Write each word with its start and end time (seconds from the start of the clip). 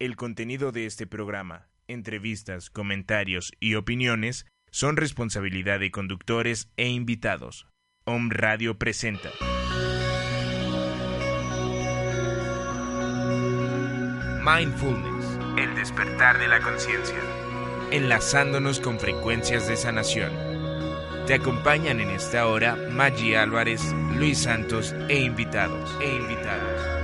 El 0.00 0.14
contenido 0.14 0.70
de 0.70 0.86
este 0.86 1.08
programa, 1.08 1.66
entrevistas, 1.88 2.70
comentarios 2.70 3.52
y 3.58 3.74
opiniones 3.74 4.46
son 4.70 4.96
responsabilidad 4.96 5.80
de 5.80 5.90
conductores 5.90 6.70
e 6.76 6.86
invitados. 6.86 7.66
Om 8.04 8.30
Radio 8.30 8.78
presenta. 8.78 9.30
Mindfulness, 14.44 15.36
el 15.58 15.74
despertar 15.74 16.38
de 16.38 16.46
la 16.46 16.60
conciencia, 16.60 17.18
enlazándonos 17.90 18.78
con 18.78 19.00
frecuencias 19.00 19.66
de 19.66 19.76
sanación. 19.76 20.30
Te 21.26 21.34
acompañan 21.34 21.98
en 21.98 22.10
esta 22.10 22.46
hora 22.46 22.76
Maggi 22.92 23.34
Álvarez, 23.34 23.92
Luis 24.14 24.38
Santos 24.38 24.94
e 25.08 25.18
invitados. 25.18 25.90
E 26.00 26.14
invitados. 26.14 26.97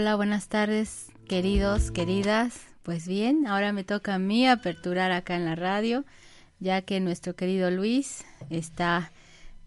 Hola, 0.00 0.14
buenas 0.14 0.46
tardes, 0.46 1.08
queridos, 1.26 1.90
queridas. 1.90 2.60
Pues 2.84 3.08
bien, 3.08 3.48
ahora 3.48 3.72
me 3.72 3.82
toca 3.82 4.14
a 4.14 4.18
mí 4.20 4.46
aperturar 4.46 5.10
acá 5.10 5.34
en 5.34 5.44
la 5.44 5.56
radio, 5.56 6.04
ya 6.60 6.82
que 6.82 7.00
nuestro 7.00 7.34
querido 7.34 7.72
Luis 7.72 8.24
está 8.48 9.10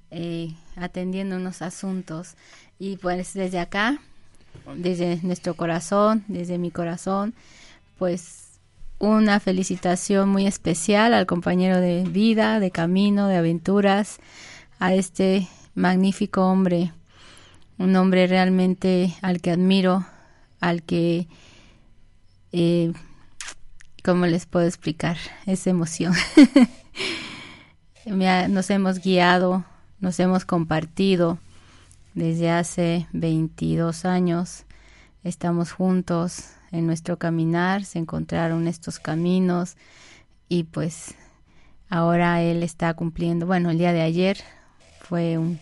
eh, 0.09 0.55
atendiendo 0.77 1.35
unos 1.35 1.61
asuntos. 1.61 2.35
Y 2.79 2.95
pues 2.95 3.33
desde 3.33 3.59
acá, 3.59 3.99
desde 4.77 5.19
nuestro 5.21 5.55
corazón, 5.55 6.23
desde 6.29 6.57
mi 6.57 6.71
corazón, 6.71 7.33
pues 7.99 8.61
una 8.99 9.41
felicitación 9.41 10.29
muy 10.29 10.47
especial 10.47 11.13
al 11.13 11.25
compañero 11.25 11.81
de 11.81 12.05
vida, 12.05 12.61
de 12.61 12.71
camino, 12.71 13.27
de 13.27 13.35
aventuras, 13.35 14.19
a 14.79 14.93
este 14.93 15.49
magnífico 15.75 16.45
hombre 16.45 16.93
un 17.81 17.95
hombre 17.95 18.27
realmente 18.27 19.15
al 19.23 19.41
que 19.41 19.49
admiro, 19.49 20.05
al 20.61 20.83
que, 20.83 21.27
eh, 22.53 22.93
¿cómo 24.03 24.25
les 24.25 24.45
puedo 24.45 24.65
explicar 24.65 25.17
esa 25.45 25.69
emoción? 25.69 26.13
nos 28.05 28.69
hemos 28.69 28.99
guiado, 28.99 29.65
nos 29.99 30.19
hemos 30.19 30.45
compartido 30.45 31.39
desde 32.13 32.49
hace 32.49 33.07
22 33.11 34.05
años, 34.05 34.63
estamos 35.23 35.71
juntos 35.71 36.51
en 36.71 36.87
nuestro 36.87 37.17
caminar, 37.17 37.83
se 37.83 37.99
encontraron 37.99 38.67
estos 38.67 38.99
caminos 38.99 39.75
y 40.47 40.63
pues 40.63 41.15
ahora 41.89 42.41
él 42.41 42.63
está 42.63 42.93
cumpliendo, 42.93 43.45
bueno, 43.45 43.69
el 43.71 43.77
día 43.77 43.91
de 43.91 44.01
ayer 44.01 44.37
fue 45.01 45.37
un 45.37 45.59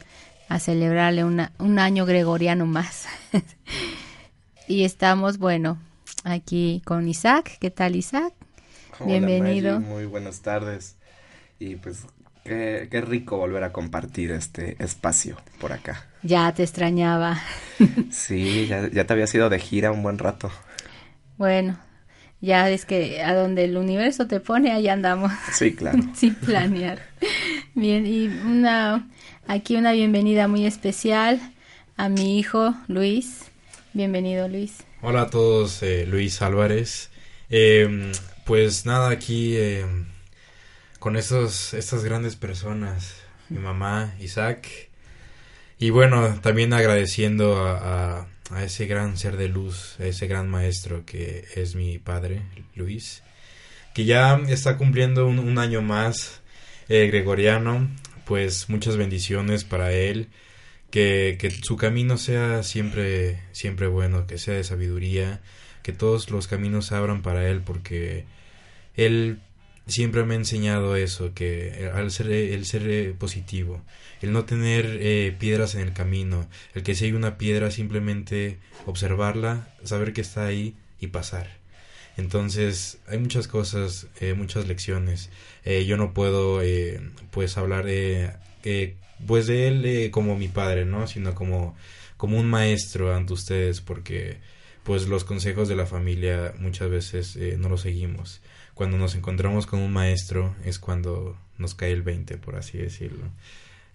a 0.49 0.57
celebrarle 0.57 1.23
un 1.23 1.79
año 1.79 2.05
gregoriano 2.05 2.65
más. 2.65 3.05
y 4.69 4.85
estamos, 4.85 5.37
bueno, 5.37 5.77
aquí 6.23 6.81
con 6.85 7.09
Isaac. 7.09 7.57
¿Qué 7.59 7.69
tal, 7.69 7.97
Isaac? 7.97 8.33
Bienvenido. 9.05 9.81
muy 9.81 10.05
buenas 10.05 10.41
tardes. 10.41 10.95
Y 11.59 11.75
pues 11.75 12.05
qué, 12.45 12.87
qué, 12.89 13.01
rico 13.01 13.37
volver 13.37 13.65
a 13.65 13.73
compartir 13.73 14.31
este 14.31 14.81
espacio 14.81 15.35
por 15.59 15.73
acá. 15.73 16.07
Ya 16.23 16.53
te 16.53 16.63
extrañaba. 16.63 17.41
sí, 18.11 18.67
ya, 18.67 18.89
ya 18.89 19.05
te 19.05 19.13
había 19.13 19.27
sido 19.27 19.49
de 19.49 19.59
gira 19.59 19.91
un 19.91 20.03
buen 20.03 20.17
rato. 20.17 20.49
Bueno, 21.37 21.77
ya 22.39 22.69
es 22.69 22.85
que 22.85 23.21
a 23.21 23.33
donde 23.33 23.65
el 23.65 23.75
universo 23.75 24.27
te 24.27 24.39
pone, 24.39 24.71
ahí 24.71 24.87
andamos. 24.87 25.33
Sí, 25.51 25.73
claro. 25.73 25.99
Sin 26.13 26.35
planear. 26.35 27.01
Bien, 27.73 28.05
y 28.05 28.27
una 28.27 29.09
Aquí 29.49 29.77
una 29.77 29.93
bienvenida 29.93 30.47
muy 30.47 30.67
especial 30.67 31.39
a 31.97 32.07
mi 32.07 32.37
hijo 32.37 32.75
Luis. 32.87 33.48
Bienvenido 33.93 34.47
Luis. 34.47 34.85
Hola 35.01 35.21
a 35.23 35.29
todos, 35.31 35.81
eh, 35.81 36.05
Luis 36.05 36.43
Álvarez. 36.43 37.09
Em, 37.49 38.11
pues 38.45 38.85
nada, 38.85 39.09
aquí 39.09 39.57
em, 39.57 40.05
con 40.99 41.15
esos, 41.15 41.73
estas 41.73 42.03
grandes 42.03 42.35
personas, 42.35 43.15
mi 43.49 43.57
mamá, 43.57 44.13
Isaac. 44.19 44.89
Y 45.79 45.89
bueno, 45.89 46.39
también 46.41 46.71
agradeciendo 46.73 47.65
a, 47.65 48.27
ese 48.61 48.85
gran 48.85 49.17
ser 49.17 49.37
de 49.37 49.49
luz, 49.49 49.95
a 49.99 50.05
ese 50.05 50.27
gran 50.27 50.49
maestro 50.49 51.03
que 51.05 51.45
es 51.55 51.75
mi 51.75 51.97
padre, 51.97 52.43
Luis, 52.75 53.23
que 53.95 54.05
ya 54.05 54.39
está 54.49 54.77
cumpliendo 54.77 55.25
un, 55.25 55.57
año 55.57 55.81
más 55.81 56.41
eh, 56.89 57.07
gregoriano 57.07 57.87
pues 58.29 58.69
muchas 58.69 58.95
bendiciones 58.95 59.63
para 59.63 59.91
él, 59.91 60.29
que, 60.91 61.37
que 61.39 61.51
su 61.51 61.77
camino 61.77 62.17
sea 62.17 62.63
siempre, 62.63 63.41
siempre 63.51 63.87
bueno, 63.87 64.27
que 64.27 64.37
sea 64.37 64.55
de 64.55 64.63
sabiduría, 64.63 65.41
que 65.83 65.93
todos 65.93 66.29
los 66.29 66.47
caminos 66.47 66.87
se 66.87 66.95
abran 66.95 67.21
para 67.21 67.49
él, 67.49 67.61
porque 67.61 68.25
él 68.95 69.39
siempre 69.87 70.23
me 70.23 70.35
ha 70.35 70.37
enseñado 70.37 70.95
eso, 70.95 71.33
que 71.33 71.89
al 71.93 72.11
ser 72.11 72.31
el 72.31 72.65
ser 72.65 73.15
positivo, 73.15 73.81
el 74.21 74.31
no 74.31 74.45
tener 74.45 74.97
eh, 75.01 75.35
piedras 75.37 75.75
en 75.75 75.81
el 75.81 75.93
camino, 75.93 76.47
el 76.75 76.83
que 76.83 76.95
si 76.95 77.05
hay 77.05 77.13
una 77.13 77.37
piedra 77.37 77.71
simplemente 77.71 78.59
observarla, 78.85 79.73
saber 79.83 80.13
que 80.13 80.21
está 80.21 80.45
ahí 80.45 80.75
y 80.99 81.07
pasar. 81.07 81.59
Entonces 82.19 82.99
hay 83.07 83.17
muchas 83.17 83.47
cosas, 83.47 84.07
eh, 84.19 84.33
muchas 84.33 84.67
lecciones. 84.67 85.29
Eh, 85.63 85.85
yo 85.85 85.95
no 85.95 86.13
puedo 86.13 86.61
eh, 86.61 86.99
pues 87.31 87.57
hablar 87.57 87.85
de, 87.85 88.33
pues 89.25 89.47
de 89.47 89.67
él 89.67 90.11
como 90.11 90.35
mi 90.35 90.47
padre, 90.47 90.85
¿no? 90.85 91.07
Sino 91.07 91.35
como, 91.35 91.75
como 92.17 92.37
un 92.39 92.47
maestro 92.47 93.15
ante 93.15 93.33
ustedes 93.33 93.81
porque 93.81 94.37
pues 94.83 95.07
los 95.07 95.23
consejos 95.23 95.67
de 95.67 95.75
la 95.75 95.85
familia 95.85 96.53
muchas 96.59 96.89
veces 96.89 97.37
no 97.57 97.69
los 97.69 97.81
seguimos. 97.81 98.41
Cuando 98.73 98.97
nos 98.97 99.15
encontramos 99.15 99.65
con 99.65 99.79
un 99.79 99.91
maestro 99.91 100.55
es 100.63 100.79
cuando 100.79 101.37
nos 101.57 101.75
cae 101.75 101.91
el 101.91 102.01
20, 102.01 102.37
por 102.37 102.55
así 102.55 102.77
decirlo. 102.77 103.25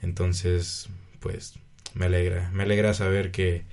Entonces, 0.02 0.88
pues 1.20 1.54
me 1.94 2.06
alegra, 2.06 2.50
me 2.52 2.64
alegra 2.64 2.92
saber 2.92 3.30
que, 3.30 3.64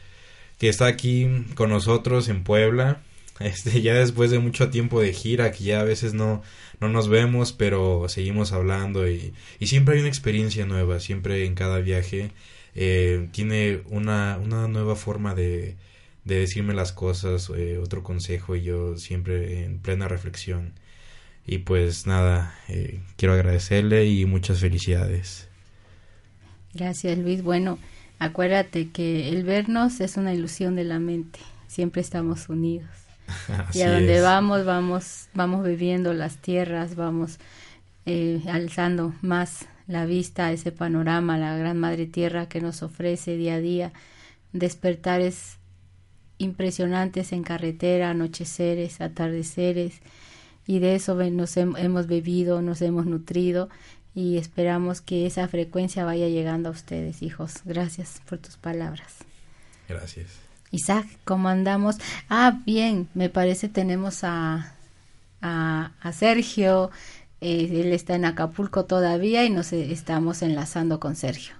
que 0.57 0.69
está 0.69 0.85
aquí 0.87 1.45
con 1.55 1.69
nosotros 1.69 2.29
en 2.29 2.43
Puebla 2.43 3.01
este, 3.45 3.81
ya 3.81 3.95
después 3.95 4.31
de 4.31 4.39
mucho 4.39 4.69
tiempo 4.69 5.01
de 5.01 5.13
gira, 5.13 5.51
que 5.51 5.63
ya 5.63 5.81
a 5.81 5.83
veces 5.83 6.13
no, 6.13 6.41
no 6.79 6.89
nos 6.89 7.07
vemos, 7.07 7.53
pero 7.53 8.07
seguimos 8.09 8.51
hablando 8.51 9.07
y, 9.07 9.33
y 9.59 9.67
siempre 9.67 9.95
hay 9.95 10.01
una 10.01 10.09
experiencia 10.09 10.65
nueva, 10.65 10.99
siempre 10.99 11.45
en 11.45 11.55
cada 11.55 11.79
viaje 11.79 12.31
eh, 12.75 13.29
tiene 13.31 13.81
una, 13.89 14.39
una 14.41 14.67
nueva 14.67 14.95
forma 14.95 15.35
de, 15.35 15.75
de 16.25 16.39
decirme 16.39 16.73
las 16.73 16.91
cosas, 16.91 17.51
eh, 17.55 17.77
otro 17.77 18.03
consejo 18.03 18.55
y 18.55 18.63
yo 18.63 18.97
siempre 18.97 19.63
en 19.63 19.79
plena 19.79 20.07
reflexión. 20.07 20.73
Y 21.45 21.59
pues 21.59 22.07
nada, 22.07 22.55
eh, 22.67 23.01
quiero 23.17 23.33
agradecerle 23.33 24.05
y 24.05 24.25
muchas 24.25 24.59
felicidades. 24.59 25.49
Gracias 26.73 27.17
Luis. 27.17 27.43
Bueno, 27.43 27.79
acuérdate 28.19 28.89
que 28.89 29.29
el 29.29 29.43
vernos 29.43 29.99
es 29.99 30.17
una 30.17 30.33
ilusión 30.33 30.75
de 30.75 30.85
la 30.85 30.99
mente, 30.99 31.39
siempre 31.67 32.01
estamos 32.01 32.47
unidos 32.49 33.10
y 33.73 33.81
a 33.81 33.91
donde 33.91 34.21
vamos, 34.21 34.65
vamos, 34.65 35.27
vamos 35.33 35.65
viviendo 35.65 36.13
las 36.13 36.37
tierras, 36.37 36.95
vamos 36.95 37.39
eh, 38.05 38.41
alzando 38.47 39.13
más 39.21 39.65
la 39.87 40.05
vista 40.05 40.47
a 40.47 40.51
ese 40.51 40.71
panorama, 40.71 41.37
la 41.37 41.55
gran 41.57 41.77
madre 41.77 42.05
tierra 42.05 42.47
que 42.47 42.61
nos 42.61 42.83
ofrece 42.83 43.35
día 43.37 43.55
a 43.55 43.59
día, 43.59 43.93
despertares 44.53 45.57
impresionantes 46.37 47.31
en 47.33 47.43
carretera, 47.43 48.09
anocheceres, 48.09 49.01
atardeceres, 49.01 50.01
y 50.65 50.79
de 50.79 50.95
eso 50.95 51.15
nos 51.15 51.57
hemos 51.57 52.07
bebido, 52.07 52.61
nos 52.61 52.81
hemos 52.81 53.05
nutrido 53.05 53.69
y 54.13 54.37
esperamos 54.37 55.01
que 55.01 55.25
esa 55.25 55.47
frecuencia 55.47 56.05
vaya 56.05 56.27
llegando 56.27 56.69
a 56.69 56.71
ustedes, 56.71 57.21
hijos. 57.21 57.61
Gracias 57.65 58.21
por 58.27 58.37
tus 58.37 58.57
palabras. 58.57 59.17
Gracias. 59.87 60.40
Isaac, 60.71 61.05
¿cómo 61.25 61.49
andamos? 61.49 61.97
Ah, 62.29 62.59
bien, 62.65 63.09
me 63.13 63.29
parece 63.29 63.67
tenemos 63.67 64.23
a, 64.23 64.73
a, 65.41 66.11
Sergio, 66.13 66.91
eh, 67.41 67.67
él 67.71 67.91
está 67.91 68.15
en 68.15 68.25
Acapulco 68.25 68.85
todavía 68.85 69.43
y 69.43 69.49
nos 69.49 69.73
estamos 69.73 70.41
enlazando 70.41 70.99
con 70.99 71.15
Sergio. 71.15 71.55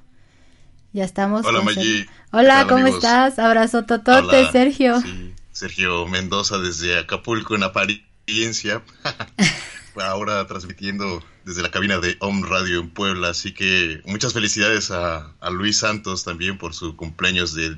Ya 0.94 1.04
estamos. 1.06 1.46
Hola, 1.46 1.62
Maggi. 1.62 2.06
Hola, 2.32 2.66
¿cómo 2.68 2.88
estás? 2.88 3.40
Abrazo 3.40 3.86
totote, 3.86 4.50
Sergio. 4.52 5.00
Sí, 5.02 5.34
Sergio 5.52 6.06
Mendoza 6.08 6.58
desde 6.58 6.98
Acapulco 6.98 7.56
en 7.56 7.64
apariencia. 7.64 8.82
ahora 10.00 10.48
transmitiendo 10.48 11.24
desde 11.44 11.62
la 11.62 11.72
cabina 11.72 12.00
de 12.00 12.16
Home 12.20 12.48
Radio 12.48 12.80
en 12.80 12.90
Puebla. 12.90 13.30
Así 13.30 13.54
que 13.54 14.02
muchas 14.06 14.34
felicidades 14.34 14.92
a, 14.92 15.34
a 15.40 15.50
Luis 15.50 15.78
Santos 15.78 16.24
también 16.24 16.58
por 16.58 16.74
su 16.74 16.96
cumpleaños 16.96 17.54
del 17.54 17.78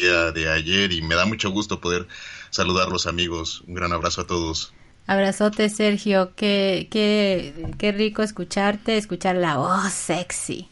día 0.00 0.32
de 0.32 0.48
ayer 0.50 0.92
y 0.92 1.02
me 1.02 1.14
da 1.14 1.26
mucho 1.26 1.50
gusto 1.50 1.80
poder 1.80 2.06
saludar 2.50 2.88
a 2.88 2.90
los 2.90 3.06
amigos. 3.06 3.62
Un 3.66 3.74
gran 3.74 3.92
abrazo 3.92 4.22
a 4.22 4.26
todos. 4.26 4.72
Abrazote, 5.06 5.68
Sergio. 5.68 6.32
Qué, 6.36 6.88
qué, 6.90 7.72
qué 7.78 7.92
rico 7.92 8.22
escucharte, 8.22 8.96
escuchar 8.96 9.36
la 9.36 9.56
voz 9.56 9.92
sexy 9.92 10.68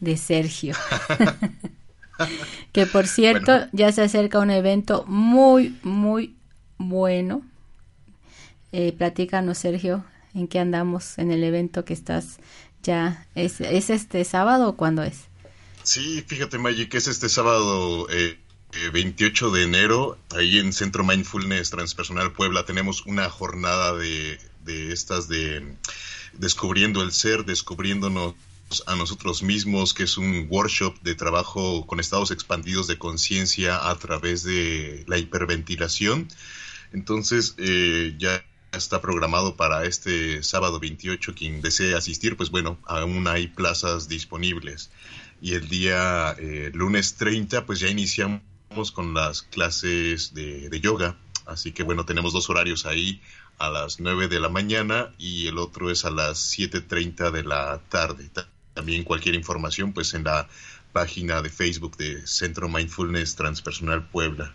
de 0.00 0.16
Sergio. 0.16 0.74
que 2.72 2.86
por 2.86 3.06
cierto, 3.06 3.66
ya 3.72 3.92
se 3.92 4.02
acerca 4.02 4.38
un 4.38 4.50
evento 4.50 5.04
muy, 5.06 5.78
muy 5.82 6.34
bueno. 6.78 7.42
Eh, 8.72 8.92
platícanos, 8.92 9.58
Sergio, 9.58 10.04
en 10.34 10.48
qué 10.48 10.58
andamos 10.58 11.18
en 11.18 11.30
el 11.30 11.44
evento 11.44 11.84
que 11.84 11.94
estás 11.94 12.38
ya. 12.82 13.26
¿Es, 13.34 13.60
es 13.60 13.90
este 13.90 14.24
sábado 14.24 14.70
o 14.70 14.76
cuándo 14.76 15.02
es? 15.02 15.24
Sí, 15.82 16.24
fíjate, 16.26 16.58
Maggie, 16.58 16.88
que 16.88 16.96
es 16.96 17.06
este 17.06 17.28
sábado 17.28 18.08
eh, 18.10 18.38
28 18.92 19.50
de 19.50 19.62
enero, 19.62 20.18
ahí 20.36 20.58
en 20.58 20.72
Centro 20.72 21.04
Mindfulness 21.04 21.70
Transpersonal 21.70 22.32
Puebla, 22.32 22.64
tenemos 22.64 23.04
una 23.06 23.28
jornada 23.30 23.94
de, 23.94 24.38
de 24.64 24.92
estas 24.92 25.28
de 25.28 25.76
descubriendo 26.38 27.02
el 27.02 27.12
ser, 27.12 27.44
descubriéndonos 27.44 28.34
a 28.86 28.96
nosotros 28.96 29.42
mismos, 29.42 29.94
que 29.94 30.02
es 30.02 30.18
un 30.18 30.46
workshop 30.50 31.00
de 31.02 31.14
trabajo 31.14 31.86
con 31.86 32.00
estados 32.00 32.30
expandidos 32.30 32.86
de 32.86 32.98
conciencia 32.98 33.88
a 33.88 33.94
través 33.96 34.42
de 34.42 35.04
la 35.06 35.18
hiperventilación. 35.18 36.28
Entonces, 36.92 37.54
eh, 37.58 38.14
ya 38.18 38.44
está 38.72 39.00
programado 39.00 39.56
para 39.56 39.84
este 39.84 40.42
sábado 40.42 40.80
28. 40.80 41.34
Quien 41.34 41.60
desee 41.62 41.94
asistir, 41.94 42.36
pues 42.36 42.50
bueno, 42.50 42.78
aún 42.86 43.26
hay 43.28 43.46
plazas 43.46 44.08
disponibles. 44.08 44.90
Y 45.40 45.54
el 45.54 45.68
día 45.68 46.34
eh, 46.38 46.70
lunes 46.74 47.14
30, 47.14 47.66
pues 47.66 47.80
ya 47.80 47.88
iniciamos 47.88 48.40
con 48.92 49.14
las 49.14 49.42
clases 49.42 50.34
de, 50.34 50.68
de, 50.68 50.80
yoga. 50.80 51.16
Así 51.46 51.72
que 51.72 51.82
bueno, 51.82 52.04
tenemos 52.04 52.32
dos 52.32 52.50
horarios 52.50 52.86
ahí, 52.86 53.20
a 53.58 53.70
las 53.70 54.00
9 54.00 54.28
de 54.28 54.40
la 54.40 54.48
mañana 54.48 55.12
y 55.18 55.46
el 55.46 55.58
otro 55.58 55.90
es 55.90 56.04
a 56.04 56.10
las 56.10 56.38
7.30 56.58 57.30
de 57.30 57.42
la 57.42 57.80
tarde. 57.88 58.30
También 58.74 59.04
cualquier 59.04 59.34
información 59.34 59.92
pues 59.92 60.12
en 60.14 60.24
la 60.24 60.48
página 60.92 61.42
de 61.42 61.50
Facebook 61.50 61.96
de 61.96 62.26
Centro 62.26 62.68
Mindfulness 62.68 63.36
Transpersonal 63.36 64.06
Puebla. 64.08 64.54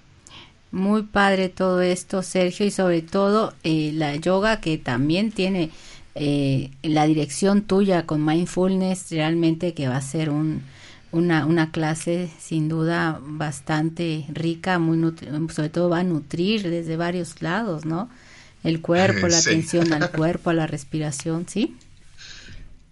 Muy 0.71 1.03
padre 1.03 1.49
todo 1.49 1.81
esto, 1.81 2.23
Sergio, 2.23 2.65
y 2.65 2.71
sobre 2.71 3.01
todo 3.01 3.53
eh, 3.63 3.91
la 3.93 4.15
yoga 4.15 4.61
que 4.61 4.77
también 4.77 5.31
tiene 5.31 5.69
eh, 6.15 6.71
la 6.81 7.05
dirección 7.07 7.63
tuya 7.63 8.05
con 8.05 8.23
mindfulness, 8.23 9.11
realmente 9.11 9.73
que 9.73 9.87
va 9.87 9.97
a 9.97 10.01
ser 10.01 10.29
un, 10.29 10.63
una, 11.11 11.45
una 11.45 11.71
clase 11.71 12.31
sin 12.39 12.69
duda 12.69 13.19
bastante 13.21 14.25
rica, 14.29 14.79
muy 14.79 15.13
sobre 15.49 15.69
todo 15.69 15.89
va 15.89 15.99
a 15.99 16.03
nutrir 16.03 16.69
desde 16.69 16.97
varios 16.97 17.41
lados, 17.41 17.85
¿no? 17.85 18.09
El 18.63 18.81
cuerpo, 18.81 19.27
la 19.27 19.37
sí. 19.41 19.49
atención 19.49 19.91
al 19.93 20.11
cuerpo, 20.11 20.49
a 20.49 20.53
la 20.53 20.67
respiración, 20.67 21.47
¿sí? 21.47 21.75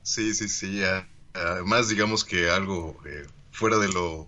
Sí, 0.04 0.34
sí, 0.34 0.50
sí. 0.50 0.82
Además, 1.34 1.90
digamos 1.90 2.26
que 2.26 2.50
algo 2.50 2.98
eh, 3.06 3.26
fuera 3.52 3.78
de 3.78 3.88
lo, 3.90 4.28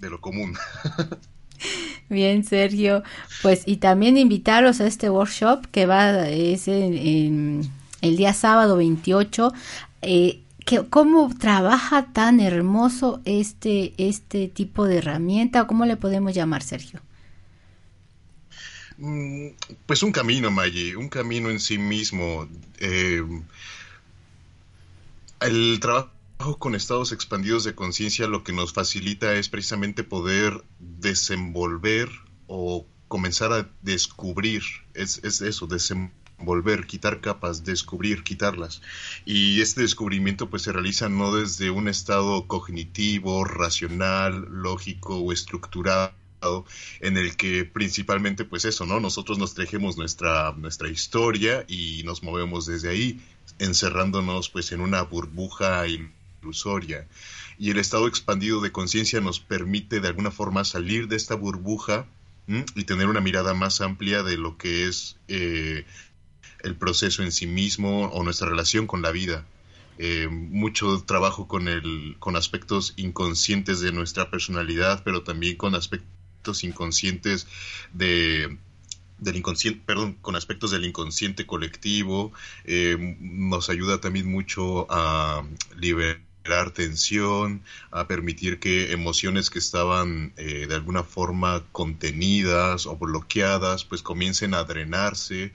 de 0.00 0.10
lo 0.10 0.20
común. 0.20 0.56
Bien, 2.08 2.44
Sergio. 2.44 3.02
Pues 3.42 3.62
y 3.66 3.76
también 3.76 4.16
invitaros 4.18 4.80
a 4.80 4.86
este 4.86 5.10
workshop 5.10 5.66
que 5.70 5.86
va 5.86 6.28
es 6.28 6.68
en, 6.68 6.94
en 6.94 7.70
el 8.00 8.16
día 8.16 8.34
sábado 8.34 8.76
28. 8.76 9.52
Eh, 10.02 10.40
que, 10.64 10.86
¿Cómo 10.88 11.32
trabaja 11.38 12.12
tan 12.12 12.40
hermoso 12.40 13.20
este, 13.24 13.94
este 13.98 14.48
tipo 14.48 14.86
de 14.86 14.98
herramienta? 14.98 15.66
¿Cómo 15.66 15.84
le 15.86 15.96
podemos 15.96 16.34
llamar, 16.34 16.62
Sergio? 16.62 17.00
Pues 19.86 20.02
un 20.02 20.12
camino, 20.12 20.50
Maggie, 20.50 20.96
un 20.96 21.08
camino 21.08 21.50
en 21.50 21.58
sí 21.58 21.78
mismo. 21.78 22.48
Eh, 22.78 23.22
el 25.40 25.80
trabajo 25.80 26.58
con 26.58 26.74
estados 26.74 27.12
expandidos 27.12 27.64
de 27.64 27.74
conciencia 27.74 28.26
lo 28.26 28.44
que 28.44 28.52
nos 28.52 28.72
facilita 28.72 29.34
es 29.34 29.48
precisamente 29.48 30.04
poder 30.04 30.62
desenvolver 30.78 32.10
o 32.46 32.86
comenzar 33.08 33.52
a 33.52 33.68
descubrir, 33.82 34.62
es, 34.94 35.20
es 35.24 35.40
eso, 35.40 35.66
desenvolver, 35.66 36.21
quitar 36.86 37.20
capas, 37.20 37.64
descubrir, 37.64 38.22
quitarlas. 38.22 38.82
Y 39.24 39.60
este 39.60 39.82
descubrimiento 39.82 40.48
pues 40.50 40.62
se 40.62 40.72
realiza 40.72 41.08
no 41.08 41.34
desde 41.34 41.70
un 41.70 41.88
estado 41.88 42.46
cognitivo, 42.46 43.44
racional, 43.44 44.46
lógico 44.50 45.18
o 45.18 45.32
estructurado 45.32 46.12
en 47.00 47.16
el 47.16 47.36
que 47.36 47.64
principalmente 47.64 48.44
pues 48.44 48.64
eso, 48.64 48.86
¿no? 48.86 49.00
Nosotros 49.00 49.38
nos 49.38 49.54
tejemos 49.54 49.96
nuestra, 49.96 50.52
nuestra 50.52 50.88
historia 50.88 51.64
y 51.68 52.02
nos 52.04 52.22
movemos 52.22 52.66
desde 52.66 52.90
ahí, 52.90 53.20
encerrándonos 53.58 54.48
pues 54.48 54.72
en 54.72 54.80
una 54.80 55.02
burbuja 55.02 55.84
ilusoria. 56.42 57.06
Y 57.58 57.70
el 57.70 57.78
estado 57.78 58.08
expandido 58.08 58.60
de 58.60 58.72
conciencia 58.72 59.20
nos 59.20 59.40
permite 59.40 60.00
de 60.00 60.08
alguna 60.08 60.30
forma 60.30 60.64
salir 60.64 61.06
de 61.06 61.16
esta 61.16 61.34
burbuja 61.34 62.06
¿m? 62.48 62.64
y 62.74 62.84
tener 62.84 63.06
una 63.06 63.20
mirada 63.20 63.54
más 63.54 63.80
amplia 63.80 64.22
de 64.22 64.36
lo 64.36 64.56
que 64.56 64.88
es 64.88 65.16
eh, 65.28 65.84
el 66.62 66.76
proceso 66.76 67.22
en 67.22 67.32
sí 67.32 67.46
mismo 67.46 68.06
o 68.08 68.22
nuestra 68.22 68.48
relación 68.48 68.86
con 68.86 69.02
la 69.02 69.10
vida. 69.10 69.44
Eh, 69.98 70.28
mucho 70.28 71.02
trabajo 71.04 71.46
con, 71.46 71.68
el, 71.68 72.16
con 72.18 72.36
aspectos 72.36 72.94
inconscientes 72.96 73.80
de 73.80 73.92
nuestra 73.92 74.30
personalidad, 74.30 75.02
pero 75.04 75.22
también 75.22 75.56
con 75.56 75.74
aspectos 75.74 76.64
inconscientes 76.64 77.46
de 77.92 78.56
del 79.22 79.36
inconsciente, 79.36 79.80
perdón, 79.86 80.14
con 80.20 80.34
aspectos 80.34 80.72
del 80.72 80.84
inconsciente 80.84 81.46
colectivo, 81.46 82.32
eh, 82.64 83.16
nos 83.20 83.70
ayuda 83.70 84.00
también 84.00 84.30
mucho 84.30 84.86
a 84.90 85.44
liberar 85.76 86.72
tensión, 86.74 87.62
a 87.92 88.08
permitir 88.08 88.58
que 88.58 88.92
emociones 88.92 89.48
que 89.48 89.60
estaban 89.60 90.32
eh, 90.36 90.66
de 90.66 90.74
alguna 90.74 91.04
forma 91.04 91.62
contenidas 91.70 92.86
o 92.86 92.96
bloqueadas, 92.96 93.84
pues 93.84 94.02
comiencen 94.02 94.54
a 94.54 94.64
drenarse, 94.64 95.52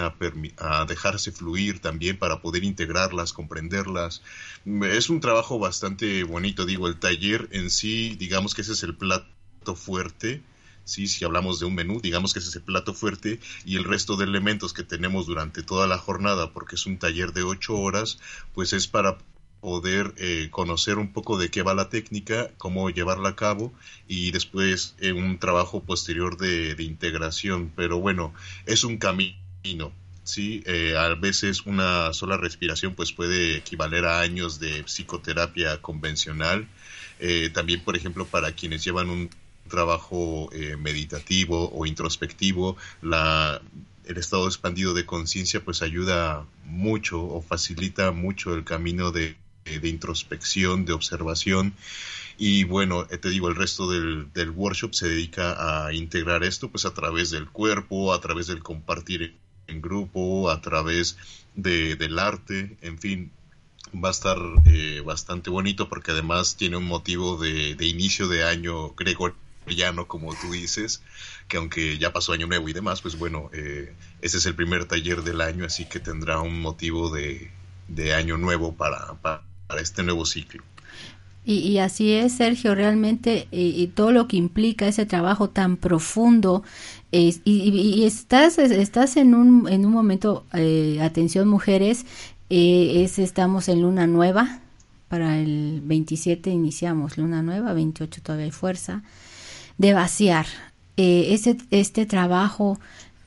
a, 0.00 0.14
a, 0.58 0.84
dejarse 0.86 1.32
fluir 1.32 1.80
también 1.80 2.18
para 2.18 2.40
poder 2.40 2.64
integrarlas, 2.64 3.32
comprenderlas. 3.32 4.22
Es 4.82 5.10
un 5.10 5.20
trabajo 5.20 5.58
bastante 5.58 6.24
bonito, 6.24 6.66
digo, 6.66 6.88
el 6.88 6.98
taller 6.98 7.48
en 7.52 7.70
sí, 7.70 8.16
digamos 8.16 8.54
que 8.54 8.62
ese 8.62 8.72
es 8.72 8.82
el 8.82 8.96
plato 8.96 9.74
fuerte, 9.74 10.42
¿sí? 10.84 11.06
si 11.06 11.24
hablamos 11.24 11.60
de 11.60 11.66
un 11.66 11.74
menú, 11.74 12.00
digamos 12.00 12.32
que 12.32 12.38
es 12.38 12.46
ese 12.46 12.60
plato 12.60 12.94
fuerte 12.94 13.40
y 13.64 13.76
el 13.76 13.84
resto 13.84 14.16
de 14.16 14.24
elementos 14.24 14.72
que 14.72 14.82
tenemos 14.82 15.26
durante 15.26 15.62
toda 15.62 15.86
la 15.86 15.98
jornada, 15.98 16.52
porque 16.52 16.76
es 16.76 16.86
un 16.86 16.98
taller 16.98 17.32
de 17.32 17.42
ocho 17.42 17.76
horas, 17.76 18.18
pues 18.54 18.72
es 18.72 18.86
para 18.86 19.18
poder 19.60 20.14
eh, 20.18 20.48
conocer 20.50 20.96
un 20.98 21.12
poco 21.12 21.38
de 21.38 21.50
qué 21.50 21.62
va 21.62 21.74
la 21.74 21.88
técnica, 21.88 22.50
cómo 22.56 22.88
llevarla 22.90 23.30
a 23.30 23.36
cabo 23.36 23.72
y 24.06 24.30
después 24.30 24.94
eh, 25.00 25.12
un 25.12 25.38
trabajo 25.38 25.82
posterior 25.82 26.36
de, 26.36 26.76
integración. 26.78 27.72
Pero 27.74 27.98
bueno, 27.98 28.32
es 28.66 28.84
un 28.84 28.98
camino. 28.98 29.45
Sí, 30.26 30.64
eh, 30.66 30.96
a 30.98 31.14
veces 31.14 31.66
una 31.66 32.12
sola 32.12 32.36
respiración 32.36 32.96
pues 32.96 33.12
puede 33.12 33.58
equivaler 33.58 34.06
a 34.06 34.20
años 34.20 34.58
de 34.58 34.82
psicoterapia 34.82 35.80
convencional. 35.80 36.66
Eh, 37.20 37.50
también, 37.54 37.80
por 37.84 37.96
ejemplo, 37.96 38.26
para 38.26 38.50
quienes 38.50 38.82
llevan 38.84 39.08
un 39.08 39.30
trabajo 39.68 40.50
eh, 40.52 40.76
meditativo 40.76 41.70
o 41.72 41.86
introspectivo, 41.86 42.76
la, 43.02 43.62
el 44.04 44.16
estado 44.16 44.48
expandido 44.48 44.94
de 44.94 45.06
conciencia 45.06 45.64
pues 45.64 45.80
ayuda 45.82 46.44
mucho 46.64 47.22
o 47.22 47.40
facilita 47.40 48.10
mucho 48.10 48.52
el 48.54 48.64
camino 48.64 49.12
de, 49.12 49.36
de, 49.64 49.88
introspección, 49.88 50.84
de 50.84 50.92
observación. 50.92 51.72
Y 52.36 52.64
bueno, 52.64 53.06
te 53.06 53.30
digo, 53.30 53.48
el 53.48 53.54
resto 53.54 53.88
del, 53.88 54.32
del, 54.32 54.50
workshop 54.50 54.92
se 54.92 55.08
dedica 55.08 55.86
a 55.86 55.92
integrar 55.94 56.42
esto 56.42 56.68
pues 56.68 56.84
a 56.84 56.94
través 56.94 57.30
del 57.30 57.46
cuerpo, 57.46 58.12
a 58.12 58.20
través 58.20 58.48
del 58.48 58.62
compartir 58.64 59.36
en 59.66 59.80
grupo, 59.80 60.50
a 60.50 60.60
través 60.60 61.16
de, 61.54 61.96
del 61.96 62.18
arte, 62.18 62.76
en 62.80 62.98
fin, 62.98 63.30
va 63.94 64.08
a 64.08 64.12
estar 64.12 64.38
eh, 64.66 65.02
bastante 65.04 65.50
bonito 65.50 65.88
porque 65.88 66.12
además 66.12 66.56
tiene 66.56 66.76
un 66.76 66.84
motivo 66.84 67.36
de, 67.38 67.74
de 67.74 67.86
inicio 67.86 68.28
de 68.28 68.44
año 68.44 68.90
gregoriano 68.94 69.36
como 70.06 70.34
tú 70.34 70.52
dices, 70.52 71.02
que 71.48 71.56
aunque 71.56 71.98
ya 71.98 72.12
pasó 72.12 72.32
año 72.32 72.46
nuevo 72.46 72.68
y 72.68 72.72
demás, 72.72 73.02
pues 73.02 73.18
bueno, 73.18 73.50
eh, 73.52 73.94
ese 74.22 74.38
es 74.38 74.46
el 74.46 74.54
primer 74.54 74.86
taller 74.86 75.22
del 75.22 75.40
año, 75.40 75.64
así 75.64 75.84
que 75.86 76.00
tendrá 76.00 76.40
un 76.40 76.60
motivo 76.60 77.10
de, 77.10 77.50
de 77.88 78.14
año 78.14 78.36
nuevo 78.36 78.74
para, 78.74 79.14
para, 79.22 79.42
para, 79.66 79.80
este 79.80 80.02
nuevo 80.02 80.24
ciclo. 80.24 80.62
Y, 81.48 81.78
así 81.78 82.12
es, 82.12 82.32
Sergio, 82.32 82.74
realmente 82.74 83.46
y, 83.52 83.86
todo 83.94 84.10
lo 84.10 84.26
que 84.26 84.36
implica 84.36 84.88
ese 84.88 85.06
trabajo 85.06 85.48
tan 85.48 85.76
profundo. 85.76 86.64
Y, 87.12 88.04
estás, 88.04 88.58
estás 88.58 89.16
en 89.16 89.34
un, 89.34 89.68
en 89.68 89.86
un 89.86 89.92
momento, 89.92 90.44
eh, 90.52 90.98
atención 91.02 91.48
mujeres, 91.48 92.04
eh, 92.50 93.02
es, 93.04 93.18
estamos 93.18 93.68
en 93.68 93.82
luna 93.82 94.06
nueva, 94.06 94.60
para 95.08 95.38
el 95.38 95.80
27 95.84 96.50
iniciamos 96.50 97.16
luna 97.16 97.42
nueva, 97.42 97.72
28 97.72 98.20
todavía 98.22 98.46
hay 98.46 98.50
fuerza, 98.52 99.02
de 99.78 99.94
vaciar. 99.94 100.46
Eh, 100.96 101.34
ese, 101.34 101.58
este 101.70 102.06
trabajo 102.06 102.78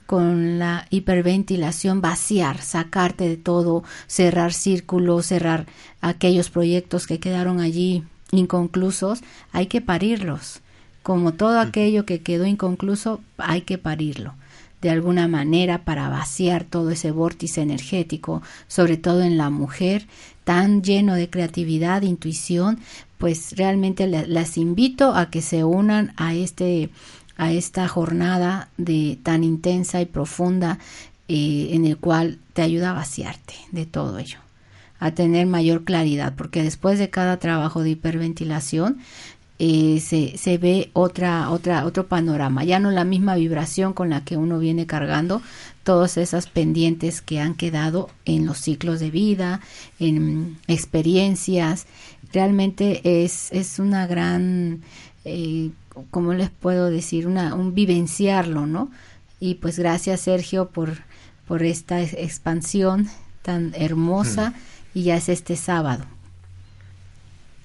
con 0.06 0.58
la 0.58 0.88
hiperventilación, 0.90 2.02
vaciar, 2.02 2.62
sacarte 2.62 3.30
de 3.30 3.38
todo, 3.38 3.84
cerrar 4.08 4.54
círculos, 4.54 5.28
cerrar 5.28 5.68
aquellos 6.02 6.50
proyectos 6.50 7.06
que 7.06 7.20
quedaron 7.20 7.60
allí 7.60 8.04
inconclusos, 8.32 9.22
hay 9.52 9.68
que 9.68 9.82
parirlos. 9.82 10.62
Como 11.04 11.34
todo 11.34 11.60
aquello 11.60 12.06
que 12.06 12.22
quedó 12.22 12.46
inconcluso, 12.46 13.22
hay 13.38 13.62
que 13.62 13.78
parirlo 13.78 14.34
de 14.82 14.90
alguna 14.90 15.28
manera 15.28 15.84
para 15.84 16.10
vaciar 16.10 16.64
todo 16.64 16.92
ese 16.92 17.12
vórtice 17.12 17.62
energético, 17.62 18.42
sobre 18.68 18.98
todo 18.98 19.24
en 19.24 19.38
la 19.38 19.50
mujer, 19.50 20.08
tan 20.44 20.82
lleno 20.84 21.16
de 21.16 21.30
creatividad, 21.30 22.02
intuición, 22.04 22.80
pues 23.18 23.56
realmente 23.58 24.08
las 24.08 24.58
invito 24.58 25.14
a 25.14 25.30
que 25.30 25.42
se 25.42 25.64
unan 25.64 26.14
a 26.16 26.34
este 26.34 26.90
a 27.36 27.54
esta 27.54 27.88
jornada 27.88 28.68
de 28.78 29.18
tan 29.24 29.46
intensa 29.46 30.02
y 30.02 30.06
profunda 30.06 30.78
eh, 31.30 31.70
en 31.72 31.86
el 31.86 31.98
cual 31.98 32.38
te 32.52 32.62
ayuda 32.62 32.92
a 32.92 32.94
vaciarte 32.94 33.54
de 33.72 33.86
todo 33.86 34.18
ello, 34.18 34.40
a 35.00 35.12
tener 35.12 35.48
mayor 35.48 35.86
claridad, 35.86 36.34
porque 36.36 36.64
después 36.64 37.00
de 37.00 37.10
cada 37.10 37.38
trabajo 37.38 37.82
de 37.82 37.92
hiperventilación 37.92 38.98
eh, 39.60 40.00
se, 40.00 40.38
se, 40.38 40.58
ve 40.58 40.90
otra, 40.94 41.50
otra, 41.50 41.86
otro 41.86 42.08
panorama, 42.08 42.64
ya 42.64 42.80
no 42.80 42.92
la 42.92 43.04
misma 43.04 43.36
vibración 43.36 43.94
con 43.94 44.10
la 44.10 44.24
que 44.24 44.38
uno 44.38 44.58
viene 44.58 44.86
cargando 44.86 45.42
todas 45.84 46.18
esas 46.18 46.48
pendientes 46.48 47.22
que 47.22 47.40
han 47.40 47.56
quedado 47.56 48.10
en 48.26 48.46
los 48.46 48.58
ciclos 48.60 49.00
de 49.00 49.12
vida, 49.12 49.60
en 50.00 50.58
experiencias. 50.68 51.88
Realmente 52.32 53.24
es, 53.24 53.52
es 53.52 53.80
una 53.80 54.08
gran 54.08 54.82
eh, 55.26 55.72
¿cómo 56.12 56.34
les 56.34 56.50
puedo 56.50 56.90
decir? 56.90 57.28
Una, 57.28 57.56
un 57.56 57.74
vivenciarlo, 57.74 58.66
¿no? 58.66 58.90
Y 59.40 59.56
pues 59.56 59.80
gracias 59.80 60.22
Sergio 60.22 60.70
por, 60.70 60.98
por 61.48 61.64
esta 61.64 62.02
expansión 62.02 63.10
tan 63.42 63.74
hermosa 63.76 64.54
y 64.94 65.04
ya 65.04 65.18
es 65.18 65.30
este 65.30 65.56
sábado. 65.56 66.06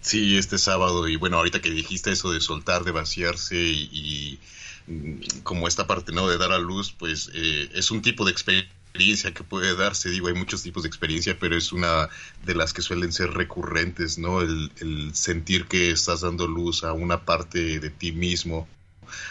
Sí, 0.04 0.36
este 0.36 0.58
sábado 0.58 1.08
y 1.08 1.16
bueno, 1.16 1.38
ahorita 1.38 1.62
que 1.62 1.70
dijiste 1.70 2.12
eso 2.12 2.30
de 2.30 2.40
soltar, 2.40 2.84
de 2.84 2.90
vaciarse 2.90 3.56
y, 3.56 4.38
mm, 4.86 5.40
como 5.42 5.66
esta 5.66 5.86
parte, 5.86 6.12
¿no? 6.12 6.28
De 6.28 6.36
dar 6.36 6.52
a 6.52 6.58
luz, 6.58 6.92
pues 6.92 7.30
eh, 7.32 7.70
es 7.74 7.90
un 7.90 8.02
tipo 8.02 8.26
de 8.26 8.32
experiencia 8.32 9.32
que 9.32 9.44
puede 9.44 9.74
darse, 9.74 10.10
digo, 10.10 10.28
hay 10.28 10.34
muchos 10.34 10.62
tipos 10.62 10.82
de 10.82 10.88
experiencia, 10.88 11.38
pero 11.38 11.56
es 11.56 11.72
una 11.72 12.10
de 12.44 12.54
las 12.54 12.74
que 12.74 12.82
suelen 12.82 13.14
ser 13.14 13.30
recurrentes, 13.32 14.18
¿no? 14.18 14.42
El, 14.42 14.70
sentir 15.14 15.66
que 15.66 15.90
estás 15.90 16.20
dando 16.20 16.46
luz 16.46 16.84
a 16.84 16.92
una 16.92 17.24
parte 17.24 17.80
de 17.80 17.88
ti 17.90 18.12
mismo, 18.12 18.68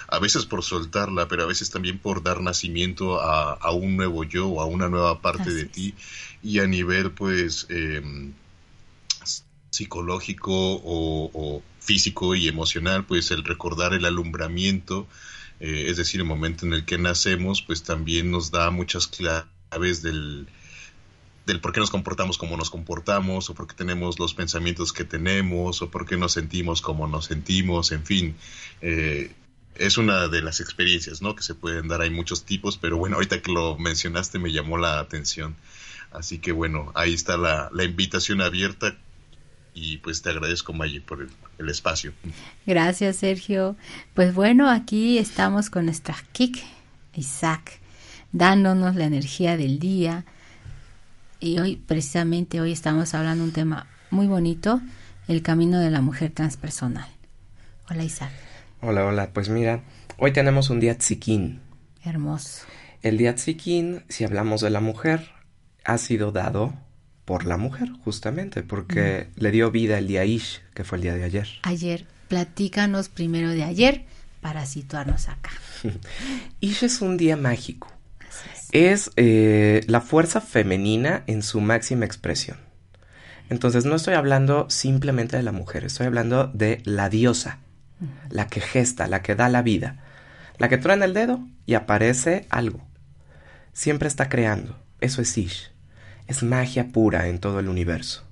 a 0.08 0.18
veces 0.18 0.48
por 0.48 0.64
soltarla, 0.64 1.28
pero 1.28 1.44
a 1.44 1.48
veces 1.48 1.70
también 1.70 2.00
por 2.00 2.24
dar 2.24 2.42
nacimiento 2.42 3.22
a, 3.22 3.72
un 3.74 3.96
nuevo 3.96 4.24
yo, 4.24 4.60
a 4.60 4.66
una 4.66 4.90
nueva 4.90 5.22
parte 5.22 5.54
de 5.54 5.66
ti, 5.66 5.94
y 6.42 6.60
a 6.60 6.68
nivel, 6.68 7.12
pues, 7.12 7.68
em, 7.70 8.34
psicológico 9.74 10.52
o, 10.54 11.64
físico 11.80 12.36
y 12.36 12.48
emocional, 12.48 13.06
pues 13.06 13.32
el 13.32 13.44
recordar 13.44 13.94
el 13.94 14.06
alumbramiento, 14.06 15.08
eh, 15.60 15.88
es 15.90 15.98
decir, 15.98 16.22
el 16.22 16.28
momento 16.28 16.66
en 16.66 16.74
el 16.74 16.86
que 16.86 16.98
nacemos, 16.98 17.62
pues 17.64 17.84
también 17.84 18.32
nos 18.32 18.52
da 18.52 18.70
muchas 18.70 19.08
claves 19.08 20.02
del, 20.02 20.48
del 21.48 21.60
por 21.60 21.74
qué 21.74 21.80
nos 21.80 21.90
comportamos 21.90 22.38
como 22.38 22.56
nos 22.56 22.70
comportamos, 22.70 23.50
o 23.50 23.56
por 23.56 23.68
qué 23.68 23.74
tenemos 23.74 24.20
los 24.20 24.36
pensamientos 24.36 24.94
que 24.94 25.04
tenemos, 25.06 25.82
o 25.82 25.90
por 25.90 26.06
qué 26.06 26.18
nos 26.18 26.34
sentimos 26.34 26.82
como 26.82 27.08
nos 27.08 27.26
sentimos, 27.26 27.92
en 27.92 28.06
fin. 28.06 28.36
Eh, 28.82 29.34
es 29.76 29.98
una 29.98 30.28
de 30.28 30.44
las 30.44 30.60
experiencias 30.62 31.24
¿no? 31.24 31.36
que 31.36 31.42
se 31.42 31.56
pueden 31.56 31.88
dar, 31.88 32.02
hay 32.02 32.12
muchos 32.12 32.46
tipos, 32.46 32.78
pero 32.78 32.98
bueno, 32.98 33.16
ahorita 33.16 33.42
que 33.42 33.52
lo 33.52 33.76
mencionaste 33.78 34.38
me 34.38 34.52
llamó 34.52 34.78
la 34.78 35.00
atención. 35.00 35.56
Así 36.12 36.38
que 36.38 36.52
bueno, 36.52 36.92
ahí 36.94 37.16
está 37.16 37.38
la, 37.38 37.72
la 37.74 37.84
invitación 37.84 38.40
abierta 38.40 38.96
y 39.74 39.98
pues 39.98 40.22
te 40.22 40.30
agradezco 40.30 40.74
Maggie 40.74 41.02
por 41.02 41.28
el, 41.58 41.70
espacio. 41.70 42.14
Gracias 42.66 43.18
Sergio. 43.18 43.76
Pues 44.14 44.34
bueno, 44.34 44.70
aquí 44.70 45.18
estamos 45.18 45.70
con 45.70 45.86
nuestra 45.86 46.16
Kik 46.32 46.64
Isaac, 47.16 47.80
dándonos 48.32 48.96
la 48.96 49.06
energía 49.06 49.58
del 49.58 49.80
día. 49.80 50.26
Y 51.40 51.60
hoy, 51.60 51.76
precisamente 51.76 52.62
hoy 52.62 52.72
estamos 52.72 53.14
hablando 53.14 53.44
de 53.44 53.50
un 53.50 53.54
tema 53.54 53.88
muy 54.12 54.28
bonito, 54.28 54.82
el 55.28 55.42
camino 55.42 55.80
de 55.80 55.90
la 55.90 56.02
mujer 56.02 56.32
transpersonal. 56.32 57.10
Hola 57.90 58.04
Isaac. 58.04 58.32
Hola, 58.82 59.06
hola. 59.06 59.30
Pues 59.34 59.50
mira, 59.50 59.82
hoy 60.18 60.32
tenemos 60.32 60.70
un 60.70 60.80
día 60.80 60.98
tzikin. 60.98 61.62
Hermoso. 62.04 62.66
El 63.02 63.18
día 63.18 63.36
tzikin, 63.36 64.04
si 64.08 64.24
hablamos 64.24 64.62
de 64.62 64.70
la 64.70 64.80
mujer, 64.80 65.32
ha 65.84 65.98
sido 65.98 66.32
dado 66.32 66.74
por 67.26 67.46
la 67.46 67.58
mujer, 67.58 67.90
justamente, 68.04 68.64
porque 68.64 69.30
le 69.36 69.52
dio 69.52 69.72
vida 69.72 69.98
el 69.98 70.08
día 70.08 70.26
Ish, 70.26 70.62
que 70.74 70.84
fue 70.84 70.98
el 70.98 71.04
día 71.04 71.16
de 71.16 71.24
ayer. 71.24 71.48
Ayer, 71.64 72.06
platícanos 72.28 73.10
primero 73.10 73.50
de 73.50 73.64
ayer 73.64 74.06
para 74.42 74.66
situarnos 74.66 75.30
acá. 75.30 75.52
Ish 76.60 76.84
es 76.84 77.02
un 77.02 77.18
día 77.18 77.38
mágico. 77.38 77.92
es, 78.72 79.12
eh, 79.16 79.82
la 79.88 80.02
fuerza 80.02 80.42
femenina 80.42 81.24
en 81.28 81.44
su 81.44 81.62
máxima 81.62 82.06
expresión. 82.06 82.58
Entonces 83.50 83.86
no 83.86 83.96
estoy 83.96 84.16
hablando 84.16 84.70
simplemente 84.70 85.38
de 85.38 85.44
la 85.44 85.52
mujer, 85.52 85.86
estoy 85.86 86.08
hablando 86.08 86.48
de 86.48 86.82
la 86.86 87.10
diosa, 87.10 87.60
la 88.30 88.48
que 88.48 88.62
gesta, 88.62 89.08
la 89.08 89.22
que 89.22 89.36
da 89.36 89.48
la 89.48 89.62
vida, 89.62 90.04
la 90.58 90.70
que 90.70 90.78
truena 90.78 91.06
el 91.06 91.14
dedo 91.14 91.46
y 91.66 91.76
aparece 91.76 92.48
algo. 92.50 92.86
Siempre 93.74 94.08
está 94.08 94.28
creando. 94.28 94.80
Eso 95.00 95.22
es 95.22 95.38
Ish 95.38 95.73
es 96.28 96.44
magia 96.44 96.88
pura 96.88 97.28
en 97.28 97.40
todo 97.40 97.60
el 97.60 97.70
universo. 97.70 98.24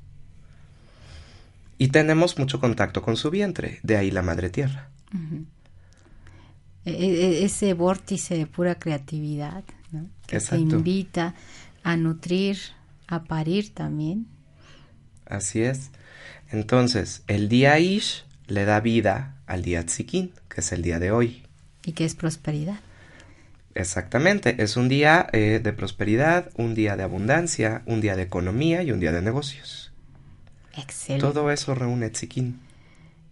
Y 1.77 1.87
tenemos 1.87 2.37
mucho 2.37 2.59
contacto 2.59 3.01
con 3.01 3.17
su 3.17 3.31
vientre, 3.31 3.79
de 3.83 3.97
ahí 3.97 4.11
la 4.11 4.21
madre 4.21 4.49
tierra. 4.49 4.89
E, 6.85 6.91
e, 6.91 7.43
ese 7.43 7.73
vórtice 7.73 8.37
de 8.37 8.45
pura 8.45 8.75
creatividad, 8.75 9.63
¿no? 9.91 10.07
que 10.27 10.39
se 10.39 10.57
invita 10.57 11.35
a 11.83 11.97
nutrir, 11.97 12.57
a 13.07 13.23
parir 13.23 13.73
también. 13.73 14.27
Así 15.25 15.61
es. 15.61 15.89
Entonces, 16.51 17.23
el 17.27 17.49
día 17.49 17.79
Ish 17.79 18.25
le 18.47 18.65
da 18.65 18.79
vida 18.79 19.37
al 19.47 19.63
día 19.63 19.85
Tzikin, 19.85 20.33
que 20.49 20.61
es 20.61 20.71
el 20.71 20.81
día 20.81 20.99
de 20.99 21.11
hoy. 21.11 21.43
Y 21.83 21.93
que 21.93 22.05
es 22.05 22.15
prosperidad. 22.15 22.79
Exactamente, 23.73 24.61
es 24.61 24.75
un 24.75 24.89
día 24.89 25.27
eh, 25.31 25.61
de 25.63 25.73
prosperidad, 25.73 26.49
un 26.55 26.75
día 26.75 26.97
de 26.97 27.03
abundancia, 27.03 27.83
un 27.85 28.01
día 28.01 28.15
de 28.15 28.23
economía 28.23 28.83
y 28.83 28.91
un 28.91 28.99
día 28.99 29.11
de 29.11 29.21
negocios. 29.21 29.91
Excelente. 30.75 31.25
Todo 31.25 31.51
eso 31.51 31.75
reúne 31.75 32.09
Tzikin. 32.09 32.59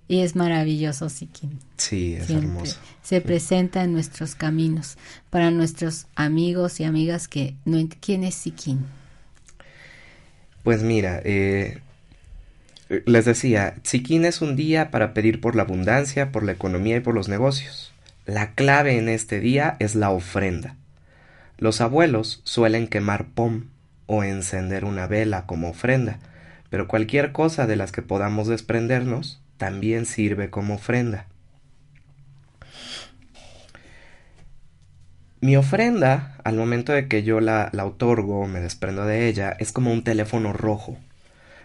Y 0.08 0.22
es 0.22 0.36
maravilloso 0.36 1.08
Tzikin. 1.08 1.60
Sí, 1.77 2.15
es 2.15 2.29
hermoso. 2.29 2.79
Se 3.03 3.22
presenta 3.22 3.84
en 3.84 3.93
nuestros 3.93 4.36
caminos 4.36 4.98
para 5.29 5.51
nuestros 5.51 6.08
amigos 6.15 6.79
y 6.79 6.84
amigas 6.84 7.27
que 7.27 7.55
no 7.65 7.77
quién 8.00 8.24
es 8.24 8.36
Tzikin. 8.36 8.86
Pues 10.63 10.84
mira, 10.84 11.22
eh, 11.24 11.79
les 13.05 13.25
decía, 13.25 13.75
Tzikin 13.84 14.25
es 14.25 14.41
un 14.41 14.55
día 14.55 14.89
para 14.89 15.13
pedir 15.13 15.41
por 15.41 15.55
la 15.55 15.63
abundancia, 15.63 16.31
por 16.31 16.43
la 16.43 16.53
economía 16.53 16.98
y 16.98 17.01
por 17.01 17.13
los 17.13 17.29
negocios. 17.29 17.93
La 18.29 18.53
clave 18.53 19.00
en 19.00 19.09
este 19.09 19.39
día 19.39 19.75
es 19.79 19.95
la 19.95 20.12
ofrenda. 20.12 20.75
Los 21.57 21.81
abuelos 21.81 22.41
suelen 22.43 22.88
quemar 22.88 23.29
pom 23.29 23.71
o 24.05 24.24
encender 24.24 24.86
una 24.86 25.07
vela 25.07 25.48
como 25.48 25.71
ofrenda, 25.71 26.19
pero 26.69 26.88
cualquier 26.88 27.31
cosa 27.31 27.65
de 27.65 27.75
las 27.75 27.91
que 27.91 28.03
podamos 28.03 28.48
desprendernos 28.48 29.41
también 29.57 30.05
sirve 30.05 30.51
como 30.51 30.75
ofrenda. 30.75 31.25
Mi 35.41 35.55
ofrenda, 35.55 36.36
al 36.43 36.55
momento 36.55 36.93
de 36.93 37.07
que 37.07 37.24
yo 37.24 37.39
la, 37.39 37.71
otorgo 37.83 38.41
o 38.41 38.48
me 38.48 38.59
desprendo 38.59 39.05
de 39.07 39.27
ella, 39.27 39.55
es 39.57 39.71
como 39.71 39.91
un 39.91 40.03
teléfono 40.03 40.53
rojo, 40.53 41.00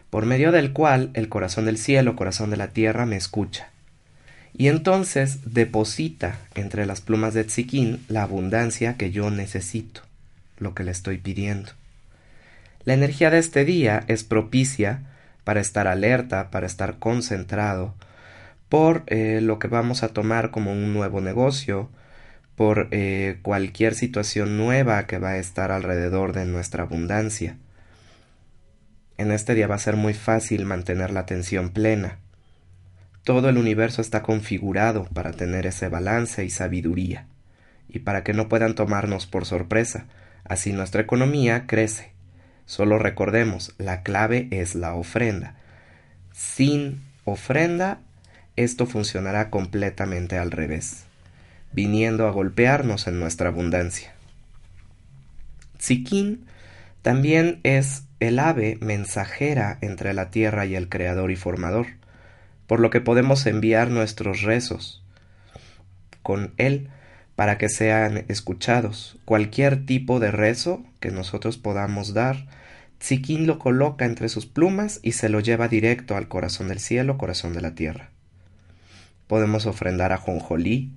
por 0.08 0.24
medio 0.24 0.50
del 0.50 0.72
cual 0.72 1.10
el 1.12 1.28
corazón 1.28 1.66
del 1.66 1.76
cielo, 1.76 2.16
corazón 2.16 2.48
de 2.48 2.56
la 2.56 2.68
tierra, 2.68 3.04
me 3.04 3.16
escucha 3.16 3.73
y 4.56 4.68
entonces 4.68 5.52
deposita 5.52 6.38
entre 6.54 6.86
las 6.86 7.00
plumas 7.00 7.34
de 7.34 7.44
Tzikin 7.44 8.04
la 8.08 8.22
abundancia 8.22 8.96
que 8.96 9.10
yo 9.10 9.30
necesito, 9.30 10.02
lo 10.58 10.74
que 10.74 10.84
le 10.84 10.92
estoy 10.92 11.18
pidiendo. 11.18 11.72
La 12.84 12.94
energía 12.94 13.30
de 13.30 13.38
este 13.38 13.64
día 13.64 14.04
es 14.06 14.22
propicia 14.24 15.02
para 15.42 15.60
estar 15.60 15.88
alerta, 15.88 16.50
para 16.50 16.66
estar 16.66 16.98
concentrado, 16.98 17.94
por 18.68 19.02
eh, 19.06 19.40
lo 19.42 19.58
que 19.58 19.68
vamos 19.68 20.02
a 20.02 20.08
tomar 20.08 20.50
como 20.50 20.72
un 20.72 20.92
nuevo 20.92 21.20
negocio, 21.20 21.90
por 22.54 22.88
eh, 22.92 23.38
cualquier 23.42 23.94
situación 23.94 24.56
nueva 24.56 25.06
que 25.06 25.18
va 25.18 25.30
a 25.30 25.38
estar 25.38 25.72
alrededor 25.72 26.32
de 26.32 26.44
nuestra 26.44 26.84
abundancia. 26.84 27.56
En 29.18 29.32
este 29.32 29.54
día 29.54 29.66
va 29.66 29.74
a 29.74 29.78
ser 29.78 29.96
muy 29.96 30.14
fácil 30.14 30.64
mantener 30.64 31.10
la 31.10 31.20
atención 31.20 31.70
plena. 31.70 32.18
Todo 33.24 33.48
el 33.48 33.56
universo 33.56 34.02
está 34.02 34.22
configurado 34.22 35.04
para 35.14 35.32
tener 35.32 35.66
ese 35.66 35.88
balance 35.88 36.44
y 36.44 36.50
sabiduría, 36.50 37.26
y 37.88 38.00
para 38.00 38.22
que 38.22 38.34
no 38.34 38.50
puedan 38.50 38.74
tomarnos 38.74 39.26
por 39.26 39.46
sorpresa, 39.46 40.06
así 40.44 40.74
nuestra 40.74 41.00
economía 41.00 41.66
crece. 41.66 42.12
Solo 42.66 42.98
recordemos, 42.98 43.74
la 43.78 44.02
clave 44.02 44.48
es 44.50 44.74
la 44.74 44.94
ofrenda. 44.94 45.56
Sin 46.32 47.02
ofrenda, 47.24 48.00
esto 48.56 48.84
funcionará 48.84 49.48
completamente 49.48 50.36
al 50.36 50.50
revés, 50.50 51.04
viniendo 51.72 52.28
a 52.28 52.30
golpearnos 52.30 53.06
en 53.06 53.20
nuestra 53.20 53.48
abundancia. 53.48 54.12
Tzikín 55.78 56.44
también 57.00 57.60
es 57.62 58.04
el 58.20 58.38
ave 58.38 58.76
mensajera 58.82 59.78
entre 59.80 60.12
la 60.12 60.30
tierra 60.30 60.66
y 60.66 60.74
el 60.74 60.90
Creador 60.90 61.30
y 61.30 61.36
Formador, 61.36 61.86
por 62.66 62.80
lo 62.80 62.90
que 62.90 63.00
podemos 63.00 63.46
enviar 63.46 63.90
nuestros 63.90 64.42
rezos 64.42 65.02
con 66.22 66.54
él 66.56 66.88
para 67.36 67.58
que 67.58 67.68
sean 67.68 68.24
escuchados. 68.28 69.18
Cualquier 69.24 69.84
tipo 69.86 70.20
de 70.20 70.30
rezo 70.30 70.82
que 71.00 71.10
nosotros 71.10 71.58
podamos 71.58 72.14
dar, 72.14 72.46
Tzikín 72.98 73.46
lo 73.46 73.58
coloca 73.58 74.04
entre 74.04 74.28
sus 74.28 74.46
plumas 74.46 75.00
y 75.02 75.12
se 75.12 75.28
lo 75.28 75.40
lleva 75.40 75.68
directo 75.68 76.16
al 76.16 76.28
corazón 76.28 76.68
del 76.68 76.80
cielo, 76.80 77.18
corazón 77.18 77.52
de 77.52 77.60
la 77.60 77.74
tierra. 77.74 78.10
Podemos 79.26 79.66
ofrendar 79.66 80.12
a 80.12 80.16
jonjolí, 80.16 80.92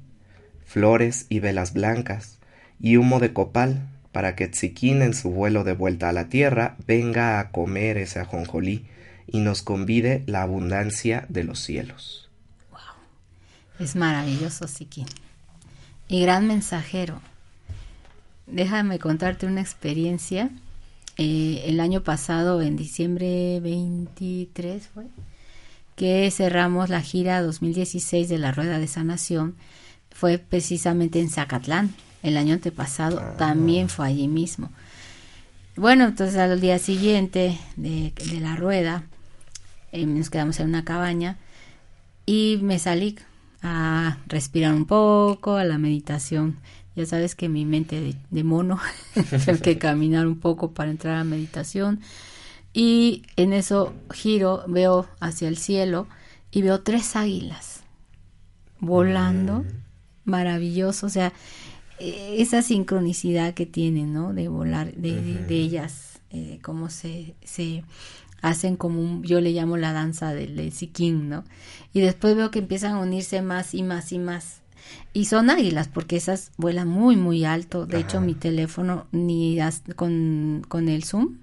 flores 0.66 1.26
y 1.30 1.40
velas 1.40 1.74
blancas, 1.74 2.40
y 2.80 2.98
humo 2.98 3.20
de 3.20 3.34
copal, 3.34 3.88
para 4.12 4.36
que 4.36 4.48
Tziquín 4.48 5.02
en 5.02 5.14
su 5.14 5.32
vuelo 5.32 5.64
de 5.64 5.74
vuelta 5.74 6.10
a 6.10 6.14
la 6.14 6.30
tierra 6.30 6.76
venga 6.86 7.40
a 7.40 7.52
comer 7.52 7.98
ese 7.98 8.20
ajonjolí 8.20 8.86
y 9.28 9.40
nos 9.40 9.62
convide 9.62 10.24
la 10.26 10.42
abundancia 10.42 11.26
de 11.30 11.44
los 11.44 11.60
cielos. 11.60 12.30
Wow. 12.72 12.80
Es 13.80 13.96
maravilloso, 13.96 14.66
Tziquín. 14.66 15.06
Y 16.08 16.22
gran 16.22 16.48
mensajero. 16.48 17.22
Déjame 18.48 18.98
contarte 19.00 19.46
una 19.46 19.62
experiencia. 19.62 20.50
Eh, 21.18 21.64
el 21.66 21.80
año 21.80 22.02
pasado, 22.04 22.62
en 22.62 22.78
diciembre 22.78 23.60
23, 23.60 24.88
fue 24.88 25.06
que 25.96 26.30
cerramos 26.32 26.90
la 26.90 27.02
gira 27.02 27.42
2016 27.42 28.30
de 28.30 28.38
la 28.38 28.52
Rueda 28.52 28.80
de 28.80 28.88
Sanación. 28.88 29.56
Fue 30.12 30.38
precisamente 30.38 31.20
en 31.20 31.30
Zacatlán 31.30 31.94
el 32.24 32.38
año 32.38 32.54
antepasado 32.54 33.20
ah. 33.20 33.36
también 33.38 33.90
fue 33.90 34.08
allí 34.08 34.28
mismo. 34.28 34.70
Bueno, 35.76 36.06
entonces 36.06 36.38
al 36.38 36.60
día 36.60 36.80
siguiente 36.80 37.58
de, 37.76 38.12
la 38.42 38.56
rueda, 38.56 39.04
eh, 39.92 40.06
nos 40.06 40.30
quedamos 40.30 40.60
en 40.60 40.70
una 40.70 40.84
cabaña 40.84 41.38
y 42.26 42.60
me 42.62 42.80
salí 42.80 43.18
a 43.62 44.18
respirar 44.28 44.74
un 44.74 44.86
poco, 44.86 45.56
a 45.56 45.64
la 45.64 45.78
meditación. 45.78 46.58
Ya 46.96 47.06
sabes 47.06 47.36
que 47.36 47.48
mi 47.48 47.66
mente 47.66 48.16
de, 48.30 48.44
mono, 48.44 48.80
tengo 49.46 49.60
que 49.62 49.78
caminar 49.78 50.28
un 50.28 50.40
poco 50.40 50.72
para 50.72 50.90
entrar 50.90 51.18
a 51.18 51.24
meditación. 51.24 52.02
Y 52.74 53.24
en 53.36 53.54
eso 53.54 53.94
giro, 54.12 54.64
veo 54.68 55.08
hacia 55.20 55.48
el 55.48 55.58
cielo 55.58 56.08
y 56.52 56.62
veo 56.62 56.82
tres 56.82 57.16
águilas 57.16 57.84
volando, 58.80 59.60
mm. 59.60 59.66
maravilloso. 60.26 61.06
O 61.06 61.10
sea, 61.10 61.34
eh, 62.00 62.36
esa 62.40 62.62
sincronicidad 62.62 63.54
que 63.54 63.66
tienen, 63.66 64.14
¿no? 64.14 64.34
De 64.34 64.48
volar, 64.48 64.94
de, 64.94 65.22
de, 65.22 65.56
ellas, 65.56 66.20
eh, 66.30 66.60
cómo 66.62 66.90
se, 66.90 67.36
se 67.44 67.84
hacen 68.42 68.76
como 68.76 69.02
un, 69.02 69.24
yo 69.24 69.42
le 69.42 69.52
llamo 69.52 69.78
la 69.78 69.94
danza 69.94 70.34
del 70.34 70.56
de 70.56 70.72
Siquín, 70.72 71.30
¿no? 71.30 71.44
Y 71.94 72.02
después 72.02 72.36
veo 72.36 72.52
que 72.52 72.60
empiezan 72.60 72.94
a 72.94 73.00
unirse 73.00 73.42
más 73.42 73.74
y 73.74 73.84
más 73.84 74.12
y 74.12 74.20
más. 74.20 74.62
Y 75.14 75.26
son 75.26 75.50
águilas, 75.50 75.88
porque 75.88 76.16
esas 76.16 76.52
vuelan 76.58 76.88
muy, 76.88 77.16
muy 77.16 77.44
alto. 77.44 77.86
De 77.86 78.00
hecho, 78.00 78.22
mi 78.22 78.36
teléfono, 78.36 79.08
ni 79.12 79.60
con, 79.96 80.64
con 80.68 80.88
el 80.88 81.04
zoom, 81.04 81.40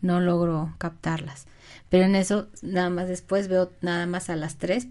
no 0.00 0.20
logro 0.20 0.74
captarlas. 0.78 1.46
Pero 1.88 2.04
en 2.04 2.14
eso, 2.14 2.48
nada 2.62 2.90
más 2.90 3.08
después 3.08 3.48
veo 3.48 3.70
nada 3.82 4.06
más 4.06 4.30
a 4.30 4.36
las 4.36 4.56
tres 4.56 4.88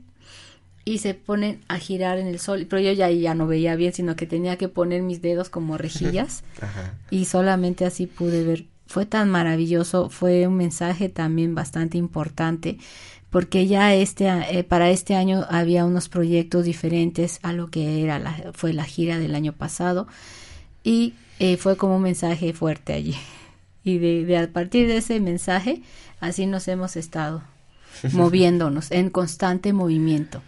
y 0.88 0.99
se 0.99 1.13
ponen 1.13 1.60
a 1.67 1.79
girar 1.79 2.17
en 2.17 2.27
el 2.27 2.39
sol. 2.39 2.65
Pero 2.69 2.81
yo 2.81 2.91
ya, 2.93 3.10
ya 3.10 3.36
no 3.36 3.45
veía 3.45 3.75
bien, 3.75 3.93
sino 3.93 4.15
que 4.15 4.25
tenía 4.25 4.57
que 4.57 4.69
poner 4.69 5.01
mis 5.01 5.21
dedos 5.21 5.49
como 5.49 5.77
rejillas 5.77 6.43
y 7.12 7.25
solamente 7.25 7.86
así 7.86 8.07
pude 8.07 8.43
ver. 8.43 8.65
Fue 8.88 9.06
tan 9.06 9.30
maravilloso, 9.30 10.10
fue 10.10 10.47
un 10.47 10.56
mensaje 10.56 11.10
también 11.10 11.56
bastante 11.56 11.97
importante 11.97 12.78
porque 13.30 13.67
ya 13.67 13.93
este 13.93 14.28
eh, 14.28 14.63
para 14.63 14.89
este 14.89 15.15
año 15.15 15.45
había 15.50 15.86
unos 15.86 16.08
proyectos 16.08 16.63
diferentes 16.63 17.39
a 17.43 17.52
lo 17.54 17.69
que 17.69 18.02
era 18.04 18.19
la, 18.19 18.52
fue 18.54 18.71
la 18.73 18.86
gira 18.86 19.19
del 19.19 19.36
año 19.36 19.54
pasado 19.54 20.08
y 20.84 21.13
eh, 21.39 21.58
fue 21.58 21.76
como 21.76 21.97
un 21.97 22.04
mensaje 22.04 22.54
fuerte 22.54 22.93
allí 22.93 23.15
y 23.84 23.97
de, 23.97 24.26
de 24.26 24.38
a 24.38 24.47
partir 24.47 24.88
de 24.88 24.97
ese 24.97 25.19
mensaje 25.19 25.82
así 26.21 26.45
nos 26.45 26.69
hemos 26.69 26.95
estado 26.95 27.43
moviéndonos 28.13 28.91
en 28.91 29.10
constante 29.10 29.73
movimiento 29.73 30.41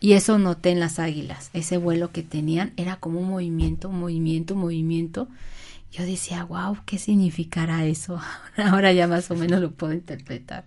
y 0.00 0.12
eso 0.12 0.38
noté 0.38 0.70
en 0.70 0.80
las 0.80 0.98
águilas. 0.98 1.50
Ese 1.52 1.78
vuelo 1.78 2.12
que 2.12 2.22
tenían 2.22 2.72
era 2.76 2.96
como 2.96 3.20
un 3.20 3.30
movimiento, 3.30 3.88
movimiento, 3.90 4.54
movimiento. 4.54 5.28
Yo 5.96 6.04
decía, 6.04 6.44
wow, 6.44 6.76
¿qué 6.84 6.98
significará 6.98 7.86
eso? 7.86 8.20
Ahora 8.56 8.92
ya 8.92 9.06
más 9.06 9.30
o 9.30 9.34
menos 9.34 9.60
lo 9.60 9.70
puedo 9.70 9.94
interpretar. 9.94 10.66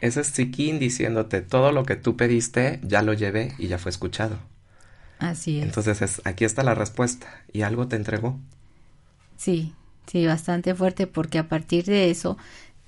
Ese 0.00 0.22
es 0.22 0.32
Chiquín 0.32 0.78
diciéndote, 0.78 1.42
todo 1.42 1.72
lo 1.72 1.84
que 1.84 1.96
tú 1.96 2.16
pediste 2.16 2.80
ya 2.82 3.02
lo 3.02 3.12
llevé 3.12 3.52
y 3.58 3.68
ya 3.68 3.78
fue 3.78 3.90
escuchado. 3.90 4.38
Así 5.18 5.58
es. 5.58 5.64
Entonces 5.64 6.22
aquí 6.24 6.44
está 6.44 6.62
la 6.62 6.74
respuesta 6.74 7.26
y 7.52 7.62
algo 7.62 7.86
te 7.86 7.96
entregó. 7.96 8.38
Sí, 9.36 9.74
sí, 10.06 10.24
bastante 10.26 10.74
fuerte 10.74 11.06
porque 11.06 11.38
a 11.38 11.48
partir 11.48 11.84
de 11.84 12.10
eso 12.10 12.38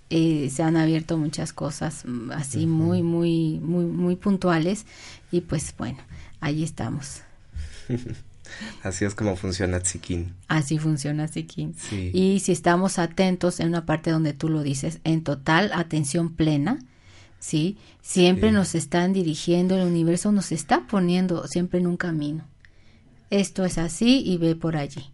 eh, 0.08 0.48
se 0.50 0.62
han 0.62 0.76
abierto 0.76 1.18
muchas 1.18 1.52
cosas 1.52 2.04
mm, 2.06 2.30
así 2.32 2.66
muy, 2.66 3.02
muy, 3.02 3.60
muy, 3.60 3.84
muy 3.84 4.16
puntuales 4.16 4.86
y 5.30 5.42
pues 5.42 5.74
bueno, 5.76 5.98
ahí 6.40 6.64
estamos. 6.64 7.22
Así 8.82 9.04
es 9.04 9.14
como 9.14 9.36
funciona 9.36 9.80
Tzikín. 9.80 10.34
Así 10.48 10.78
funciona 10.78 11.28
Tzikín. 11.28 11.74
Y 12.12 12.40
si 12.40 12.52
estamos 12.52 12.98
atentos 12.98 13.60
en 13.60 13.68
una 13.68 13.86
parte 13.86 14.10
donde 14.10 14.32
tú 14.32 14.48
lo 14.48 14.62
dices, 14.62 15.00
en 15.04 15.22
total 15.22 15.70
atención 15.72 16.34
plena, 16.34 16.78
¿sí? 17.38 17.78
Siempre 18.00 18.52
nos 18.52 18.74
están 18.74 19.12
dirigiendo, 19.12 19.76
el 19.76 19.86
universo 19.86 20.32
nos 20.32 20.52
está 20.52 20.86
poniendo 20.86 21.46
siempre 21.46 21.80
en 21.80 21.86
un 21.86 21.96
camino. 21.96 22.44
Esto 23.30 23.64
es 23.64 23.78
así 23.78 24.22
y 24.24 24.36
ve 24.38 24.54
por 24.54 24.76
allí. 24.76 25.10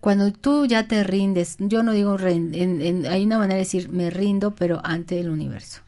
Cuando 0.00 0.32
tú 0.32 0.64
ya 0.66 0.86
te 0.86 1.02
rindes, 1.02 1.56
yo 1.58 1.82
no 1.82 1.92
digo, 1.92 2.16
hay 2.22 3.24
una 3.24 3.38
manera 3.38 3.54
de 3.54 3.64
decir 3.64 3.88
me 3.90 4.10
rindo, 4.10 4.54
pero 4.54 4.80
ante 4.84 5.18
el 5.18 5.28
universo. 5.28 5.80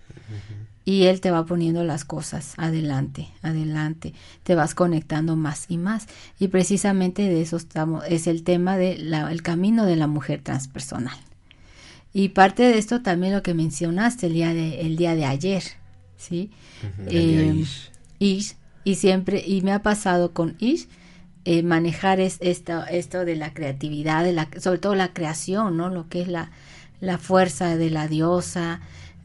Y 0.84 1.04
él 1.04 1.20
te 1.20 1.30
va 1.30 1.44
poniendo 1.44 1.84
las 1.84 2.04
cosas 2.04 2.54
adelante, 2.56 3.28
adelante, 3.42 4.14
te 4.42 4.54
vas 4.54 4.74
conectando 4.74 5.36
más 5.36 5.66
y 5.68 5.76
más. 5.76 6.06
Y 6.38 6.48
precisamente 6.48 7.22
de 7.22 7.42
eso 7.42 7.58
estamos, 7.58 8.04
es 8.08 8.26
el 8.26 8.42
tema 8.42 8.76
del 8.76 9.12
el 9.12 9.42
camino 9.42 9.84
de 9.84 9.96
la 9.96 10.06
mujer 10.06 10.40
transpersonal. 10.42 11.18
Y 12.12 12.30
parte 12.30 12.62
de 12.64 12.78
esto 12.78 13.02
también 13.02 13.34
lo 13.34 13.42
que 13.42 13.54
mencionaste 13.54 14.26
el 14.26 14.32
día 14.32 14.54
de, 14.54 14.80
el 14.80 14.96
día 14.96 15.14
de 15.14 15.26
ayer, 15.26 15.62
¿sí? 16.16 16.50
Eh, 17.06 17.64
Ish. 18.18 18.56
y 18.84 18.94
siempre, 18.96 19.44
y 19.46 19.60
me 19.62 19.72
ha 19.72 19.82
pasado 19.82 20.32
con 20.32 20.56
Ish, 20.58 20.88
eh, 21.44 21.62
manejar 21.62 22.20
es 22.20 22.36
esto, 22.40 22.84
esto 22.86 23.24
de 23.24 23.36
la 23.36 23.54
creatividad, 23.54 24.24
de 24.24 24.32
la, 24.32 24.48
sobre 24.58 24.78
todo 24.78 24.94
la 24.94 25.12
creación, 25.12 25.76
¿no? 25.76 25.88
Lo 25.88 26.08
que 26.08 26.22
es 26.22 26.28
la, 26.28 26.50
la 27.00 27.16
fuerza 27.16 27.76
de 27.76 27.90
la 27.90 28.08
diosa, 28.08 28.80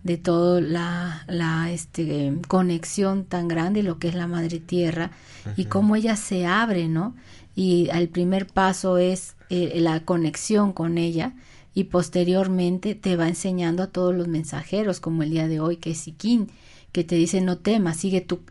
de 0.05 0.17
toda 0.17 0.61
la, 0.61 1.25
la 1.27 1.71
este, 1.71 2.31
conexión 2.47 3.25
tan 3.25 3.47
grande, 3.47 3.81
lo 3.81 3.97
que 3.97 4.07
es 4.07 4.13
la 4.13 4.27
madre 4.27 4.59
tierra, 4.59 5.09
y 5.57 5.65
cómo 5.65 5.95
ella 5.95 6.15
se 6.15 6.45
abre, 6.45 6.87
¿no? 6.87 7.15
Y 7.55 7.89
el 7.91 8.07
primer 8.09 8.45
paso 8.45 8.99
es 8.99 9.35
eh, 9.49 9.79
la 9.81 10.01
conexión 10.01 10.73
con 10.73 10.99
ella, 10.99 11.33
y 11.73 11.85
posteriormente 11.85 12.93
te 12.93 13.15
va 13.15 13.27
enseñando 13.27 13.81
a 13.81 13.87
todos 13.87 14.13
los 14.13 14.27
mensajeros, 14.27 14.99
como 14.99 15.23
el 15.23 15.31
día 15.31 15.47
de 15.47 15.59
hoy, 15.59 15.77
que 15.77 15.91
es 15.91 15.97
Siquín, 15.97 16.51
que 16.91 17.03
te 17.03 17.15
dice 17.15 17.41
no 17.41 17.57
temas, 17.57 17.97
sigue 17.97 18.21
tu, 18.21 18.41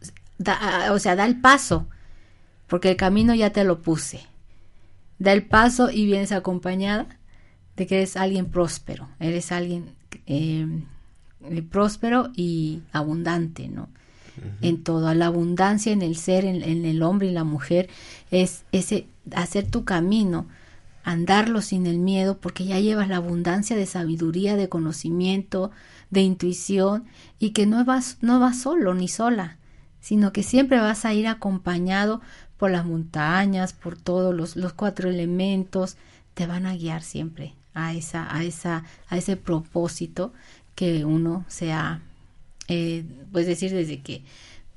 o 0.90 0.99
sea, 0.99 1.14
da 1.14 1.25
el 1.25 1.40
paso, 1.40 1.87
porque 2.67 2.90
el 2.90 2.97
camino 2.97 3.33
ya 3.33 3.51
te 3.51 3.62
lo 3.62 3.81
puse. 3.81 4.23
Da 5.21 5.33
el 5.33 5.45
paso 5.45 5.88
y 5.88 6.05
vienes 6.05 6.33
acompañada 6.33 7.07
de 7.77 7.87
que 7.87 7.99
eres 7.99 8.17
alguien 8.17 8.47
próspero, 8.47 9.09
eres 9.21 9.53
alguien 9.53 9.95
eh, 10.27 10.67
próspero 11.70 12.30
y 12.35 12.83
abundante, 12.92 13.68
¿no? 13.68 13.88
En 14.62 14.83
toda 14.83 15.14
la 15.14 15.26
abundancia 15.26 15.92
en 15.92 16.02
el 16.02 16.16
ser, 16.16 16.44
en, 16.44 16.64
en, 16.64 16.85
el 16.85 17.04
hombre 17.04 17.28
y 17.28 17.30
la 17.30 17.44
mujer, 17.44 17.88
es 18.33 18.64
ese 18.72 19.07
hacer 19.33 19.70
tu 19.70 19.85
camino, 19.85 20.48
andarlo 21.04 21.62
sin 21.62 21.87
el 21.87 21.98
miedo, 21.98 22.38
porque 22.38 22.64
ya 22.64 22.80
llevas 22.80 23.09
la 23.09 23.18
abundancia 23.18 23.76
de 23.76 23.87
sabiduría, 23.87 24.57
de 24.57 24.68
conocimiento, 24.68 25.70
de 26.11 26.22
intuición, 26.22 27.04
y 27.38 27.50
que 27.50 27.66
no 27.66 27.85
vas, 27.85 28.18
no 28.22 28.40
vas 28.40 28.61
solo 28.61 28.92
ni 28.94 29.07
sola, 29.07 29.59
sino 30.00 30.33
que 30.33 30.42
siempre 30.42 30.80
vas 30.80 31.04
a 31.04 31.14
ir 31.14 31.28
acompañado 31.28 32.20
por 32.57 32.72
las 32.72 32.85
montañas, 32.85 33.72
por 33.72 33.96
todos 33.96 34.35
los, 34.35 34.57
los 34.57 34.72
cuatro 34.72 35.09
elementos, 35.09 35.96
te 36.35 36.48
van 36.48 36.66
a 36.66 36.74
guiar 36.74 37.02
siempre 37.02 37.54
a 37.74 37.92
esa, 37.92 38.34
a 38.34 38.44
esa, 38.44 38.84
a 39.08 39.16
ese 39.16 39.37
propósito 39.37 40.32
que 40.74 41.04
uno 41.04 41.44
sea, 41.48 42.00
eh, 42.68 43.04
pues 43.32 43.46
decir 43.46 43.72
desde 43.72 44.00
que 44.00 44.22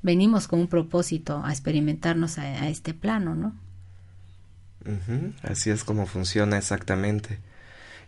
venimos 0.01 0.47
con 0.47 0.60
un 0.60 0.67
propósito 0.67 1.41
a 1.43 1.51
experimentarnos 1.51 2.38
a, 2.38 2.67
este 2.67 2.93
plano, 2.93 3.36
¿no? 3.36 3.55
Así 5.43 5.69
es 5.69 5.83
como 5.83 6.05
funciona 6.05 6.57
exactamente. 6.57 7.39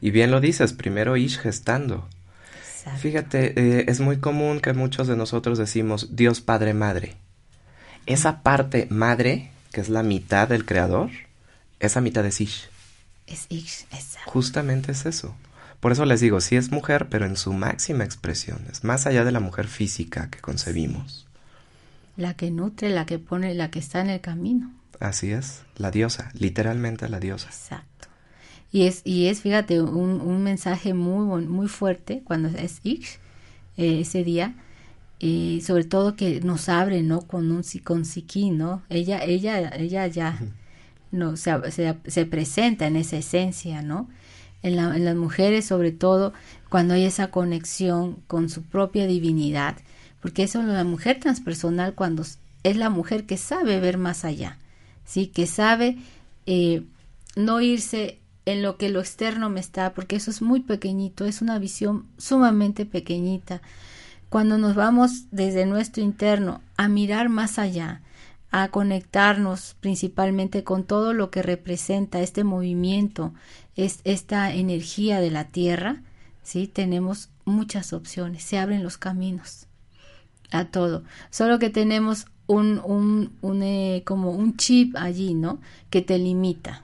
Y 0.02 0.12
bien 0.12 0.32
lo 0.32 0.40
dices, 0.40 0.74
primero 0.74 1.18
Ish 1.18 1.40
gestando. 1.40 2.08
Fíjate, 3.00 3.54
eh, 3.60 3.86
es 3.90 4.00
muy 4.00 4.18
común 4.18 4.62
que 4.62 4.74
muchos 4.74 5.08
de 5.08 5.18
nosotros 5.18 5.58
decimos 5.58 6.16
Dios 6.16 6.40
Padre 6.40 6.74
Madre. 6.74 7.18
Esa 8.06 8.42
parte 8.42 8.88
madre, 8.90 9.52
que 9.74 9.82
es 9.82 9.90
la 9.90 10.02
mitad 10.02 10.48
del 10.48 10.66
creador, 10.66 11.10
esa 11.80 12.00
mitad 12.00 12.26
es 12.26 12.40
Ish. 12.40 12.70
Es 13.30 13.46
Ish, 13.50 13.86
exacto. 13.92 14.32
Justamente 14.32 14.92
es 14.92 15.06
eso. 15.06 15.36
Por 15.80 15.92
eso 15.92 16.04
les 16.06 16.20
digo, 16.20 16.42
sí 16.42 16.56
es 16.56 16.72
mujer, 16.72 17.08
pero 17.10 17.26
en 17.26 17.38
su 17.38 17.54
máxima 17.54 18.04
expresión, 18.04 18.66
es 18.72 18.84
más 18.84 19.06
allá 19.06 19.24
de 19.24 19.32
la 19.32 19.40
mujer 19.40 19.68
física 19.68 20.30
que 20.30 20.40
concebimos. 20.40 21.26
La 22.18 22.34
que 22.34 22.52
nutre, 22.52 22.90
la 22.90 23.06
que 23.06 23.20
pone, 23.20 23.54
la 23.54 23.72
que 23.72 23.80
está 23.80 24.02
en 24.02 24.10
el 24.10 24.20
camino. 24.20 24.74
Así 25.00 25.32
es, 25.32 25.62
la 25.78 25.92
diosa, 25.92 26.32
literalmente 26.34 27.08
la 27.08 27.20
diosa. 27.22 27.48
Exacto. 27.48 28.10
Y 28.72 28.88
es, 28.88 29.02
y 29.06 29.28
es 29.28 29.42
fíjate, 29.42 29.82
un, 29.82 30.20
un 30.20 30.44
mensaje 30.44 30.94
muy, 30.94 31.46
muy 31.46 31.68
fuerte 31.68 32.22
cuando 32.26 32.50
es 32.50 32.82
Ish, 32.84 33.20
eh, 33.78 34.02
ese 34.02 34.24
día, 34.26 34.56
y 35.20 35.62
sobre 35.66 35.84
todo 35.84 36.16
que 36.16 36.42
nos 36.42 36.68
abre, 36.68 37.04
¿no? 37.04 37.22
Con 37.22 37.52
un 37.52 37.64
con 37.84 38.06
psiquí, 38.06 38.52
¿no? 38.52 38.82
Ella, 38.90 39.24
ella, 39.24 39.70
ella 39.76 40.08
ya 40.08 40.40
no 41.12 41.38
se, 41.38 41.72
se, 41.72 41.96
se 42.06 42.26
presenta 42.26 42.88
en 42.88 42.96
esa 42.96 43.18
esencia, 43.18 43.82
¿no? 43.82 44.08
en, 44.62 45.06
las 45.06 45.16
mujeres 45.16 45.66
sobre 45.66 45.92
todo 45.92 46.34
cuando 46.70 46.94
hay 46.94 47.06
esa 47.06 47.32
conexión 47.32 48.18
con 48.28 48.50
su 48.50 48.64
propia 48.64 49.08
divinidad, 49.08 49.78
porque 50.22 50.44
eso 50.44 50.60
es 50.60 50.66
la 50.68 50.84
mujer 50.84 51.20
transpersonal 51.20 51.94
cuando 51.94 52.24
es 52.64 52.78
la 52.78 52.90
mujer 52.90 53.26
que 53.26 53.38
sabe 53.38 53.80
ver 53.80 53.98
más 53.98 54.26
allá, 54.26 54.58
sí, 55.06 55.28
que 55.28 55.48
sabe 55.48 55.98
eh, 56.46 56.84
no 57.36 57.62
irse 57.62 58.20
en 58.46 58.62
lo 58.64 58.78
que 58.78 58.90
lo 58.90 59.00
externo 59.00 59.50
me 59.50 59.60
está, 59.60 59.94
porque 59.94 60.16
eso 60.16 60.32
es 60.32 60.42
muy 60.42 60.62
pequeñito, 60.62 61.26
es 61.26 61.42
una 61.42 61.60
visión 61.60 62.08
sumamente 62.18 62.86
pequeñita. 62.86 63.62
Cuando 64.30 64.58
nos 64.58 64.74
vamos 64.74 65.26
desde 65.30 65.68
nuestro 65.68 66.04
interno 66.04 66.62
a 66.76 66.88
mirar 66.88 67.30
más 67.30 67.60
allá, 67.60 68.02
a 68.52 68.70
conectarnos 68.70 69.76
principalmente 69.80 70.64
con 70.64 70.84
todo 70.84 71.14
lo 71.14 71.30
que 71.30 71.44
representa 71.44 72.22
este 72.22 72.44
movimiento, 72.44 73.34
es 73.76 74.02
esta 74.04 74.54
energía 74.54 75.22
de 75.22 75.32
la 75.32 75.46
tierra, 75.46 76.02
¿sí? 76.42 76.68
Tenemos 76.68 77.30
muchas 77.46 77.94
opciones, 77.94 78.44
se 78.44 78.58
abren 78.58 78.84
los 78.84 78.98
caminos 78.98 79.68
a 80.52 80.66
todo. 80.66 81.04
Solo 81.30 81.60
que 81.60 81.70
tenemos 81.70 82.26
un, 82.48 82.82
un, 82.84 83.38
un 83.42 83.64
eh, 83.64 84.04
como 84.06 84.32
un 84.32 84.58
chip 84.58 84.96
allí, 84.98 85.34
¿no? 85.34 85.60
Que 85.90 86.02
te 86.02 86.18
limita. 86.18 86.84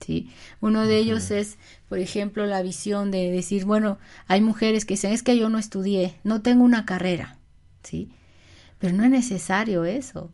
¿Sí? 0.00 0.30
Uno 0.60 0.86
de 0.86 0.96
ellos 0.96 1.30
es, 1.32 1.58
por 1.88 1.98
ejemplo, 1.98 2.46
la 2.46 2.62
visión 2.62 3.10
de 3.10 3.32
decir, 3.32 3.64
bueno, 3.64 3.98
hay 4.28 4.40
mujeres 4.40 4.84
que 4.84 4.94
dicen, 4.94 5.12
es 5.12 5.22
que 5.22 5.36
yo 5.36 5.48
no 5.48 5.58
estudié, 5.58 6.14
no 6.22 6.40
tengo 6.40 6.62
una 6.62 6.86
carrera, 6.86 7.36
¿sí? 7.82 8.08
Pero 8.78 8.96
no 8.96 9.02
es 9.02 9.10
necesario 9.10 9.84
eso, 9.84 10.30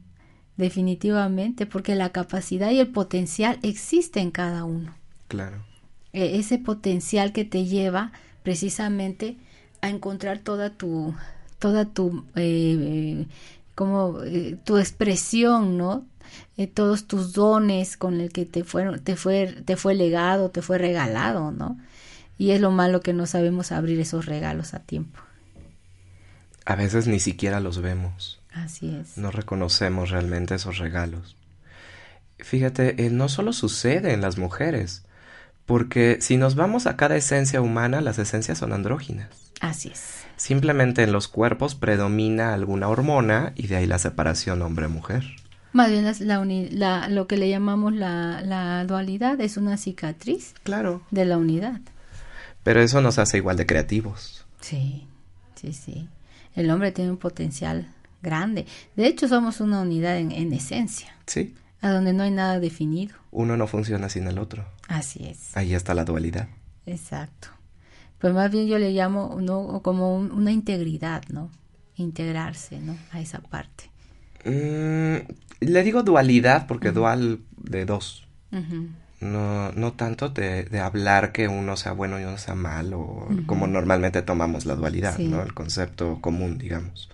definitivamente, 0.57 1.67
porque 1.67 1.95
la 1.95 2.11
capacidad 2.11 2.71
y 2.71 2.81
el 2.81 2.89
potencial 2.89 3.59
existe 3.63 4.21
en 4.21 4.31
cada 4.31 4.65
uno. 4.65 4.95
Claro. 5.29 5.65
E, 6.13 6.39
ese 6.39 6.59
potencial 6.59 7.33
que 7.33 7.45
te 7.45 7.65
lleva 7.65 8.13
precisamente 8.43 9.37
a 9.81 9.89
encontrar 9.89 10.39
toda 10.39 10.71
tu, 10.71 11.15
toda 11.59 11.85
tu, 11.87 12.25
eh, 12.37 13.27
como 13.75 14.23
eh, 14.23 14.57
tu 14.65 14.79
expresión, 14.79 15.77
¿no? 15.77 16.07
Eh, 16.57 16.67
todos 16.67 17.07
tus 17.07 17.33
dones 17.33 17.97
con 17.97 18.21
el 18.21 18.33
que 18.33 18.47
te 18.47 18.65
fueron, 18.65 19.01
te 19.01 19.17
fue, 19.17 19.47
te 19.65 19.77
fue 19.77 19.95
legado, 19.95 20.51
te 20.51 20.63
fue 20.63 20.79
regalado, 20.79 21.53
¿no? 21.53 21.79
Y 22.39 22.51
es 22.51 22.61
lo 22.61 22.71
malo 22.71 23.01
que 23.01 23.13
no 23.13 23.27
sabemos 23.27 23.73
abrir 23.73 24.01
esos 24.01 24.27
regalos 24.27 24.75
a 24.75 24.81
tiempo. 24.81 25.21
A 26.65 26.77
veces 26.77 27.07
ni 27.07 27.21
siquiera 27.21 27.61
los 27.61 27.81
vemos. 27.81 28.41
Así 28.55 28.95
es. 28.95 29.19
No 29.19 29.31
reconocemos 29.31 30.11
realmente 30.11 30.55
esos 30.55 30.79
regalos. 30.79 31.37
Fíjate, 32.39 33.11
no 33.11 33.29
solo 33.29 33.53
sucede 33.53 34.13
en 34.13 34.21
las 34.21 34.39
mujeres, 34.39 35.05
porque 35.67 36.19
si 36.21 36.37
nos 36.37 36.55
vamos 36.55 36.87
a 36.87 36.97
cada 36.97 37.17
esencia 37.17 37.61
humana, 37.61 38.01
las 38.01 38.19
esencias 38.19 38.59
son 38.59 38.73
andróginas. 38.73 39.29
Así 39.61 39.89
es. 39.89 40.25
Simplemente 40.37 41.03
en 41.03 41.13
los 41.13 41.29
cuerpos 41.29 41.75
predomina 41.75 42.55
alguna 42.55 42.89
hormona 42.89 43.53
y 43.55 43.67
de 43.67 43.77
ahí 43.77 43.87
la 43.87 43.99
separación 43.99 44.63
hombre-mujer. 44.63 45.25
Más 45.73 45.91
bien 45.91 46.05
la, 46.79 47.09
lo 47.09 47.27
que 47.27 47.37
le 47.37 47.49
llamamos 47.49 47.93
la, 47.95 48.41
la, 48.43 48.85
dualidad 48.85 49.41
es 49.41 49.57
una 49.57 49.77
cicatriz 49.77 50.55
claro. 50.63 51.03
de 51.11 51.25
la 51.25 51.37
unidad. 51.37 51.81
Pero 52.63 52.81
eso 52.81 53.01
nos 53.01 53.19
hace 53.19 53.39
igual 53.39 53.57
de 53.57 53.67
creativos. 53.67 54.45
Sí, 54.61 55.07
sí, 55.55 55.73
sí. 55.73 56.09
El 56.55 56.71
hombre 56.71 56.93
tiene 56.93 57.11
un 57.11 57.17
potencial 57.17 57.89
grande. 58.25 58.67
De 58.97 59.07
hecho, 59.07 59.29
somos 59.29 59.61
una 59.61 59.83
unidad 59.83 60.19
en, 60.19 60.33
en 60.33 60.53
esencia. 60.53 61.15
Sí 61.27 61.55
a 61.85 61.91
donde 61.91 62.15
no 62.15 62.23
hay 62.23 62.31
nada 62.31 62.61
definido. 62.61 63.15
Uno 63.31 63.59
no 63.59 63.67
funciona 63.67 64.09
sin 64.09 64.27
el 64.27 64.39
otro. 64.39 64.65
Así 64.89 65.27
es. 65.27 65.55
Ahí 65.55 65.75
está 65.75 65.93
la 65.93 66.07
dualidad. 66.07 66.49
Exacto. 66.87 67.49
Pues 68.19 68.33
más 68.33 68.51
bien 68.51 68.67
yo 68.67 68.79
le 68.79 68.91
llamo 68.93 69.37
no 69.39 69.83
como 69.83 70.17
una 70.17 70.51
integridad, 70.51 71.25
¿no? 71.29 71.51
Integrarse, 71.97 72.79
¿no? 72.81 72.97
A 73.13 73.21
esa 73.21 73.41
parte. 73.41 73.91
Mm, 74.47 75.27
le 75.61 75.83
digo 75.83 76.03
dualidad 76.03 76.67
porque 76.67 76.91
dual 76.91 77.41
de 77.59 77.85
dos. 77.85 78.27
No, 79.21 79.73
no 79.73 79.93
tanto 79.93 80.31
de, 80.31 80.65
de, 80.65 80.81
hablar 80.81 81.33
que 81.33 81.49
uno 81.49 81.77
sea 81.77 81.93
bueno 81.93 82.19
y 82.19 82.25
uno 82.25 82.39
sea 82.39 82.55
malo, 82.55 83.29
como 83.47 83.67
normalmente 83.67 84.23
tomamos 84.23 84.65
la 84.65 84.77
dualidad, 84.77 85.19
¿no? 85.19 85.43
El 85.43 85.53
concepto 85.55 86.21
común, 86.21 86.57
digamos. 86.57 87.14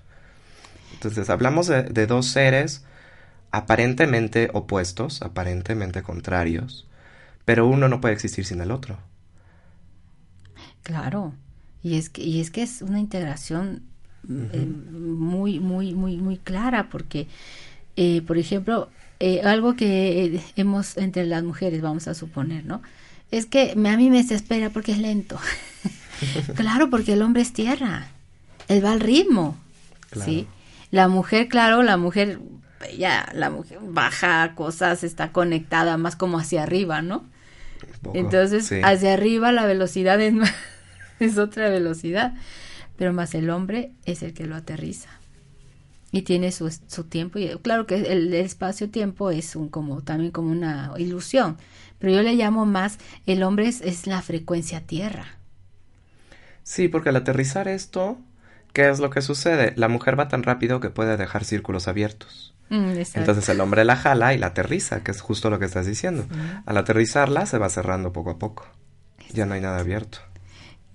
Entonces, 1.00 1.30
hablamos 1.30 1.66
de, 1.66 1.84
de 1.84 2.06
dos 2.06 2.26
seres 2.26 2.84
aparentemente 3.52 4.50
opuestos, 4.52 5.22
aparentemente 5.22 6.02
contrarios, 6.02 6.86
pero 7.46 7.66
uno 7.66 7.88
no 7.88 8.02
puede 8.02 8.14
existir 8.14 8.44
sin 8.44 8.60
el 8.60 8.70
otro. 8.70 8.98
Claro, 10.82 11.32
y 11.82 11.96
es 11.96 12.10
que, 12.10 12.22
y 12.22 12.40
es, 12.40 12.50
que 12.50 12.62
es 12.62 12.82
una 12.82 13.00
integración 13.00 13.82
eh, 14.28 14.66
muy, 14.66 15.58
muy, 15.58 15.94
muy, 15.94 16.18
muy 16.18 16.36
clara, 16.36 16.90
porque, 16.90 17.26
eh, 17.96 18.22
por 18.26 18.36
ejemplo, 18.36 18.90
eh, 19.18 19.40
algo 19.42 19.74
que 19.76 20.40
hemos 20.56 20.98
entre 20.98 21.24
las 21.24 21.42
mujeres, 21.42 21.80
vamos 21.80 22.08
a 22.08 22.14
suponer, 22.14 22.64
¿no? 22.66 22.82
Es 23.30 23.46
que 23.46 23.72
a 23.72 23.96
mí 23.96 24.10
me 24.10 24.18
desespera 24.18 24.70
porque 24.70 24.92
es 24.92 24.98
lento. 24.98 25.38
claro, 26.54 26.90
porque 26.90 27.14
el 27.14 27.22
hombre 27.22 27.42
es 27.42 27.52
tierra, 27.52 28.08
él 28.68 28.84
va 28.84 28.92
al 28.92 29.00
ritmo, 29.00 29.56
¿sí? 30.24 30.46
La 30.90 31.08
mujer, 31.08 31.48
claro, 31.48 31.82
la 31.82 31.96
mujer 31.96 32.40
ya 32.96 33.30
la 33.34 33.50
mujer 33.50 33.78
baja 33.82 34.54
cosas, 34.54 35.04
está 35.04 35.32
conectada 35.32 35.96
más 35.96 36.16
como 36.16 36.38
hacia 36.38 36.62
arriba, 36.62 37.02
¿no? 37.02 37.24
Entonces, 38.14 38.70
hacia 38.82 39.14
arriba 39.14 39.52
la 39.52 39.66
velocidad 39.66 40.20
es, 40.20 40.34
es 41.20 41.38
otra 41.38 41.68
velocidad, 41.68 42.34
pero 42.96 43.12
más 43.12 43.34
el 43.34 43.50
hombre 43.50 43.92
es 44.04 44.22
el 44.22 44.34
que 44.34 44.46
lo 44.46 44.56
aterriza 44.56 45.10
y 46.12 46.22
tiene 46.22 46.50
su, 46.50 46.70
su 46.70 47.04
tiempo 47.04 47.38
y 47.38 47.48
claro 47.62 47.86
que 47.86 47.94
el, 47.94 48.34
espacio-tiempo 48.34 49.30
es 49.30 49.54
un 49.54 49.68
como 49.68 50.02
también 50.02 50.32
como 50.32 50.50
una 50.50 50.92
ilusión, 50.98 51.56
pero 51.98 52.12
yo 52.14 52.22
le 52.22 52.34
llamo 52.34 52.66
más 52.66 52.98
el 53.26 53.42
hombre 53.42 53.68
es, 53.68 53.80
es 53.80 54.06
la 54.06 54.22
frecuencia 54.22 54.80
tierra. 54.80 55.38
Sí, 56.62 56.88
porque 56.88 57.08
al 57.08 57.16
aterrizar 57.16 57.68
esto, 57.68 58.18
¿qué 58.72 58.88
es 58.88 59.00
lo 59.00 59.10
que 59.10 59.22
sucede? 59.22 59.72
La 59.76 59.88
mujer 59.88 60.18
va 60.18 60.28
tan 60.28 60.42
rápido 60.42 60.80
que 60.80 60.90
puede 60.90 61.16
dejar 61.16 61.44
círculos 61.44 61.88
abiertos. 61.88 62.54
Mm, 62.70 62.92
Entonces 63.14 63.48
el 63.48 63.60
hombre 63.60 63.84
la 63.84 63.96
jala 63.96 64.32
y 64.32 64.38
la 64.38 64.48
aterriza, 64.48 65.02
que 65.02 65.10
es 65.10 65.20
justo 65.20 65.50
lo 65.50 65.58
que 65.58 65.64
estás 65.64 65.86
diciendo. 65.86 66.26
Al 66.66 66.76
aterrizarla 66.76 67.46
se 67.46 67.58
va 67.58 67.68
cerrando 67.68 68.12
poco 68.12 68.30
a 68.30 68.38
poco. 68.38 68.66
Ya 69.32 69.46
no 69.46 69.54
hay 69.54 69.60
nada 69.60 69.78
abierto. 69.80 70.18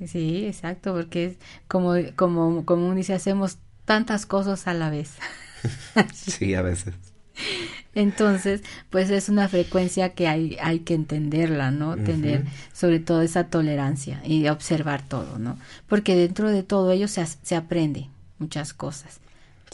Sí, 0.06 0.46
exacto, 0.46 0.94
porque 0.94 1.26
es 1.26 1.38
como, 1.68 1.94
como, 2.16 2.66
como 2.66 2.94
dice, 2.96 3.14
hacemos 3.14 3.60
tantas 3.86 4.26
cosas 4.26 4.68
a 4.68 4.74
la 4.74 4.90
vez. 4.90 5.18
sí, 6.14 6.54
a 6.56 6.62
veces. 6.62 7.05
Entonces, 7.96 8.62
pues 8.90 9.10
es 9.10 9.30
una 9.30 9.48
frecuencia 9.48 10.10
que 10.10 10.28
hay, 10.28 10.58
hay 10.62 10.80
que 10.80 10.94
entenderla, 10.94 11.72
¿no? 11.72 11.96
Tener 11.96 12.44
sobre 12.74 13.00
todo 13.00 13.22
esa 13.22 13.46
tolerancia 13.46 14.22
y 14.26 14.48
observar 14.48 15.02
todo, 15.08 15.40
¿no? 15.40 15.58
Porque 15.88 16.16
dentro 16.16 16.50
de 16.50 16.64
todo 16.64 16.92
ello 16.92 17.08
se, 17.08 17.26
se 17.26 17.56
aprende 17.56 18.10
muchas 18.38 18.74
cosas. 18.74 19.20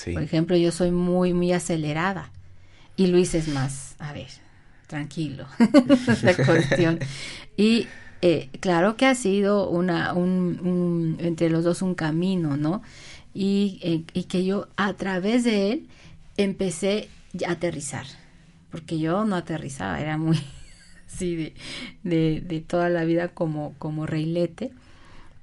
Por 0.04 0.24
ejemplo, 0.24 0.56
yo 0.58 0.72
soy 0.72 0.92
muy, 0.92 1.34
muy 1.34 1.52
acelerada 1.52 2.32
y 2.96 3.08
Luis 3.08 3.36
es 3.36 3.48
más, 3.48 3.96
a 4.00 4.14
ver, 4.14 4.28
tranquilo, 4.88 5.46
la 6.24 6.36
cuestión. 6.36 7.00
Y 7.56 7.88
eh, 8.22 8.50
claro 8.60 8.98
que 8.98 9.06
ha 9.06 9.16
sido 9.16 9.70
una, 9.70 10.14
un, 10.14 11.18
entre 11.20 11.50
los 11.50 11.64
dos 11.64 11.82
un 11.82 11.96
camino, 11.96 12.58
¿no? 12.58 12.82
Y, 13.34 13.80
eh, 13.84 14.04
y 14.14 14.24
que 14.24 14.44
yo 14.44 14.68
a 14.76 14.94
través 14.94 15.44
de 15.44 15.72
él 15.72 15.88
empecé 16.38 17.10
aterrizar, 17.48 18.06
porque 18.70 19.00
yo 19.00 19.26
no 19.26 19.36
aterrizaba, 19.36 20.00
era 20.00 20.18
muy 20.18 20.40
así 21.08 21.36
de, 21.36 21.54
de, 22.04 22.42
de, 22.42 22.62
toda 22.62 22.90
la 22.90 23.04
vida 23.04 23.30
como, 23.30 23.74
como 23.78 24.06
reilete, 24.06 24.72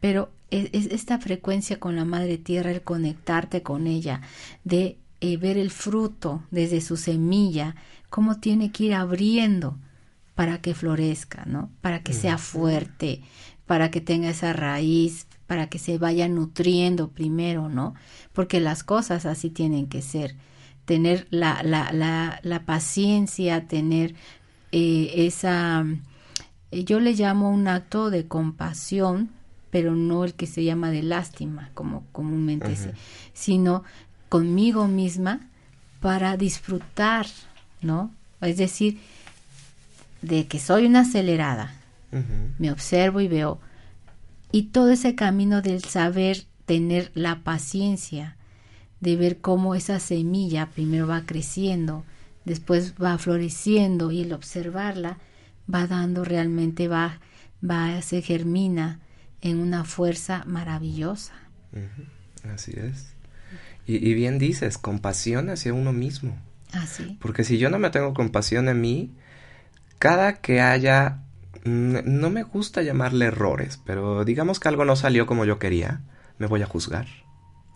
pero 0.00 0.30
es, 0.50 0.86
esta 0.86 1.18
frecuencia 1.18 1.78
con 1.78 1.96
la 1.96 2.04
madre 2.04 2.38
tierra, 2.38 2.70
el 2.70 2.82
conectarte 2.82 3.62
con 3.62 3.86
ella, 3.86 4.22
de 4.64 4.98
eh, 5.20 5.36
ver 5.36 5.58
el 5.58 5.70
fruto 5.70 6.44
desde 6.50 6.80
su 6.80 6.96
semilla, 6.96 7.74
cómo 8.08 8.38
tiene 8.38 8.70
que 8.70 8.84
ir 8.84 8.94
abriendo 8.94 9.76
para 10.34 10.60
que 10.60 10.74
florezca, 10.74 11.44
¿no? 11.46 11.70
Para 11.80 12.02
que 12.02 12.12
sea 12.12 12.38
fuerte, 12.38 13.22
para 13.66 13.90
que 13.90 14.00
tenga 14.00 14.30
esa 14.30 14.52
raíz, 14.52 15.26
para 15.48 15.68
que 15.68 15.78
se 15.78 15.98
vaya 15.98 16.28
nutriendo 16.28 17.08
primero, 17.08 17.68
¿no? 17.68 17.94
Porque 18.32 18.60
las 18.60 18.84
cosas 18.84 19.26
así 19.26 19.50
tienen 19.50 19.88
que 19.88 20.00
ser. 20.00 20.36
Tener 20.88 21.26
la, 21.28 21.62
la, 21.62 21.92
la, 21.92 22.40
la 22.42 22.64
paciencia, 22.64 23.68
tener 23.68 24.14
eh, 24.72 25.26
esa, 25.26 25.84
eh, 26.70 26.84
yo 26.84 26.98
le 26.98 27.12
llamo 27.12 27.50
un 27.50 27.68
acto 27.68 28.08
de 28.08 28.26
compasión, 28.26 29.28
pero 29.70 29.94
no 29.94 30.24
el 30.24 30.32
que 30.32 30.46
se 30.46 30.64
llama 30.64 30.90
de 30.90 31.02
lástima, 31.02 31.68
como 31.74 32.04
comúnmente 32.12 32.74
se, 32.74 32.94
sino 33.34 33.84
conmigo 34.30 34.88
misma 34.88 35.40
para 36.00 36.38
disfrutar, 36.38 37.26
¿no? 37.82 38.10
Es 38.40 38.56
decir, 38.56 38.98
de 40.22 40.46
que 40.46 40.58
soy 40.58 40.86
una 40.86 41.00
acelerada, 41.00 41.74
me 42.58 42.72
observo 42.72 43.20
y 43.20 43.28
veo, 43.28 43.60
y 44.50 44.64
todo 44.64 44.90
ese 44.90 45.14
camino 45.14 45.60
del 45.60 45.84
saber 45.84 46.44
tener 46.64 47.10
la 47.14 47.40
paciencia, 47.40 48.37
de 49.00 49.16
ver 49.16 49.38
cómo 49.38 49.74
esa 49.74 50.00
semilla 50.00 50.70
primero 50.70 51.06
va 51.06 51.24
creciendo, 51.24 52.04
después 52.44 52.94
va 53.02 53.18
floreciendo 53.18 54.10
y 54.10 54.22
el 54.22 54.32
observarla 54.32 55.18
va 55.72 55.86
dando 55.86 56.24
realmente, 56.24 56.88
va, 56.88 57.20
va, 57.68 58.00
se 58.02 58.22
germina 58.22 59.00
en 59.40 59.58
una 59.58 59.84
fuerza 59.84 60.44
maravillosa. 60.46 61.34
Así 62.52 62.72
es. 62.76 63.12
Y, 63.86 64.12
bien 64.12 64.38
dices, 64.38 64.76
compasión 64.76 65.48
hacia 65.48 65.72
uno 65.72 65.94
mismo. 65.94 66.36
Así. 66.72 67.06
Ah, 67.10 67.16
Porque 67.20 67.42
si 67.44 67.56
yo 67.56 67.70
no 67.70 67.78
me 67.78 67.88
tengo 67.88 68.12
compasión 68.12 68.68
en 68.68 68.80
mí, 68.82 69.14
cada 69.98 70.40
que 70.40 70.60
haya, 70.60 71.22
no 71.64 72.28
me 72.28 72.42
gusta 72.42 72.82
llamarle 72.82 73.26
errores, 73.26 73.80
pero 73.86 74.26
digamos 74.26 74.60
que 74.60 74.68
algo 74.68 74.84
no 74.84 74.94
salió 74.94 75.26
como 75.26 75.46
yo 75.46 75.58
quería, 75.58 76.02
me 76.36 76.46
voy 76.46 76.60
a 76.60 76.66
juzgar. 76.66 77.06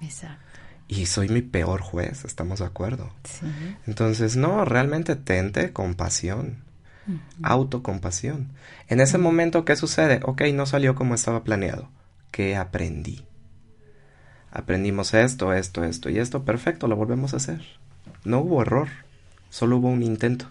Exacto. 0.02 0.51
Y 0.94 1.06
soy 1.06 1.30
mi 1.30 1.40
peor 1.40 1.80
juez, 1.80 2.26
¿estamos 2.26 2.58
de 2.58 2.66
acuerdo? 2.66 3.10
Sí. 3.24 3.46
Entonces, 3.86 4.36
no, 4.36 4.66
realmente 4.66 5.16
tente 5.16 5.72
compasión, 5.72 6.58
autocompasión. 7.42 8.48
En 8.88 9.00
ese 9.00 9.16
momento, 9.16 9.64
¿qué 9.64 9.74
sucede? 9.74 10.20
Ok, 10.22 10.42
no 10.52 10.66
salió 10.66 10.94
como 10.94 11.14
estaba 11.14 11.44
planeado. 11.44 11.88
¿Qué 12.30 12.56
aprendí? 12.56 13.24
Aprendimos 14.50 15.14
esto, 15.14 15.54
esto, 15.54 15.82
esto 15.82 16.10
y 16.10 16.18
esto, 16.18 16.44
perfecto, 16.44 16.88
lo 16.88 16.96
volvemos 16.96 17.32
a 17.32 17.38
hacer. 17.38 17.62
No 18.24 18.40
hubo 18.40 18.60
error, 18.60 18.88
solo 19.48 19.78
hubo 19.78 19.88
un 19.88 20.02
intento. 20.02 20.44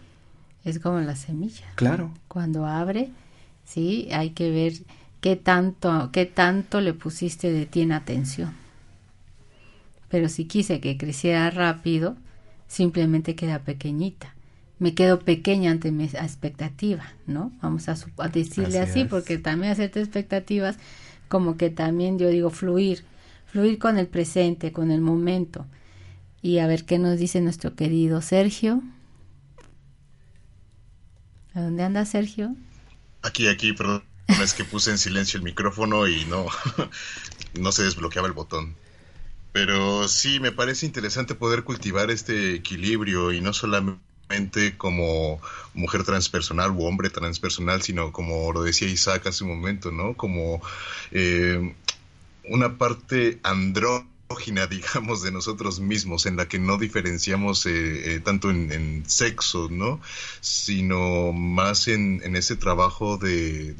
Es 0.65 0.79
como 0.79 1.01
la 1.01 1.15
semilla. 1.15 1.67
Claro. 1.75 2.15
Cuando 2.27 2.65
abre, 2.65 3.11
sí, 3.63 4.09
hay 4.11 4.31
que 4.31 4.49
ver 4.49 4.73
qué 5.21 5.35
tanto, 5.35 6.09
qué 6.11 6.25
tanto 6.25 6.81
le 6.81 6.95
pusiste 6.95 7.51
de 7.51 7.67
ti 7.67 7.81
en 7.81 7.91
atención. 7.91 8.59
Pero 10.11 10.27
si 10.27 10.45
quise 10.45 10.81
que 10.81 10.97
creciera 10.97 11.49
rápido, 11.49 12.17
simplemente 12.67 13.33
queda 13.33 13.59
pequeñita. 13.59 14.35
Me 14.77 14.93
quedo 14.93 15.19
pequeña 15.19 15.71
ante 15.71 15.91
mi 15.91 16.03
expectativa, 16.03 17.13
¿no? 17.27 17.53
Vamos 17.61 17.87
a, 17.87 17.95
decirle 18.27 18.79
así, 18.79 19.05
porque 19.05 19.37
también 19.37 19.71
hacerte 19.71 20.01
expectativas, 20.01 20.77
como 21.29 21.55
que 21.55 21.69
también 21.69 22.19
yo 22.19 22.27
digo 22.27 22.49
fluir, 22.49 23.05
fluir 23.45 23.79
con 23.79 23.97
el 23.97 24.07
presente, 24.07 24.73
con 24.73 24.91
el 24.91 24.99
momento. 24.99 25.65
Y 26.41 26.57
a 26.57 26.67
ver 26.67 26.83
qué 26.83 26.97
nos 26.99 27.17
dice 27.17 27.39
nuestro 27.39 27.75
querido 27.75 28.21
Sergio. 28.21 28.81
¿A 31.53 31.61
dónde 31.61 31.83
anda 31.83 32.03
Sergio? 32.05 32.55
Aquí, 33.21 33.47
aquí, 33.47 33.71
perdón. 33.73 34.03
Es 34.41 34.53
que 34.53 34.65
puse 34.65 34.91
en 34.91 34.97
silencio 34.97 35.37
el 35.37 35.43
micrófono 35.43 36.07
y 36.07 36.25
no, 36.25 36.47
no 37.59 37.71
se 37.71 37.83
desbloqueaba 37.83 38.27
el 38.27 38.33
botón. 38.33 38.75
Pero 39.51 40.07
sí, 40.07 40.39
me 40.39 40.51
parece 40.51 40.85
interesante 40.85 41.35
poder 41.35 41.63
cultivar 41.63 42.09
este 42.09 42.55
equilibrio 42.55 43.33
y 43.33 43.41
no 43.41 43.53
solamente 43.53 44.77
como 44.77 45.41
mujer 45.73 46.03
transpersonal 46.03 46.71
u 46.71 46.85
hombre 46.85 47.09
transpersonal, 47.09 47.81
sino 47.81 48.11
como 48.11 48.53
lo 48.53 48.63
decía 48.63 48.87
Isaac 48.87 49.27
hace 49.27 49.43
un 49.43 49.51
momento, 49.51 49.91
¿no? 49.91 50.15
Como 50.15 50.61
eh, 51.11 51.75
una 52.45 52.77
parte 52.77 53.39
andrógina, 53.43 54.67
digamos, 54.69 55.21
de 55.21 55.31
nosotros 55.31 55.79
mismos, 55.79 56.25
en 56.25 56.37
la 56.37 56.47
que 56.47 56.59
no 56.59 56.77
diferenciamos 56.77 57.65
eh, 57.65 58.15
eh, 58.15 58.19
tanto 58.21 58.49
en, 58.49 59.03
sexo, 59.07 59.67
¿no? 59.69 59.99
Sino 60.39 61.33
más 61.33 61.87
en, 61.89 62.21
ese 62.35 62.55
trabajo 62.55 63.17
de, 63.17 63.75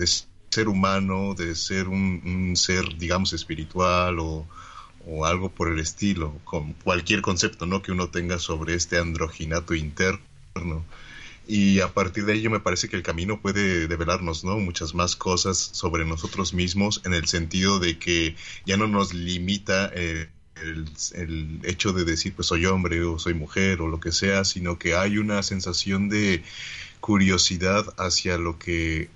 ser 0.50 0.68
humano, 0.68 1.34
de 1.34 1.56
ser 1.56 1.88
un, 1.88 2.54
ser, 2.58 2.98
digamos, 2.98 3.32
espiritual 3.32 4.20
o, 4.20 4.46
o, 5.06 5.26
algo 5.26 5.50
por 5.50 5.72
el 5.72 5.80
estilo, 5.80 6.38
con 6.44 6.74
cualquier 6.74 7.22
concepto, 7.22 7.66
¿no? 7.66 7.82
Que 7.82 7.92
uno 7.92 8.10
tenga 8.10 8.40
sobre 8.40 8.76
este 8.76 8.98
androginato 8.98 9.74
interno 9.76 10.86
y 11.48 11.80
a 11.80 11.94
partir 11.94 12.26
de 12.26 12.34
ello 12.34 12.50
me 12.50 12.60
parece 12.60 12.88
que 12.88 12.96
el 12.96 13.04
camino 13.04 13.42
puede 13.42 13.88
develarnos 13.88 14.44
¿no? 14.44 14.58
muchas 14.60 14.94
más 14.94 15.16
cosas 15.16 15.58
sobre 15.58 16.06
nosotros 16.06 16.54
mismos 16.54 17.02
en 17.04 17.14
el 17.14 17.28
sentido 17.28 17.80
de 17.80 17.98
que 17.98 18.36
ya 18.66 18.78
no 18.78 18.88
nos 18.88 19.14
limita 19.14 19.92
eh, 19.94 20.30
el, 20.56 21.60
hecho 21.64 21.94
de 21.94 22.06
decir 22.06 22.34
pues 22.34 22.48
soy 22.48 22.66
hombre 22.66 23.04
o 23.04 23.20
soy 23.20 23.34
mujer 23.34 23.82
o 23.82 23.88
lo 23.88 24.00
que 24.00 24.12
sea, 24.12 24.46
sino 24.46 24.78
que 24.78 24.96
hay 24.96 25.18
una 25.18 25.44
sensación 25.44 26.10
de 26.10 26.44
curiosidad 27.00 27.86
hacia 27.98 28.38
lo 28.38 28.60
que 28.60 29.10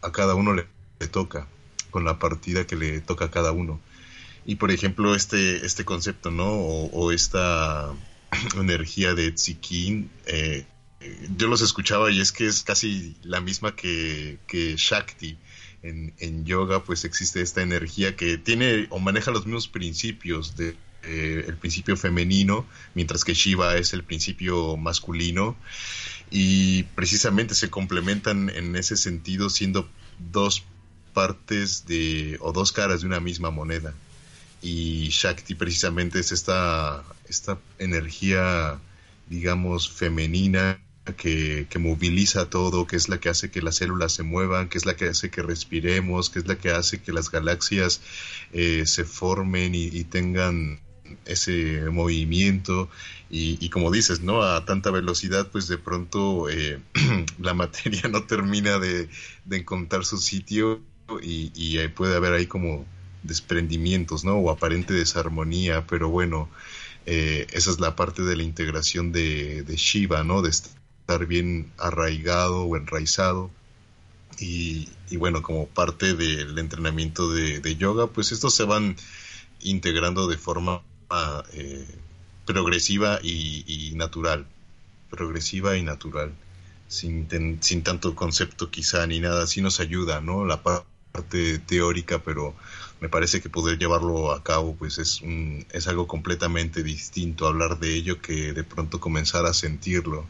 a 0.00 0.12
cada 0.12 0.34
uno 0.34 0.54
le, 0.54 0.66
toca, 1.10 1.48
con 1.90 2.04
la 2.04 2.18
partida 2.18 2.66
que 2.66 2.76
le 2.76 3.00
toca 3.00 3.26
a 3.26 3.30
cada 3.30 3.50
uno. 3.50 3.80
Y 4.44 4.56
por 4.56 4.70
ejemplo, 4.70 5.14
este, 5.14 5.64
este 5.64 5.84
concepto, 5.84 6.30
¿no? 6.30 6.50
O, 6.50 7.12
esta 7.12 7.92
energía 8.58 9.14
de 9.14 9.32
Tsikin, 9.32 10.10
eh, 10.26 10.66
yo 11.36 11.48
los 11.48 11.62
escuchaba 11.62 12.10
y 12.10 12.20
es 12.20 12.32
que 12.32 12.46
es 12.46 12.62
casi 12.62 13.16
la 13.22 13.40
misma 13.40 13.74
que, 13.74 14.38
que 14.46 14.74
Shakti. 14.76 15.38
En, 15.84 16.14
en, 16.20 16.44
yoga 16.44 16.84
pues 16.84 17.04
existe 17.04 17.40
esta 17.40 17.60
energía 17.60 18.14
que 18.14 18.38
tiene 18.38 18.86
o 18.90 19.00
maneja 19.00 19.32
los 19.32 19.46
mismos 19.46 19.66
principios 19.66 20.56
de 20.56 20.76
eh, 21.02 21.44
el 21.48 21.56
principio 21.56 21.96
femenino, 21.96 22.64
mientras 22.94 23.24
que 23.24 23.34
Shiva 23.34 23.76
es 23.76 23.92
el 23.92 24.04
principio 24.04 24.76
masculino 24.76 25.56
y 26.30 26.84
precisamente 26.84 27.56
se 27.56 27.70
complementan 27.70 28.48
en 28.50 28.76
ese 28.76 28.96
sentido 28.96 29.50
siendo 29.50 29.88
dos 30.30 30.62
partes 31.12 31.84
de 31.86 32.38
o 32.40 32.52
dos 32.52 32.70
caras 32.70 33.00
de 33.00 33.08
una 33.08 33.18
misma 33.18 33.50
moneda 33.50 33.92
y 34.62 35.08
Shakti 35.10 35.54
precisamente 35.54 36.20
es 36.20 36.32
esta 36.32 37.04
esta 37.28 37.58
energía 37.78 38.78
digamos 39.28 39.90
femenina 39.90 40.80
que, 41.16 41.66
moviliza 41.80 42.48
todo, 42.48 42.86
que 42.86 42.96
es 42.96 43.08
la 43.08 43.18
que 43.18 43.28
hace 43.28 43.50
que 43.50 43.60
las 43.60 43.76
células 43.76 44.12
se 44.12 44.22
muevan, 44.22 44.68
que 44.68 44.78
es 44.78 44.86
la 44.86 44.94
que 44.94 45.06
hace 45.06 45.30
que 45.30 45.42
respiremos, 45.42 46.30
que 46.30 46.38
es 46.38 46.46
la 46.46 46.56
que 46.56 46.70
hace 46.70 47.02
que 47.02 47.12
las 47.12 47.30
galaxias 47.30 48.00
eh, 48.52 48.84
se 48.86 49.04
formen 49.04 49.74
y, 49.74 50.04
tengan 50.04 50.80
ese 51.24 51.90
movimiento 51.90 52.88
y, 53.30 53.68
como 53.70 53.90
dices, 53.90 54.20
¿no? 54.20 54.42
A 54.42 54.64
tanta 54.64 54.90
velocidad, 54.90 55.48
pues 55.50 55.66
de 55.66 55.78
pronto 55.78 56.48
eh, 56.48 56.80
la 57.40 57.54
materia 57.54 58.02
no 58.10 58.24
termina 58.24 58.78
de, 58.78 59.08
encontrar 59.50 60.04
su 60.04 60.18
sitio 60.18 60.80
y, 61.20 61.76
puede 61.88 62.16
haber 62.16 62.32
ahí 62.32 62.46
como 62.46 62.86
desprendimientos, 63.22 64.24
¿no? 64.24 64.36
O 64.36 64.50
aparente 64.50 64.92
desarmonía, 64.94 65.86
pero 65.86 66.08
bueno, 66.08 66.48
eh, 67.06 67.46
esa 67.52 67.70
es 67.70 67.80
la 67.80 67.96
parte 67.96 68.22
de 68.22 68.36
la 68.36 68.42
integración 68.42 69.12
de, 69.12 69.64
Shiva, 69.76 70.24
¿no? 70.24 70.42
De 70.42 70.50
estar 70.50 71.26
bien 71.26 71.72
arraigado 71.78 72.62
o 72.64 72.76
enraizado. 72.76 73.50
Y, 74.38 74.88
bueno, 75.16 75.42
como 75.42 75.68
parte 75.68 76.14
del 76.14 76.58
entrenamiento 76.58 77.30
de, 77.30 77.76
yoga, 77.76 78.08
pues 78.08 78.32
estos 78.32 78.54
se 78.54 78.64
van 78.64 78.96
integrando 79.60 80.26
de 80.26 80.38
forma 80.38 80.82
eh, 81.52 81.86
progresiva 82.46 83.20
y, 83.22 83.92
natural. 83.94 84.46
Progresiva 85.10 85.76
y 85.76 85.82
natural. 85.82 86.32
Sin, 86.88 87.28
sin 87.62 87.82
tanto 87.82 88.14
concepto 88.14 88.70
quizá 88.70 89.06
ni 89.06 89.20
nada, 89.20 89.46
sí 89.46 89.60
nos 89.62 89.80
ayuda, 89.80 90.20
¿no? 90.20 90.44
La 90.44 90.62
parte 90.62 91.58
teórica, 91.60 92.22
pero 92.22 92.54
me 93.02 93.08
parece 93.08 93.40
que 93.40 93.50
poder 93.50 93.78
llevarlo 93.78 94.30
a 94.30 94.44
cabo 94.44 94.76
pues 94.76 94.98
es, 94.98 95.22
es 95.72 95.88
algo 95.88 96.06
completamente 96.06 96.84
distinto 96.84 97.48
hablar 97.48 97.80
de 97.80 97.96
ello 97.96 98.22
que 98.22 98.52
de 98.52 98.62
pronto 98.62 99.00
comenzar 99.00 99.44
a 99.44 99.52
sentirlo 99.52 100.24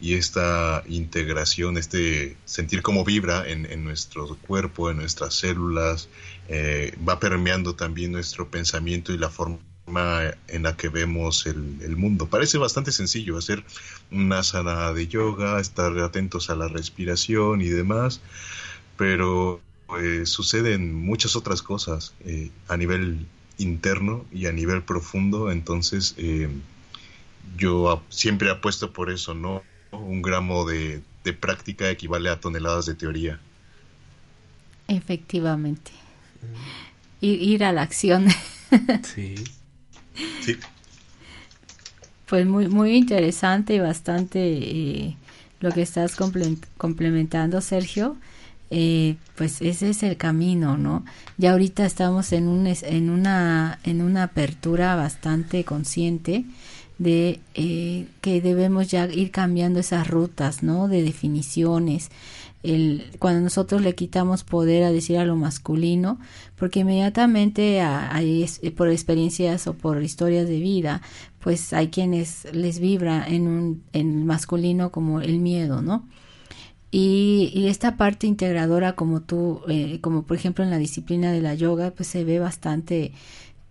y 0.00 0.14
esta 0.14 0.82
integración, 0.86 1.76
este 1.76 2.38
sentir 2.46 2.80
cómo 2.80 3.04
vibra 3.04 3.46
en, 3.46 3.66
en 3.70 3.84
nuestro 3.84 4.36
cuerpo, 4.46 4.90
en 4.90 4.96
nuestras 4.96 5.34
células, 5.34 6.08
eh, 6.48 6.96
va 7.06 7.20
permeando 7.20 7.74
también 7.74 8.12
nuestro 8.12 8.48
pensamiento 8.48 9.12
y 9.12 9.18
la 9.18 9.28
forma 9.28 9.60
en 10.48 10.62
la 10.62 10.76
que 10.78 10.88
vemos 10.88 11.44
el, 11.44 11.78
el, 11.82 11.96
mundo. 11.96 12.26
Parece 12.26 12.56
bastante 12.56 12.90
sencillo 12.90 13.36
hacer 13.36 13.62
una 14.10 14.42
sana 14.42 14.94
de 14.94 15.08
yoga, 15.08 15.60
estar 15.60 15.96
atentos 15.98 16.48
a 16.48 16.56
la 16.56 16.68
respiración 16.68 17.60
y 17.60 17.68
demás, 17.68 18.20
pero 18.96 19.60
pues, 19.86 20.28
suceden 20.28 20.94
muchas 20.94 21.36
otras 21.36 21.62
cosas 21.62 22.14
eh, 22.24 22.50
a 22.68 22.76
nivel 22.76 23.26
interno 23.58 24.24
y 24.32 24.46
a 24.46 24.52
nivel 24.52 24.82
profundo, 24.82 25.50
entonces 25.50 26.14
eh, 26.18 26.48
yo 27.56 28.02
siempre 28.08 28.50
apuesto 28.50 28.92
por 28.92 29.10
eso, 29.10 29.34
¿no? 29.34 29.62
Un 29.92 30.20
gramo 30.22 30.66
de, 30.66 31.02
de 31.24 31.32
práctica 31.32 31.90
equivale 31.90 32.28
a 32.28 32.40
toneladas 32.40 32.86
de 32.86 32.94
teoría. 32.94 33.40
Efectivamente. 34.88 35.90
Ir, 37.20 37.42
ir 37.42 37.64
a 37.64 37.72
la 37.72 37.82
acción. 37.82 38.26
sí. 39.02 39.36
Sí. 40.40 40.56
Pues 42.26 42.46
muy, 42.46 42.68
muy 42.68 42.96
interesante 42.96 43.74
y 43.74 43.78
bastante 43.78 44.40
eh, 44.40 45.16
lo 45.60 45.70
que 45.70 45.82
estás 45.82 46.16
complementando, 46.76 47.60
Sergio. 47.60 48.16
Eh, 48.70 49.16
pues 49.36 49.62
ese 49.62 49.90
es 49.90 50.02
el 50.02 50.16
camino, 50.16 50.76
¿no? 50.76 51.04
Ya 51.38 51.52
ahorita 51.52 51.86
estamos 51.86 52.32
en, 52.32 52.48
un, 52.48 52.66
en, 52.66 53.10
una, 53.10 53.78
en 53.84 54.02
una 54.02 54.24
apertura 54.24 54.96
bastante 54.96 55.64
consciente 55.64 56.44
de 56.98 57.40
eh, 57.54 58.06
que 58.20 58.40
debemos 58.40 58.88
ya 58.88 59.06
ir 59.06 59.30
cambiando 59.30 59.80
esas 59.80 60.08
rutas, 60.08 60.62
¿no? 60.62 60.88
De 60.88 61.02
definiciones. 61.02 62.10
El, 62.62 63.04
cuando 63.20 63.42
nosotros 63.42 63.82
le 63.82 63.94
quitamos 63.94 64.42
poder 64.42 64.82
a 64.82 64.90
decir 64.90 65.18
a 65.18 65.24
lo 65.24 65.36
masculino, 65.36 66.18
porque 66.56 66.80
inmediatamente 66.80 67.80
por 68.74 68.88
experiencias 68.88 69.68
o 69.68 69.74
por 69.74 70.02
historias 70.02 70.48
de 70.48 70.58
vida, 70.58 71.02
pues 71.38 71.72
hay 71.72 71.88
quienes 71.88 72.52
les 72.52 72.80
vibra 72.80 73.24
en 73.28 73.46
un 73.46 73.82
en 73.92 74.26
masculino 74.26 74.90
como 74.90 75.20
el 75.20 75.38
miedo, 75.38 75.82
¿no? 75.82 76.08
Y, 76.98 77.66
esta 77.68 77.98
parte 77.98 78.26
integradora 78.26 78.94
como 78.94 79.20
tú, 79.20 79.60
eh, 79.68 79.98
como 80.00 80.22
por 80.22 80.34
ejemplo 80.38 80.64
en 80.64 80.70
la 80.70 80.78
disciplina 80.78 81.30
de 81.30 81.42
la 81.42 81.54
yoga, 81.54 81.90
pues 81.90 82.08
se 82.08 82.24
ve 82.24 82.38
bastante 82.38 83.12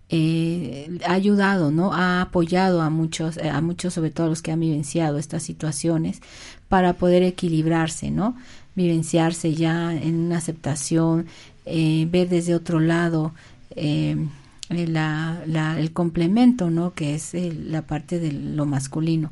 eh, 0.10 1.00
ha 1.08 1.14
ayudado, 1.14 1.72
¿no? 1.72 1.92
Ha 1.92 2.22
apoyado 2.22 2.82
a 2.82 2.92
muchos, 2.92 3.38
eh, 3.38 3.50
a 3.50 3.62
muchos, 3.62 3.96
sobre 3.96 4.12
todo 4.12 4.30
los 4.30 4.44
que 4.44 4.52
han 4.52 4.60
vivenciado 4.60 5.18
estas 5.18 5.42
situaciones, 5.42 6.22
para 6.70 6.94
poder 6.94 7.24
equilibrarse, 7.24 8.12
¿no? 8.12 8.36
Vivenciarse 8.76 9.56
ya 9.56 9.92
en 9.92 10.16
una 10.20 10.38
aceptación, 10.38 11.26
eh, 11.66 12.08
ver 12.12 12.30
desde 12.30 12.54
otro 12.54 12.80
lado 12.80 13.34
eh, 13.76 14.16
la, 14.70 15.42
la, 15.48 15.80
el 15.80 15.94
complemento, 15.94 16.70
¿no? 16.70 16.94
Que 16.94 17.16
es 17.16 17.34
la 17.34 17.82
parte 17.82 18.20
de 18.20 18.32
lo 18.34 18.68
masculino. 18.68 19.32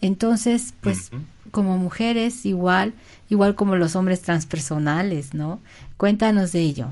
Entonces, 0.00 0.74
pues, 0.80 1.10
como 1.50 1.78
mujeres, 1.78 2.46
igual, 2.46 2.94
igual 3.28 3.54
como 3.54 3.76
los 3.76 3.96
hombres 3.96 4.22
transpersonales, 4.22 5.34
¿no? 5.34 5.60
Cuéntanos 5.96 6.52
de 6.52 6.60
ello. 6.60 6.88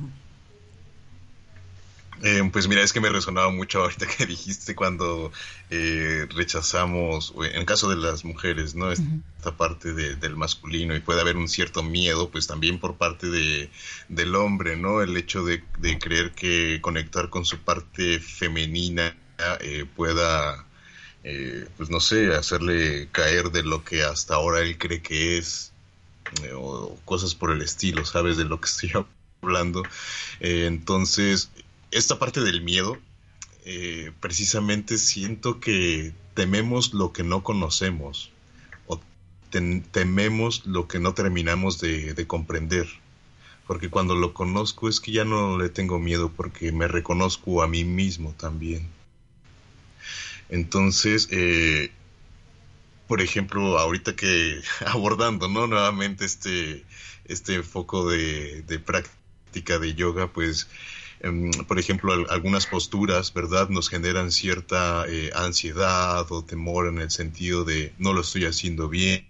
Eh, 2.23 2.40
pues 2.51 2.69
mira, 2.69 2.83
es 2.83 2.95
que 2.95 3.01
me 3.01 3.11
resonaba 3.11 3.51
mucho 3.51 3.83
ahorita 3.83 4.07
que 4.07 4.25
dijiste 4.25 4.75
cuando 4.75 5.31
eh, 5.69 6.27
rechazamos, 6.35 7.35
en 7.37 7.61
el 7.61 7.67
caso 7.67 7.90
de 7.90 7.97
las 7.97 8.25
mujeres, 8.25 8.75
¿no? 8.75 8.90
Esta 8.90 9.57
parte 9.59 9.93
del 9.93 10.35
masculino 10.35 10.97
y 10.97 11.01
puede 11.01 11.21
haber 11.21 11.37
un 11.37 11.49
cierto 11.49 11.83
miedo, 11.83 12.31
pues 12.31 12.47
también 12.47 12.79
por 12.79 12.97
parte 12.97 13.29
de, 13.29 13.69
del 14.09 14.35
hombre, 14.37 14.77
¿no? 14.77 15.03
El 15.03 15.14
hecho 15.19 15.45
de, 15.45 15.62
creer 16.01 16.33
que 16.33 16.79
conectar 16.81 17.29
con 17.29 17.45
su 17.45 17.59
parte 17.59 18.21
femenina 18.21 19.14
eh, 19.61 19.85
pueda, 19.95 20.63
pues 21.77 21.91
no 21.91 22.01
sé, 22.01 22.35
hacerle 22.35 23.09
caer 23.11 23.51
de 23.51 23.63
lo 23.63 23.83
que 23.83 24.03
hasta 24.03 24.35
ahora 24.35 24.61
él 24.61 24.77
cree 24.77 25.01
que 25.01 25.39
es, 25.39 25.73
o 26.55 26.99
cosas 27.05 27.35
por 27.35 27.51
el 27.51 27.63
estilo, 27.63 28.05
¿sabes? 28.05 28.37
De 28.37 28.45
lo 28.45 28.61
que 28.61 28.67
estoy 28.69 28.93
hablando. 29.43 29.83
entonces, 30.41 31.51
esta 31.91 32.19
parte 32.19 32.41
del 32.41 32.63
miedo, 32.63 32.99
eh, 33.65 34.13
precisamente 34.21 34.99
siento 34.99 35.59
que 35.59 36.13
tememos 36.35 36.93
lo 36.93 37.13
que 37.13 37.23
no 37.23 37.43
conocemos 37.43 38.31
o 38.87 39.01
tememos 39.93 40.67
lo 40.67 40.87
que 40.87 40.99
no 40.99 41.15
terminamos 41.15 41.81
de, 41.81 42.27
comprender. 42.27 42.87
Porque 43.67 43.89
cuando 43.89 44.15
lo 44.15 44.35
conozco 44.35 44.89
es 44.91 45.01
que 45.01 45.13
ya 45.13 45.25
no 45.25 45.57
le 45.57 45.71
tengo 45.71 45.99
miedo 45.99 46.31
porque 46.31 46.73
me 46.73 46.89
reconozco 46.89 47.63
a 47.63 47.69
mí 47.69 47.85
mismo 47.85 48.35
también. 48.37 48.87
Entonces, 50.48 51.28
eh, 51.30 51.90
por 53.07 53.20
ejemplo, 53.20 53.78
ahorita 53.78 54.16
que 54.16 54.61
abordando, 54.87 55.48
¿no? 55.48 55.66
Nuevamente 55.66 56.24
este, 56.24 56.85
este 57.24 57.62
foco 57.62 58.09
de, 58.09 58.64
práctica 58.85 59.78
de 59.78 59.94
yoga, 59.94 60.33
pues 60.33 60.68
Em, 61.24 61.50
por 61.66 61.78
ejemplo, 61.78 62.12
algunas 62.28 62.66
posturas, 62.66 63.33
¿verdad?, 63.33 63.70
nos 63.70 63.88
generan 63.88 64.30
cierta 64.30 65.07
eh, 65.09 65.30
ansiedad 65.35 66.30
o 66.30 66.44
temor 66.44 66.87
en 66.87 66.98
el 66.98 67.11
sentido 67.11 67.64
de 67.64 67.94
no 67.96 68.12
lo 68.12 68.20
estoy 68.20 68.44
haciendo 68.44 68.90
bien 68.90 69.24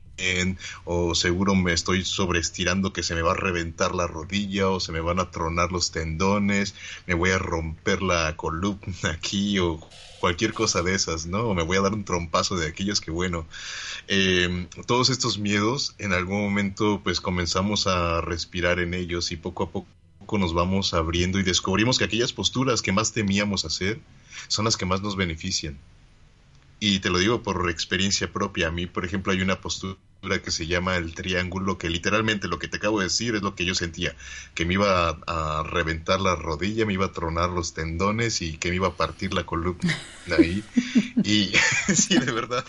o 0.85 1.15
seguro 1.15 1.55
me 1.55 1.73
estoy 1.73 2.05
sobreestirando 2.05 2.93
que 2.93 3.03
se 3.03 3.15
me 3.15 3.23
va 3.23 3.33
a 3.33 3.37
reventar 3.37 3.95
la 3.95 4.07
rodilla 4.07 4.69
o 4.69 4.79
se 4.81 4.93
me 4.93 5.01
van 5.01 5.19
a 5.21 5.31
tronar 5.31 5.73
los 5.73 5.91
tendones, 5.91 6.75
me 7.07 7.15
voy 7.15 7.31
a 7.31 7.39
romper 7.39 8.03
la 8.03 8.37
columna 8.37 9.11
aquí 9.11 9.59
o 9.59 9.81
cualquier 10.25 10.55
cosa 10.55 10.83
de 10.83 10.95
esas, 10.95 11.27
¿no? 11.27 11.43
O 11.43 11.55
me 11.55 11.63
voy 11.63 11.77
a 11.77 11.83
dar 11.83 11.93
un 11.93 12.03
trompazo 12.03 12.57
de 12.57 12.67
aquellos 12.67 13.03
que, 13.03 13.11
bueno, 13.11 13.47
em, 14.09 14.69
todos 14.87 15.11
estos 15.11 15.37
miedos 15.37 15.95
en 15.99 16.15
algún 16.15 16.41
momento 16.41 17.03
pues 17.05 17.21
comenzamos 17.21 17.87
a 17.87 18.23
respirar 18.23 18.79
en 18.79 18.95
ellos 18.95 19.33
y 19.33 19.37
poco 19.37 19.65
a 19.65 19.71
poco 19.71 20.39
nos 20.39 20.55
vamos 20.55 20.95
abriendo 20.95 21.39
y 21.39 21.43
descubrimos 21.43 21.99
que 21.99 22.05
aquellas 22.05 22.33
posturas 22.33 22.81
que 22.81 22.91
más 22.91 23.13
temíamos 23.13 23.67
hacer 23.67 24.01
son 24.49 24.65
las 24.65 24.79
que 24.79 24.87
más 24.87 25.03
nos 25.03 25.15
benefician. 25.15 25.79
Y 26.81 27.01
te 27.01 27.11
lo 27.11 27.19
digo 27.19 27.43
por 27.43 27.69
experiencia 27.69 28.33
propia. 28.33 28.69
A 28.69 28.71
mí, 28.71 28.87
por 28.87 29.05
ejemplo, 29.05 29.31
hay 29.31 29.43
una 29.43 29.61
postura 29.61 29.99
que 30.43 30.51
se 30.51 30.67
llama 30.67 30.97
el 30.97 31.15
triángulo, 31.15 31.79
que 31.79 31.91
literalmente 31.91 32.49
lo 32.49 32.59
que 32.59 32.69
te 32.69 32.79
acabo 32.79 32.99
de 32.99 33.07
decir 33.07 33.35
es 33.35 33.43
lo 33.43 33.55
que 33.55 33.65
yo 33.65 33.75
sentía, 33.75 34.15
que 34.55 34.65
me 34.65 34.75
iba 34.75 35.11
a, 35.27 35.63
reventar 35.65 36.21
la 36.21 36.37
rodilla, 36.37 36.87
me 36.87 36.95
iba 36.95 37.07
a 37.07 37.13
tronar 37.13 37.51
los 37.51 37.75
tendones 37.75 38.43
y 38.43 38.57
que 38.57 38.71
me 38.71 38.77
iba 38.77 38.89
a 38.89 38.97
partir 38.97 39.35
la 39.35 39.45
columna 39.45 39.95
ahí. 40.39 40.65
y 41.23 41.53
sí, 41.95 42.19
de 42.19 42.33
verdad, 42.33 42.65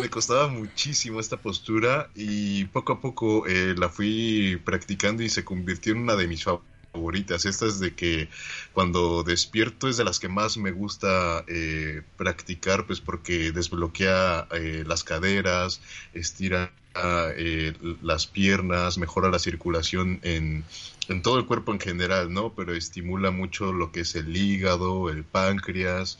me 0.00 0.08
costaba 0.10 0.48
muchísimo 0.48 1.20
esta 1.20 1.36
postura 1.36 2.10
y 2.14 2.64
poco 2.66 2.94
a 2.94 3.00
poco 3.00 3.46
eh, 3.46 3.74
la 3.76 3.88
fui 3.88 4.60
practicando 4.64 5.22
y 5.22 5.28
se 5.28 5.44
convirtió 5.44 5.92
en 5.92 6.00
una 6.00 6.16
de 6.16 6.26
mis 6.26 6.44
favoritas 6.44 6.72
favoritas. 6.92 7.46
Estas 7.46 7.80
de 7.80 7.94
que 7.94 8.28
cuando 8.72 9.22
despierto 9.22 9.88
es 9.88 9.96
de 9.96 10.04
las 10.04 10.20
que 10.20 10.28
más 10.28 10.56
me 10.56 10.72
gusta 10.72 11.44
eh, 11.48 12.02
practicar, 12.16 12.86
pues 12.86 13.00
porque 13.00 13.52
desbloquea 13.52 14.46
eh, 14.52 14.84
las 14.86 15.02
caderas, 15.04 15.80
estira 16.12 16.72
eh, 16.94 17.72
las 18.02 18.26
piernas, 18.26 18.98
mejora 18.98 19.30
la 19.30 19.38
circulación 19.38 20.20
en, 20.22 20.64
en, 21.08 21.22
todo 21.22 21.38
el 21.38 21.46
cuerpo 21.46 21.72
en 21.72 21.80
general, 21.80 22.32
¿no? 22.32 22.54
Pero 22.54 22.74
estimula 22.74 23.30
mucho 23.30 23.72
lo 23.72 23.92
que 23.92 24.00
es 24.00 24.14
el 24.14 24.36
hígado, 24.36 25.08
el 25.10 25.24
páncreas, 25.24 26.18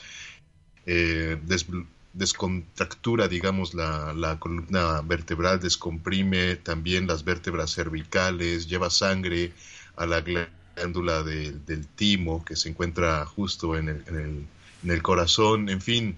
descontractura, 2.12 3.28
digamos, 3.28 3.74
la, 3.74 4.12
la, 4.14 4.38
columna 4.38 5.00
vertebral, 5.02 5.60
descomprime 5.60 6.56
también 6.56 7.06
las 7.06 7.24
vértebras 7.24 7.74
cervicales, 7.74 8.68
lleva 8.68 8.90
sangre 8.90 9.52
a 9.96 10.06
la 10.06 10.20
glándula 10.20 11.22
del 11.22 11.86
timo 11.96 12.44
que 12.44 12.56
se 12.56 12.68
encuentra 12.68 13.24
justo 13.26 13.76
en 13.76 13.88
el, 13.88 14.48
en 14.82 14.90
el, 14.90 15.02
corazón, 15.02 15.68
en 15.68 15.80
fin, 15.80 16.16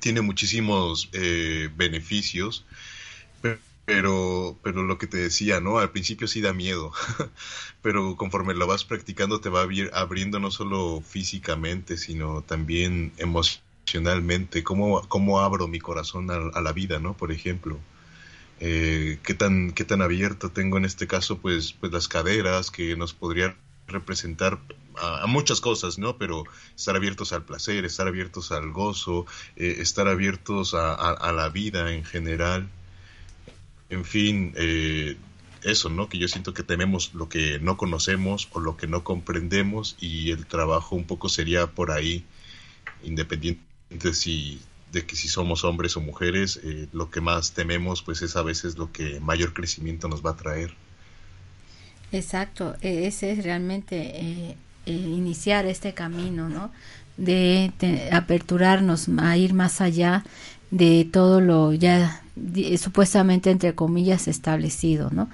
tiene 0.00 0.20
muchísimos 0.20 1.08
eh, 1.12 1.68
beneficios, 1.76 2.64
pero, 3.90 4.56
pero 4.62 4.84
lo 4.84 4.98
que 4.98 5.08
te 5.08 5.16
decía, 5.16 5.58
¿no? 5.58 5.80
Al 5.80 5.90
principio 5.90 6.28
sí 6.28 6.40
da 6.40 6.52
miedo, 6.52 6.92
pero 7.82 8.14
conforme 8.16 8.54
lo 8.54 8.68
vas 8.68 8.84
practicando 8.84 9.40
te 9.40 9.48
va 9.48 9.66
abriendo 9.92 10.38
no 10.38 10.52
solo 10.52 11.02
físicamente, 11.04 11.96
sino 11.96 12.42
también 12.42 13.12
emocionalmente, 13.18 14.62
cómo, 14.62 15.02
cómo 15.08 15.40
abro 15.40 15.66
mi 15.66 15.80
corazón 15.80 16.30
a, 16.30 16.36
a 16.36 16.60
la 16.60 16.72
vida, 16.72 17.00
¿no? 17.00 17.16
Por 17.16 17.32
ejemplo. 17.32 17.80
Eh, 18.62 19.18
qué 19.22 19.32
tan 19.32 19.72
qué 19.72 19.84
tan 19.84 20.02
abierto 20.02 20.50
tengo 20.50 20.76
en 20.76 20.84
este 20.84 21.06
caso 21.06 21.38
pues 21.38 21.72
pues 21.72 21.90
las 21.92 22.08
caderas 22.08 22.70
que 22.70 22.94
nos 22.94 23.14
podrían 23.14 23.56
representar 23.86 24.58
a, 24.96 25.26
muchas 25.26 25.60
cosas, 25.60 25.98
¿no? 25.98 26.16
Pero 26.18 26.44
estar 26.76 26.96
abiertos 26.96 27.32
al 27.32 27.44
placer, 27.44 27.84
estar 27.84 28.06
abiertos 28.06 28.52
al 28.52 28.70
gozo, 28.70 29.26
eh, 29.56 29.76
estar 29.78 30.08
abiertos 30.08 30.74
a, 30.74 31.32
la 31.32 31.48
vida 31.48 31.92
en 31.92 32.04
general. 32.04 32.68
En 33.90 34.04
fin, 34.04 34.54
eh, 34.56 35.16
eso, 35.62 35.90
¿no? 35.90 36.08
Que 36.08 36.18
yo 36.18 36.28
siento 36.28 36.54
que 36.54 36.62
tenemos 36.62 37.14
lo 37.14 37.28
que 37.28 37.58
no 37.60 37.76
conocemos 37.76 38.48
o 38.52 38.60
lo 38.60 38.76
que 38.76 38.86
no 38.86 39.04
comprendemos 39.04 39.96
y 40.00 40.30
el 40.30 40.46
trabajo 40.46 40.96
un 40.96 41.04
poco 41.04 41.28
sería 41.28 41.66
por 41.66 41.90
ahí, 41.90 42.24
independiente 43.02 43.62
si, 44.12 44.60
de 44.92 45.04
que 45.04 45.16
si 45.16 45.28
somos 45.28 45.64
hombres 45.64 45.96
o 45.96 46.00
mujeres, 46.00 46.60
eh, 46.62 46.88
lo 46.92 47.10
que 47.10 47.20
más 47.20 47.52
tememos 47.52 48.02
pues 48.02 48.22
es 48.22 48.36
a 48.36 48.42
veces 48.42 48.78
lo 48.78 48.92
que 48.92 49.20
mayor 49.20 49.52
crecimiento 49.52 50.08
nos 50.08 50.24
va 50.24 50.30
a 50.30 50.36
traer. 50.36 50.74
Exacto, 52.12 52.76
e-, 52.80 53.06
ese 53.06 53.32
es 53.32 53.44
realmente 53.44 53.96
eh, 53.96 54.56
eh, 54.86 54.92
iniciar 54.92 55.66
este 55.66 55.94
camino, 55.94 56.48
¿no? 56.48 56.70
De, 57.16 57.70
aperturarnos 58.12 59.08
a 59.18 59.36
ir 59.36 59.52
más 59.52 59.80
allá 59.82 60.24
de 60.70 61.06
todo 61.10 61.40
lo 61.40 61.74
ya 61.74 62.22
supuestamente 62.78 63.50
entre 63.50 63.74
comillas 63.74 64.28
establecido, 64.28 65.10
¿no? 65.12 65.28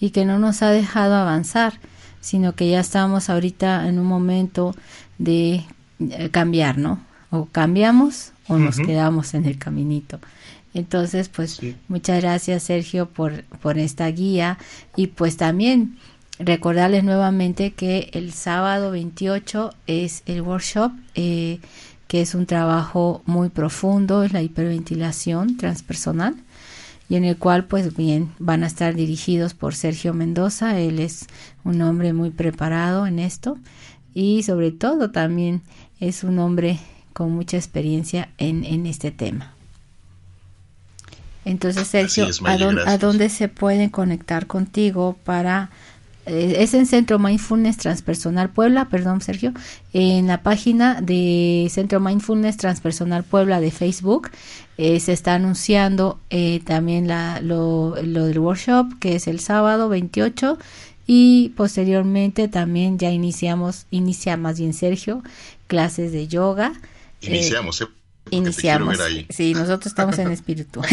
Y 0.00 0.10
que 0.10 0.24
no 0.24 0.38
nos 0.38 0.62
ha 0.62 0.70
dejado 0.70 1.14
avanzar, 1.14 1.74
sino 2.20 2.54
que 2.54 2.70
ya 2.70 2.80
estamos 2.80 3.30
ahorita 3.30 3.88
en 3.88 3.98
un 3.98 4.06
momento 4.06 4.74
de 5.18 5.64
eh, 6.00 6.30
cambiar, 6.30 6.78
¿no? 6.78 7.00
O 7.30 7.46
cambiamos 7.46 8.32
o 8.48 8.58
nos 8.58 8.78
quedamos 8.78 9.34
en 9.34 9.46
el 9.46 9.58
caminito. 9.58 10.18
Entonces, 10.74 11.28
pues 11.28 11.60
muchas 11.88 12.22
gracias 12.22 12.62
Sergio 12.62 13.06
por, 13.06 13.44
por 13.60 13.78
esta 13.78 14.06
guía 14.08 14.58
y 14.96 15.08
pues 15.08 15.36
también 15.36 15.98
recordarles 16.38 17.04
nuevamente 17.04 17.72
que 17.72 18.10
el 18.12 18.32
sábado 18.32 18.90
28 18.90 19.72
es 19.86 20.22
el 20.26 20.42
workshop, 20.42 20.92
eh, 21.14 21.60
que 22.08 22.22
es 22.22 22.34
un 22.34 22.46
trabajo 22.46 23.22
muy 23.26 23.48
profundo, 23.48 24.22
es 24.22 24.32
la 24.32 24.42
hiperventilación 24.42 25.56
transpersonal, 25.56 26.36
y 27.12 27.16
en 27.16 27.24
el 27.26 27.36
cual 27.36 27.66
pues 27.66 27.94
bien 27.94 28.32
van 28.38 28.64
a 28.64 28.66
estar 28.66 28.94
dirigidos 28.94 29.52
por 29.52 29.74
Sergio 29.74 30.14
Mendoza, 30.14 30.80
él 30.80 30.98
es 30.98 31.26
un 31.62 31.82
hombre 31.82 32.14
muy 32.14 32.30
preparado 32.30 33.06
en 33.06 33.18
esto 33.18 33.58
y 34.14 34.44
sobre 34.44 34.70
todo 34.70 35.10
también 35.10 35.60
es 36.00 36.24
un 36.24 36.38
hombre 36.38 36.78
con 37.12 37.30
mucha 37.30 37.58
experiencia 37.58 38.30
en, 38.38 38.64
en 38.64 38.86
este 38.86 39.10
tema. 39.10 39.52
Entonces, 41.44 41.86
Sergio, 41.86 42.28
¿a 42.86 42.96
dónde 42.96 43.28
se 43.28 43.48
pueden 43.48 43.90
conectar 43.90 44.46
contigo 44.46 45.14
para 45.22 45.68
eh, 46.26 46.56
es 46.58 46.74
en 46.74 46.86
Centro 46.86 47.18
Mindfulness 47.18 47.78
Transpersonal 47.78 48.50
Puebla, 48.50 48.88
perdón 48.88 49.20
Sergio, 49.20 49.52
en 49.92 50.28
la 50.28 50.42
página 50.42 51.00
de 51.00 51.68
Centro 51.70 51.98
Mindfulness 52.00 52.56
Transpersonal 52.56 53.24
Puebla 53.24 53.60
de 53.60 53.70
Facebook 53.70 54.30
eh, 54.78 55.00
se 55.00 55.12
está 55.12 55.34
anunciando 55.34 56.20
eh, 56.30 56.60
también 56.64 57.08
la, 57.08 57.40
lo, 57.40 57.96
lo, 58.02 58.26
del 58.26 58.38
workshop 58.38 58.98
que 59.00 59.16
es 59.16 59.26
el 59.26 59.40
sábado 59.40 59.88
28 59.88 60.58
y 61.06 61.50
posteriormente 61.56 62.48
también 62.48 62.98
ya 62.98 63.10
iniciamos, 63.10 63.86
inicia 63.90 64.36
más 64.36 64.58
bien 64.58 64.74
Sergio, 64.74 65.22
clases 65.66 66.12
de 66.12 66.28
yoga. 66.28 66.72
Iniciamos, 67.20 67.80
¿eh? 67.80 67.86
Iniciamos. 68.32 68.98
Sí, 69.28 69.52
nosotros 69.52 69.88
estamos 69.88 70.18
en 70.18 70.32
espíritu. 70.32 70.80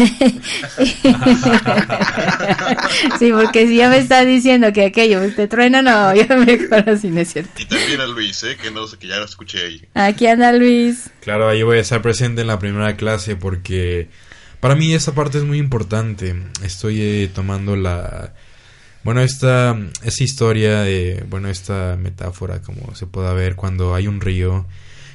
sí, 3.18 3.32
porque 3.32 3.66
si 3.66 3.76
ya 3.76 3.88
me 3.88 3.96
está 3.96 4.26
diciendo 4.26 4.74
que 4.74 4.84
aquello 4.84 5.22
te 5.34 5.48
truena, 5.48 5.80
no, 5.80 6.14
yo 6.14 6.26
mejor 6.36 6.90
así, 6.90 7.08
no 7.08 7.20
es 7.20 7.32
cierto. 7.32 7.50
Y 7.58 7.64
también 7.64 7.98
a 8.02 8.06
Luis, 8.06 8.42
¿eh? 8.44 8.58
que 8.60 8.70
no 8.70 8.86
sé, 8.86 8.98
que 8.98 9.06
ya 9.06 9.16
lo 9.16 9.24
escuché 9.24 9.64
ahí. 9.64 9.82
Aquí 9.94 10.26
anda 10.26 10.52
Luis. 10.52 11.08
Claro, 11.22 11.48
ahí 11.48 11.62
voy 11.62 11.78
a 11.78 11.80
estar 11.80 12.02
presente 12.02 12.42
en 12.42 12.46
la 12.46 12.58
primera 12.58 12.94
clase 12.98 13.36
porque 13.36 14.10
para 14.60 14.74
mí 14.74 14.92
esa 14.92 15.14
parte 15.14 15.38
es 15.38 15.44
muy 15.44 15.56
importante. 15.56 16.36
Estoy 16.62 17.00
eh, 17.00 17.30
tomando 17.34 17.74
la... 17.74 18.34
Bueno, 19.02 19.22
esta, 19.22 19.78
esa 20.02 20.22
historia, 20.24 20.82
de, 20.82 21.24
bueno, 21.30 21.48
esta 21.48 21.96
metáfora, 21.98 22.60
como 22.60 22.94
se 22.94 23.06
pueda 23.06 23.32
ver, 23.32 23.56
cuando 23.56 23.94
hay 23.94 24.08
un 24.08 24.20
río 24.20 24.66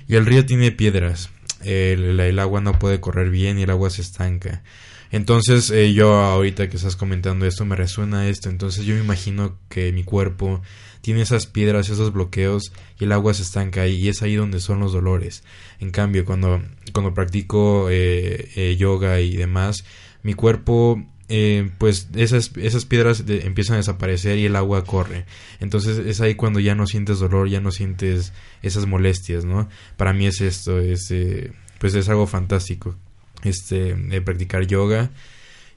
y 0.07 0.15
el 0.15 0.25
río 0.25 0.43
tiene 0.43 0.71
piedras 0.71 1.29
el, 1.63 2.39
agua 2.39 2.61
no 2.61 2.77
puede 2.77 2.99
correr 2.99 3.29
bien 3.29 3.59
y 3.59 3.63
el 3.63 3.69
agua 3.69 3.89
se 3.89 4.01
estanca. 4.01 4.63
Entonces 5.11 5.69
eh, 5.69 5.93
yo 5.93 6.15
ahorita 6.15 6.67
que 6.69 6.77
estás 6.77 6.95
comentando 6.95 7.45
esto 7.45 7.63
me 7.65 7.75
resuena 7.75 8.27
esto, 8.27 8.49
entonces 8.49 8.85
yo 8.85 8.95
me 8.95 9.01
imagino 9.01 9.57
que 9.69 9.91
mi 9.91 10.03
cuerpo 10.03 10.61
tiene 11.01 11.21
esas 11.21 11.45
piedras, 11.45 11.89
esos 11.89 12.11
bloqueos 12.11 12.73
y 12.99 13.03
el 13.03 13.11
agua 13.11 13.33
se 13.33 13.43
estanca 13.43 13.83
ahí 13.83 13.95
y 13.95 14.09
es 14.09 14.23
ahí 14.23 14.35
donde 14.35 14.59
son 14.59 14.79
los 14.79 14.91
dolores. 14.91 15.43
En 15.79 15.91
cambio, 15.91 16.25
cuando, 16.25 16.61
cuando 16.93 17.13
practico 17.13 17.89
eh, 17.91 18.49
eh, 18.55 18.75
yoga 18.75 19.21
y 19.21 19.37
demás, 19.37 19.85
mi 20.23 20.33
cuerpo 20.33 21.05
eh, 21.27 21.71
pues 21.79 22.07
esas, 22.15 22.51
esas 22.57 22.85
piedras 22.85 23.23
empiezan 23.27 23.75
a 23.75 23.77
desaparecer 23.77 24.37
y 24.37 24.45
el 24.45 24.55
agua 24.55 24.83
corre. 24.83 25.25
Entonces 25.59 25.97
es 25.97 26.21
ahí 26.21 26.35
cuando 26.35 26.59
ya 26.59 26.75
no 26.75 26.85
sientes 26.85 27.19
dolor, 27.19 27.49
ya 27.49 27.61
no 27.61 27.71
sientes 27.71 28.31
esas 28.61 28.85
molestias, 28.85 29.45
¿no? 29.45 29.67
Para 29.97 30.13
mí 30.13 30.27
es 30.27 30.41
esto, 30.41 30.79
es, 30.79 31.09
eh, 31.11 31.51
pues 31.79 31.95
es 31.95 32.09
algo 32.09 32.27
fantástico, 32.27 32.95
este, 33.43 33.95
de 33.95 34.21
practicar 34.21 34.67
yoga. 34.67 35.11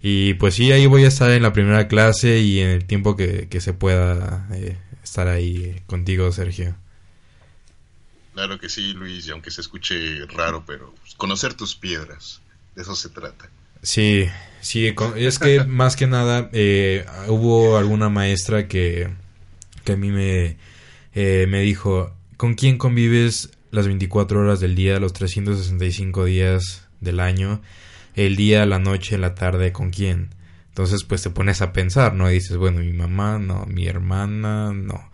Y 0.00 0.34
pues 0.34 0.54
sí, 0.54 0.70
ahí 0.70 0.86
voy 0.86 1.04
a 1.04 1.08
estar 1.08 1.30
en 1.30 1.42
la 1.42 1.52
primera 1.52 1.88
clase 1.88 2.40
y 2.40 2.60
en 2.60 2.68
el 2.68 2.84
tiempo 2.84 3.16
que, 3.16 3.48
se 3.60 3.72
pueda 3.72 4.46
eh, 4.52 4.76
estar 5.02 5.28
ahí 5.28 5.82
contigo, 5.86 6.30
Sergio. 6.30 6.76
Claro 8.34 8.60
que 8.60 8.68
sí, 8.68 8.92
Luis, 8.92 9.26
y 9.26 9.32
aunque 9.32 9.50
se 9.50 9.62
escuche 9.62 10.24
raro, 10.26 10.62
pero 10.64 10.94
conocer 11.16 11.54
tus 11.54 11.74
piedras, 11.74 12.40
de 12.76 12.82
eso 12.82 12.94
se 12.94 13.08
trata. 13.08 13.50
Sí, 13.82 14.26
sí, 14.60 14.94
es 15.16 15.38
que 15.38 15.64
más 15.66 15.96
que 15.96 16.06
nada 16.06 16.48
eh, 16.52 17.04
hubo 17.28 17.76
alguna 17.76 18.08
maestra 18.08 18.68
que, 18.68 19.08
que 19.84 19.92
a 19.92 19.96
mí 19.96 20.10
me, 20.10 20.56
eh, 21.14 21.46
me 21.48 21.60
dijo, 21.60 22.14
¿con 22.36 22.54
quién 22.54 22.78
convives 22.78 23.50
las 23.70 23.86
24 23.86 24.40
horas 24.40 24.60
del 24.60 24.74
día, 24.74 24.98
los 24.98 25.12
365 25.12 26.24
días 26.24 26.88
del 27.00 27.20
año, 27.20 27.62
el 28.14 28.36
día, 28.36 28.66
la 28.66 28.78
noche, 28.78 29.18
la 29.18 29.34
tarde, 29.34 29.72
con 29.72 29.90
quién? 29.90 30.30
Entonces 30.68 31.04
pues 31.04 31.22
te 31.22 31.30
pones 31.30 31.60
a 31.60 31.72
pensar, 31.72 32.14
¿no? 32.14 32.30
Y 32.30 32.34
dices, 32.34 32.56
bueno, 32.56 32.80
mi 32.80 32.92
mamá, 32.92 33.38
no, 33.38 33.66
mi 33.66 33.86
hermana, 33.86 34.72
no. 34.72 35.10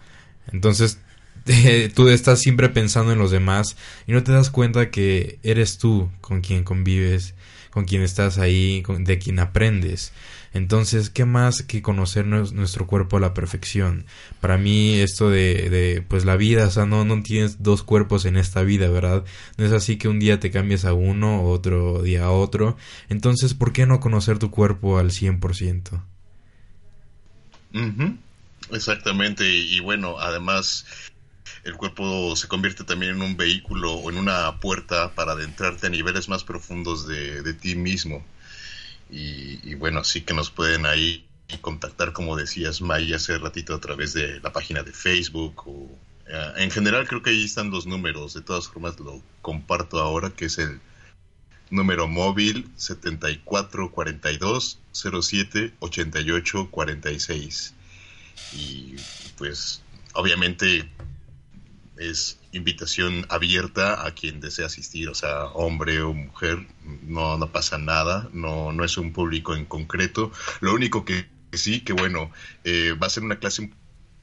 Entonces 0.52 1.00
tú 1.94 2.08
estás 2.08 2.40
siempre 2.40 2.68
pensando 2.68 3.12
en 3.12 3.18
los 3.18 3.30
demás 3.30 3.76
y 4.06 4.12
no 4.12 4.22
te 4.22 4.32
das 4.32 4.50
cuenta 4.50 4.90
que 4.90 5.38
eres 5.42 5.78
tú 5.78 6.10
con 6.20 6.40
quien 6.40 6.64
convives 6.64 7.34
con 7.74 7.86
quien 7.86 8.02
estás 8.02 8.38
ahí, 8.38 8.84
de 9.00 9.18
quien 9.18 9.40
aprendes. 9.40 10.12
Entonces, 10.52 11.10
¿qué 11.10 11.24
más 11.24 11.64
que 11.64 11.82
conocer 11.82 12.24
nuestro 12.24 12.86
cuerpo 12.86 13.16
a 13.16 13.20
la 13.20 13.34
perfección? 13.34 14.06
Para 14.40 14.56
mí 14.56 14.94
esto 15.00 15.28
de, 15.28 16.04
pues 16.06 16.24
la 16.24 16.36
vida, 16.36 16.68
o 16.68 16.70
sea, 16.70 16.86
no, 16.86 17.04
no 17.04 17.20
tienes 17.24 17.64
dos 17.64 17.82
cuerpos 17.82 18.26
en 18.26 18.36
esta 18.36 18.62
vida, 18.62 18.88
¿verdad? 18.90 19.24
No 19.58 19.64
es 19.64 19.72
así 19.72 19.96
que 19.96 20.06
un 20.06 20.20
día 20.20 20.38
te 20.38 20.52
cambias 20.52 20.84
a 20.84 20.92
uno, 20.92 21.42
otro 21.42 22.00
día 22.00 22.26
a 22.26 22.30
otro. 22.30 22.76
Entonces, 23.08 23.54
¿por 23.54 23.72
qué 23.72 23.86
no 23.86 23.98
conocer 23.98 24.38
tu 24.38 24.52
cuerpo 24.52 24.98
al 24.98 25.10
100%? 25.10 26.00
Exactamente, 28.70 29.50
y 29.52 29.80
bueno, 29.80 30.20
además 30.20 30.86
el 31.64 31.76
cuerpo 31.76 32.36
se 32.36 32.48
convierte 32.48 32.84
también 32.84 33.16
en 33.16 33.22
un 33.22 33.36
vehículo 33.36 33.94
o 33.94 34.10
en 34.10 34.18
una 34.18 34.60
puerta 34.60 35.14
para 35.14 35.32
adentrarte 35.32 35.86
a 35.86 35.90
niveles 35.90 36.28
más 36.28 36.44
profundos 36.44 37.06
de, 37.06 37.54
ti 37.54 37.76
mismo. 37.76 38.24
Y, 39.10 39.74
bueno, 39.74 40.04
sí 40.04 40.22
que 40.22 40.34
nos 40.34 40.50
pueden 40.50 40.86
ahí 40.86 41.26
contactar, 41.60 42.12
como 42.12 42.36
decías, 42.36 42.80
May, 42.80 43.12
hace 43.12 43.38
ratito 43.38 43.74
a 43.74 43.80
través 43.80 44.14
de 44.14 44.40
la 44.40 44.52
página 44.52 44.82
de 44.82 44.92
Facebook 44.92 45.62
o 45.66 45.88
eh, 46.26 46.52
en 46.56 46.70
general 46.70 47.06
creo 47.06 47.22
que 47.22 47.30
ahí 47.30 47.44
están 47.44 47.70
los 47.70 47.86
números. 47.86 48.34
De 48.34 48.40
todas 48.40 48.68
formas 48.68 48.98
lo 48.98 49.22
comparto 49.42 50.00
ahora, 50.00 50.30
que 50.30 50.46
es 50.46 50.58
el 50.58 50.80
número 51.70 52.08
móvil 52.08 52.70
7442 52.76 54.78
07 54.92 55.74
88 55.80 56.68
46. 56.70 57.74
Y 58.52 58.96
pues 59.36 59.82
obviamente 60.14 60.88
es 61.98 62.38
invitación 62.52 63.26
abierta 63.28 64.06
a 64.06 64.12
quien 64.12 64.40
desea 64.40 64.66
asistir, 64.66 65.08
o 65.08 65.14
sea, 65.14 65.44
hombre 65.46 66.02
o 66.02 66.12
mujer, 66.12 66.66
no, 67.02 67.36
no 67.38 67.52
pasa 67.52 67.78
nada, 67.78 68.28
no, 68.32 68.72
no 68.72 68.84
es 68.84 68.96
un 68.96 69.12
público 69.12 69.54
en 69.54 69.64
concreto. 69.64 70.32
Lo 70.60 70.74
único 70.74 71.04
que 71.04 71.26
sí, 71.52 71.80
que 71.80 71.92
bueno, 71.92 72.30
eh, 72.64 72.96
va 73.00 73.06
a 73.06 73.10
ser 73.10 73.22
una 73.22 73.38
clase 73.38 73.62
un 73.62 73.74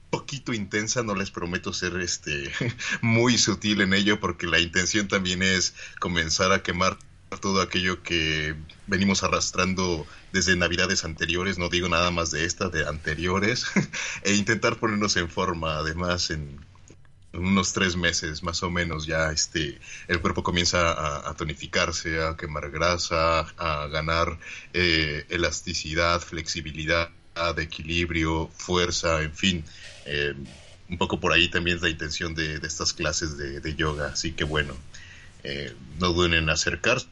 poquito 0.10 0.54
intensa, 0.54 1.04
no 1.04 1.16
les 1.16 1.32
prometo 1.32 1.74
ser 1.74 2.00
este 2.02 2.52
muy 3.02 3.38
sutil 3.38 3.82
en 3.82 3.94
ello, 3.94 4.20
porque 4.20 4.48
la 4.48 4.60
intención 4.60 5.08
también 5.08 5.42
es 5.42 5.74
comenzar 6.00 6.52
a 6.52 6.64
quemar 6.64 6.98
todo 7.40 7.62
aquello 7.62 8.04
que 8.04 8.56
venimos 8.88 9.24
arrastrando 9.24 10.06
desde 10.34 10.58
navidades 10.58 11.06
anteriores, 11.06 11.58
no 11.58 11.70
digo 11.70 11.88
nada 11.88 12.12
más 12.12 12.32
de 12.32 12.46
esta, 12.46 12.68
de 12.68 12.86
anteriores, 12.86 13.66
e 14.24 14.34
intentar 14.34 14.78
ponernos 14.78 15.16
en 15.16 15.30
forma, 15.30 15.78
además 15.78 16.30
en 16.30 16.60
unos 17.34 17.74
tres 17.74 17.96
meses 17.96 18.44
más 18.44 18.62
o 18.62 18.70
menos 18.70 19.06
ya 19.06 19.32
este 19.32 19.80
el 20.08 20.20
cuerpo 20.20 20.44
comienza 20.44 21.30
a, 21.30 21.34
tonificarse, 21.36 22.22
a 22.22 22.36
quemar 22.36 22.70
grasa, 22.72 23.42
a 23.58 23.88
ganar 23.88 24.38
eh, 24.74 25.26
elasticidad, 25.30 26.20
flexibilidad, 26.22 27.10
de 27.56 27.64
equilibrio, 27.64 28.50
fuerza, 28.56 29.22
en 29.22 29.34
fin. 29.34 29.64
Eh, 30.06 30.34
un 30.90 30.98
poco 30.98 31.20
por 31.20 31.32
ahí 31.32 31.48
también 31.48 31.78
es 31.78 31.84
la 31.84 31.90
intención 31.90 32.36
de, 32.36 32.56
estas 32.56 32.94
clases 32.94 33.38
de, 33.38 33.76
yoga. 33.76 34.08
Así 34.08 34.34
que 34.34 34.44
bueno, 34.44 34.76
eh, 35.44 35.74
no 36.00 36.12
duden 36.14 36.34
en 36.34 36.50
acercarse, 36.50 37.08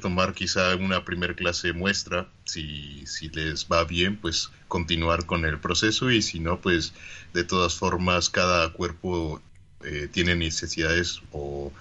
tomar 0.00 0.34
quizá 0.34 0.74
una 0.76 1.04
primera 1.04 1.34
clase 1.34 1.72
muestra. 1.72 2.28
Si, 2.44 3.06
si 3.06 3.28
les 3.28 3.68
va 3.68 3.84
bien, 3.84 4.16
pues 4.16 4.50
continuar 4.68 5.26
con 5.26 5.44
el 5.44 5.60
proceso 5.60 6.10
y 6.10 6.20
si 6.22 6.40
no, 6.40 6.60
pues 6.60 6.92
de 7.32 7.44
todas 7.44 7.76
formas 7.76 8.28
cada 8.28 8.72
cuerpo 8.72 9.40
eh, 9.84 10.08
tiene 10.10 10.36
necesidades 10.36 11.20
o, 11.32 11.72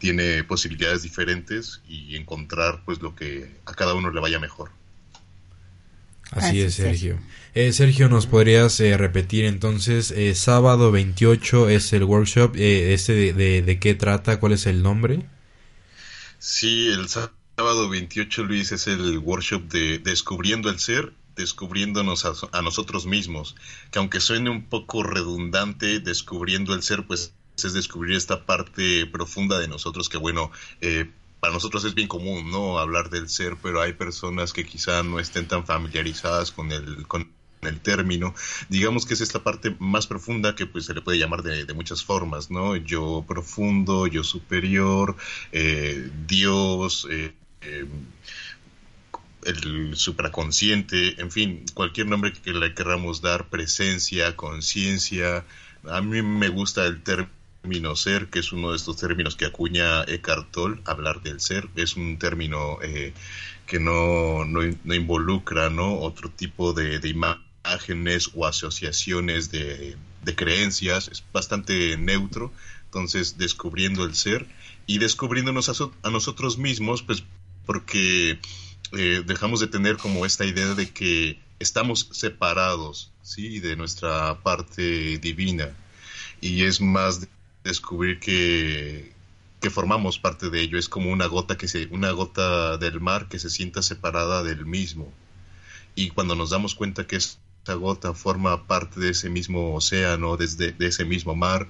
tiene 0.00 0.42
posibilidades 0.42 1.02
diferentes 1.02 1.80
y 1.88 2.16
encontrar 2.16 2.82
pues 2.84 3.00
lo 3.00 3.14
que 3.14 3.48
a 3.66 3.72
cada 3.72 3.94
uno 3.94 4.10
le 4.10 4.20
vaya 4.20 4.40
mejor. 4.40 4.70
Así, 6.32 6.60
es, 6.60 6.74
Sergio. 6.74 7.20
Eh, 7.54 7.72
Sergio, 7.72 8.08
¿nos 8.08 8.26
podrías 8.26 8.80
eh, 8.80 8.96
repetir 8.96 9.44
entonces? 9.44 10.12
sábado 10.36 10.90
28 10.90 11.68
es 11.68 11.92
el 11.92 12.02
workshop. 12.02 12.56
¿Este 12.56 13.32
de, 13.32 13.62
de, 13.62 13.78
qué 13.78 13.94
trata? 13.94 14.40
¿Cuál 14.40 14.52
es 14.52 14.66
el 14.66 14.82
nombre? 14.82 15.24
Sí, 16.40 16.88
el 16.88 17.08
sábado 17.08 17.88
28, 17.88 18.42
Luis, 18.42 18.72
es 18.72 18.88
el 18.88 19.18
workshop 19.18 19.62
de 19.68 19.98
Descubriendo 20.00 20.68
el 20.68 20.80
Ser 20.80 21.12
descubriéndonos 21.36 22.24
a, 22.24 22.62
nosotros 22.62 23.06
mismos, 23.06 23.54
que 23.90 23.98
aunque 23.98 24.20
suene 24.20 24.50
un 24.50 24.64
poco 24.64 25.02
redundante, 25.02 26.00
descubriendo 26.00 26.74
el 26.74 26.82
ser, 26.82 27.06
pues 27.06 27.34
es 27.64 27.72
descubrir 27.72 28.16
esta 28.16 28.44
parte 28.44 29.06
profunda 29.06 29.58
de 29.58 29.68
nosotros 29.68 30.08
que, 30.08 30.18
bueno, 30.18 30.50
eh, 30.80 31.10
para 31.40 31.52
nosotros 31.52 31.84
es 31.84 31.94
bien 31.94 32.08
común, 32.08 32.50
¿no? 32.50 32.78
Hablar 32.78 33.10
del 33.10 33.28
ser, 33.28 33.56
pero 33.62 33.80
hay 33.80 33.92
personas 33.94 34.52
que 34.52 34.64
quizá 34.64 35.02
no 35.02 35.18
estén 35.18 35.48
tan 35.48 35.64
familiarizadas 35.64 36.50
con 36.50 36.72
el, 36.72 37.06
con 37.06 37.30
el 37.62 37.80
término. 37.80 38.34
Digamos 38.68 39.06
que 39.06 39.14
es 39.14 39.20
esta 39.20 39.42
parte 39.42 39.74
más 39.78 40.06
profunda 40.06 40.54
que 40.54 40.66
pues 40.66 40.86
se 40.86 40.94
le 40.94 41.02
puede 41.02 41.18
llamar 41.18 41.42
de, 41.42 41.72
muchas 41.74 42.04
formas, 42.04 42.50
¿no? 42.50 42.76
Yo 42.76 43.24
profundo, 43.26 44.06
yo 44.06 44.24
superior, 44.24 45.16
eh, 45.52 46.10
Dios, 46.26 47.06
eh, 47.10 47.34
el 49.44 49.96
supraconsciente, 49.96 51.20
en 51.20 51.30
fin, 51.30 51.64
cualquier 51.74 52.08
nombre 52.08 52.32
que 52.32 52.52
le 52.52 52.74
queramos 52.74 53.22
dar, 53.22 53.48
presencia, 53.48 54.36
conciencia. 54.36 55.44
A 55.88 56.00
mí 56.00 56.22
me 56.22 56.48
gusta 56.48 56.84
el 56.86 57.02
término 57.02 57.35
término 57.66 57.96
ser, 57.96 58.28
que 58.28 58.38
es 58.38 58.52
uno 58.52 58.70
de 58.70 58.76
estos 58.76 58.96
términos 58.96 59.34
que 59.34 59.44
acuña 59.44 60.04
Eckhart 60.04 60.52
Tolle, 60.52 60.80
hablar 60.84 61.20
del 61.22 61.40
ser, 61.40 61.68
es 61.74 61.96
un 61.96 62.16
término 62.16 62.78
eh, 62.80 63.12
que 63.66 63.80
no, 63.80 64.44
no, 64.44 64.62
involucra 64.94 65.68
¿no? 65.68 65.98
otro 65.98 66.30
tipo 66.30 66.72
de, 66.72 67.00
imágenes 67.08 68.30
o 68.36 68.46
asociaciones 68.46 69.50
de, 69.50 69.96
creencias, 70.36 71.08
es 71.08 71.24
bastante 71.32 71.96
neutro, 71.96 72.52
entonces 72.84 73.36
descubriendo 73.36 74.04
el 74.04 74.14
ser 74.14 74.46
y 74.86 74.98
descubriéndonos 74.98 75.68
a, 75.68 76.10
nosotros 76.10 76.58
mismos, 76.58 77.02
pues 77.02 77.24
porque 77.64 78.38
eh, 78.92 79.22
dejamos 79.26 79.58
de 79.58 79.66
tener 79.66 79.96
como 79.96 80.24
esta 80.24 80.44
idea 80.44 80.74
de 80.74 80.88
que 80.88 81.40
estamos 81.58 82.10
separados, 82.12 83.10
¿sí? 83.22 83.58
De 83.58 83.74
nuestra 83.74 84.40
parte 84.44 85.18
divina. 85.18 85.74
Y 86.40 86.64
es 86.64 86.80
más 86.80 87.26
descubrir 87.66 88.20
que, 88.20 89.12
que 89.60 89.70
formamos 89.70 90.18
parte 90.18 90.50
de 90.50 90.60
ello. 90.60 90.78
Es 90.78 90.88
como 90.88 91.10
una 91.10 91.26
gota, 91.26 91.56
que 91.56 91.68
se, 91.68 91.86
una 91.86 92.10
gota 92.10 92.78
del 92.78 93.00
mar 93.00 93.28
que 93.28 93.38
se 93.38 93.50
sienta 93.50 93.82
separada 93.82 94.42
del 94.42 94.66
mismo. 94.66 95.12
Y 95.94 96.10
cuando 96.10 96.34
nos 96.34 96.50
damos 96.50 96.74
cuenta 96.74 97.06
que 97.06 97.16
esa 97.16 97.38
gota 97.74 98.12
forma 98.14 98.66
parte 98.66 99.00
de 99.00 99.10
ese 99.10 99.30
mismo 99.30 99.74
océano, 99.74 100.36
desde 100.36 100.72
de 100.72 100.86
ese 100.86 101.04
mismo 101.04 101.34
mar, 101.34 101.68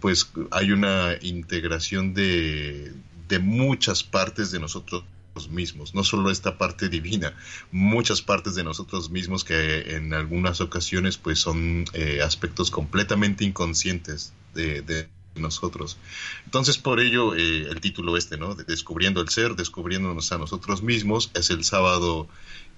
pues 0.00 0.30
hay 0.50 0.72
una 0.72 1.14
integración 1.22 2.14
de, 2.14 2.92
de 3.28 3.38
muchas 3.38 4.04
partes 4.04 4.50
de 4.50 4.60
nosotros 4.60 5.04
mismos, 5.50 5.94
no 5.94 6.04
solo 6.04 6.30
esta 6.30 6.58
parte 6.58 6.88
divina, 6.88 7.34
muchas 7.72 8.22
partes 8.22 8.54
de 8.54 8.62
nosotros 8.62 9.10
mismos 9.10 9.44
que 9.44 9.96
en 9.96 10.14
algunas 10.14 10.60
ocasiones 10.60 11.16
pues 11.16 11.40
son 11.40 11.84
eh, 11.92 12.20
aspectos 12.22 12.70
completamente 12.70 13.44
inconscientes 13.44 14.32
de, 14.54 14.82
de, 14.82 15.08
nosotros. 15.34 15.96
Entonces, 16.44 16.78
por 16.78 17.00
ello, 17.00 17.34
eh, 17.34 17.68
el 17.70 17.80
título 17.80 18.16
este, 18.16 18.36
¿no? 18.36 18.54
descubriendo 18.54 19.20
el 19.20 19.28
ser, 19.28 19.56
descubriéndonos 19.56 20.30
a 20.32 20.38
nosotros 20.38 20.82
mismos, 20.82 21.30
es 21.34 21.50
el 21.50 21.64
sábado 21.64 22.28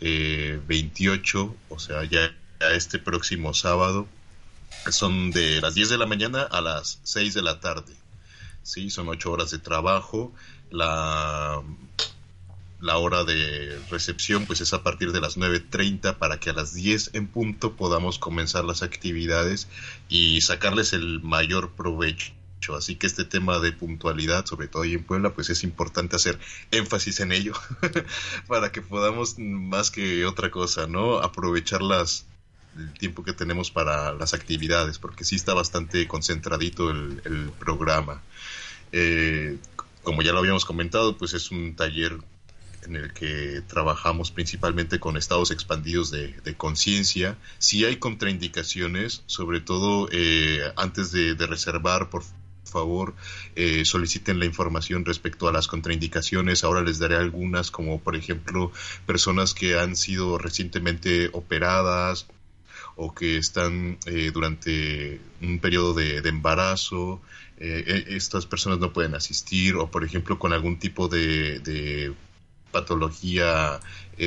28, 0.01 1.55
eh, 1.55 1.65
o 1.69 1.79
sea, 1.79 2.05
ya, 2.05 2.35
este 2.73 2.99
próximo 2.99 3.55
sábado. 3.55 4.07
Son 4.91 5.31
de 5.31 5.61
las 5.61 5.75
10 5.75 5.91
de 5.91 5.99
la 5.99 6.07
mañana 6.07 6.43
a 6.43 6.61
las 6.61 7.01
6 7.03 7.35
de 7.35 7.43
la 7.43 7.61
tarde. 7.61 7.95
Sí, 8.63 8.91
son 8.91 9.09
8 9.09 9.31
horas 9.31 9.51
de 9.51 9.59
trabajo. 9.59 10.33
La, 10.71 11.63
la 12.81 12.99
hora 12.99 13.25
de 13.25 13.79
recepción 13.91 14.47
pues 14.47 14.61
es 14.61 14.73
a 14.73 14.83
partir 14.83 15.13
de 15.13 15.21
las 15.21 15.37
9.30 15.37 16.17
para 16.17 16.39
que 16.39 16.51
a 16.51 16.53
las 16.53 16.75
10 16.75 17.11
en 17.15 17.27
punto 17.27 17.75
podamos 17.75 18.19
comenzar 18.19 18.65
las 18.65 18.83
actividades 18.83 19.69
y 20.09 20.41
sacarles 20.41 20.93
el 20.93 21.21
mayor 21.21 21.73
provecho 21.73 22.33
Así 22.77 22.97
que 22.97 23.07
este 23.07 23.25
tema 23.25 23.59
de 23.61 23.73
puntualidad, 23.73 24.45
sobre 24.47 24.69
todo 24.69 24.83
ahí 24.83 24.95
en 24.95 25.05
Puebla, 25.05 25.35
pues 25.35 25.51
es 25.51 25.63
importante 25.63 26.17
hacer 26.17 26.39
énfasis 26.71 27.21
en 27.21 27.33
ello 27.33 27.53
para 28.49 28.73
que 28.73 28.83
podamos 28.83 29.39
más 29.39 29.91
que 29.91 30.25
otra 30.25 30.51
cosa, 30.51 30.87
¿no? 30.87 31.19
Aprovechar 31.19 31.83
las, 31.83 32.27
el 32.77 32.93
tiempo 32.95 33.23
que 33.23 33.33
tenemos 33.33 33.71
para 33.71 34.13
las 34.15 34.35
actividades, 34.35 34.99
porque 34.99 35.25
sí 35.25 35.37
está 35.37 35.55
bastante 35.55 36.09
concentradito 36.09 36.91
el, 36.91 37.53
programa. 37.59 38.23
Eh, 38.93 39.59
como 40.03 40.23
ya 40.23 40.33
lo 40.33 40.39
habíamos 40.39 40.65
comentado, 40.65 41.17
pues 41.17 41.35
es 41.35 41.51
un 41.51 41.77
taller 41.77 42.19
en 42.85 42.97
el 42.97 43.13
que 43.13 43.63
trabajamos 43.67 44.31
principalmente 44.31 45.01
con 45.01 45.17
estados 45.17 45.51
expandidos 45.51 46.11
de, 46.11 46.55
conciencia. 46.57 47.37
Si 47.59 47.85
hay 47.85 47.97
contraindicaciones, 47.97 49.25
sobre 49.27 49.61
todo 49.61 50.09
eh, 50.13 50.61
antes 50.77 51.11
de, 51.11 51.35
de 51.35 51.47
reservar, 51.47 52.11
por 52.11 52.23
favor 52.67 53.14
eh, 53.55 53.85
soliciten 53.85 54.39
la 54.39 54.45
información 54.45 55.05
respecto 55.05 55.49
a 55.49 55.53
las 55.53 55.69
contraindicaciones. 55.69 56.64
Ahora 56.64 56.83
les 56.83 56.99
daré 56.99 57.17
algunas, 57.17 57.71
como 57.71 58.01
por 58.01 58.17
ejemplo 58.17 58.73
personas 59.07 59.55
que 59.55 59.79
han 59.79 59.97
sido 59.97 60.39
recientemente 60.39 61.31
operadas 61.33 62.27
o 62.97 63.14
que 63.14 63.39
están 63.39 63.99
eh, 64.07 64.31
durante 64.33 65.21
un 65.43 65.59
periodo 65.59 65.95
de, 65.95 66.19
embarazo. 66.19 67.21
Eh, 67.59 68.05
estas 68.09 68.45
personas 68.45 68.79
no 68.79 68.93
pueden 68.93 69.14
asistir 69.14 69.77
o 69.77 69.91
por 69.91 70.05
ejemplo 70.05 70.39
con 70.39 70.53
algún 70.53 70.79
tipo 70.79 71.09
de, 71.09 72.12
patología 72.73 73.81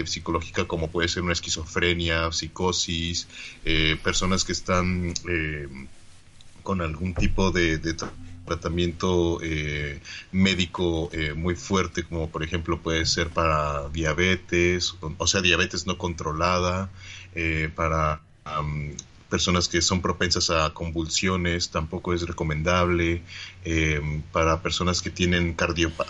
psicológica 0.05 0.65
como 0.65 0.89
puede 0.89 1.07
ser 1.07 1.21
una 1.21 1.33
esquizofrenia, 1.33 2.31
psicosis, 2.31 3.27
personas 4.01 4.43
que 4.43 4.53
están 4.53 5.13
con 6.63 6.81
algún 6.81 7.15
tipo 7.15 7.51
de, 7.51 7.79
tratamiento 8.49 9.39
eh, 9.41 10.01
médico 10.31 11.09
eh, 11.13 11.33
muy 11.33 11.55
fuerte, 11.55 12.03
como 12.03 12.29
por 12.29 12.43
ejemplo 12.43 12.81
puede 12.81 13.05
ser 13.05 13.29
para 13.29 13.87
diabetes, 13.89 14.95
o 15.17 15.27
sea, 15.27 15.41
diabetes 15.41 15.87
no 15.87 15.97
controlada, 15.97 16.89
eh, 17.35 17.69
para 17.75 18.21
personas 19.29 19.67
que 19.67 19.81
son 19.81 20.01
propensas 20.01 20.49
a 20.49 20.73
convulsiones, 20.73 21.69
tampoco 21.69 22.15
es 22.15 22.23
recomendable, 22.23 23.21
para 24.31 24.63
personas 24.63 25.03
que 25.03 25.11
tienen 25.11 25.55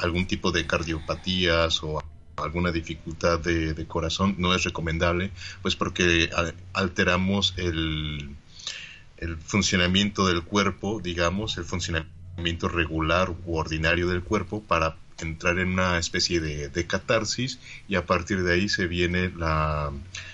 algún 0.02 0.26
tipo 0.26 0.52
de 0.54 0.66
cardiopatías 0.66 1.84
o 1.84 2.02
alguna 2.38 2.72
dificultad 2.72 3.40
de, 3.40 3.86
corazón, 3.88 4.36
no 4.38 4.56
es 4.56 4.64
recomendable, 4.64 5.32
pues 5.62 5.76
porque 5.76 6.30
alteramos 6.72 7.54
el 7.58 9.38
funcionamiento 9.46 10.26
del 10.26 10.44
cuerpo, 10.44 11.02
digamos, 11.04 11.58
el 11.58 11.66
funcionamiento 11.66 12.19
regular 12.68 13.34
u 13.46 13.58
ordinario 13.58 14.08
del 14.08 14.24
cuerpo 14.24 14.64
para 14.64 14.98
entrar 15.20 15.60
en 15.60 15.70
una 15.70 15.98
especie 15.98 16.40
de, 16.40 16.88
catarsis 16.88 17.60
y 17.88 17.96
a 17.96 18.06
partir 18.06 18.44
de 18.44 18.54
ahí 18.54 18.70
se 18.70 18.88
viene 18.88 19.32
la, 19.36 19.92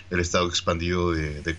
el 0.09 0.19
estado 0.19 0.47
expandido 0.47 1.11
de, 1.11 1.55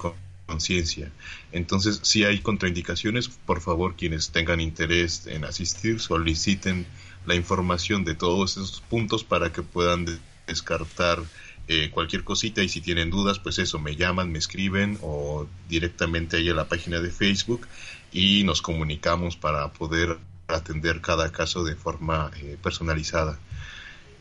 conciencia. 0.47 1.11
Entonces, 1.51 1.99
si 2.03 2.23
hay 2.23 2.39
contraindicaciones, 2.39 3.29
por 3.29 3.61
favor, 3.61 3.97
quienes 3.97 4.31
tengan 4.31 4.61
interés 4.61 5.27
en 5.27 5.45
asistir, 5.45 5.99
soliciten 5.99 6.87
la 7.27 7.35
información 7.35 8.05
de 8.05 8.15
todos 8.15 8.53
esos 8.53 8.81
puntos 8.81 9.25
para 9.25 9.53
que 9.53 9.63
puedan 9.63 10.07
descartar 10.47 11.21
eh, 11.67 11.91
cualquier 11.91 12.23
cosita 12.23 12.63
y 12.63 12.69
si 12.69 12.81
tienen 12.81 13.11
dudas, 13.11 13.41
pues 13.41 13.59
eso, 13.59 13.81
me 13.81 13.97
llaman, 13.97 14.31
me 14.31 14.39
escriben 14.39 14.99
o 15.03 15.49
directamente 15.69 16.37
ahí 16.37 16.49
a 16.49 16.55
la 16.55 16.69
página 16.69 17.01
de 17.01 17.11
Facebook 17.11 17.67
y 18.13 18.45
nos 18.45 18.63
comunicamos 18.63 19.37
para 19.37 19.73
poder 19.73 20.17
atender 20.49 21.01
cada 21.01 21.33
caso 21.33 21.65
de 21.65 21.77
forma 21.77 22.31
eh, 22.37 22.57
personalizada. 22.63 23.39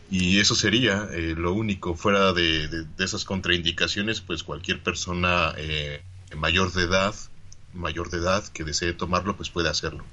Y 0.09 0.39
eso 0.39 0.55
sería 0.55 1.07
eh, 1.11 1.33
lo 1.35 1.53
único, 1.53 1.95
fuera 1.95 2.33
de, 2.33 2.85
esas 2.99 3.25
contraindicaciones, 3.25 4.21
pues 4.21 4.43
cualquier 4.43 4.81
persona 4.83 5.53
mayor 6.35 6.71
de 6.73 6.83
edad, 6.83 7.15
mayor 7.73 8.09
de 8.09 8.17
edad 8.17 8.43
que 8.47 8.63
desee 8.63 8.93
tomarlo, 8.93 9.35
pues 9.35 9.49
puede 9.49 9.69
hacerlo. 9.69 10.03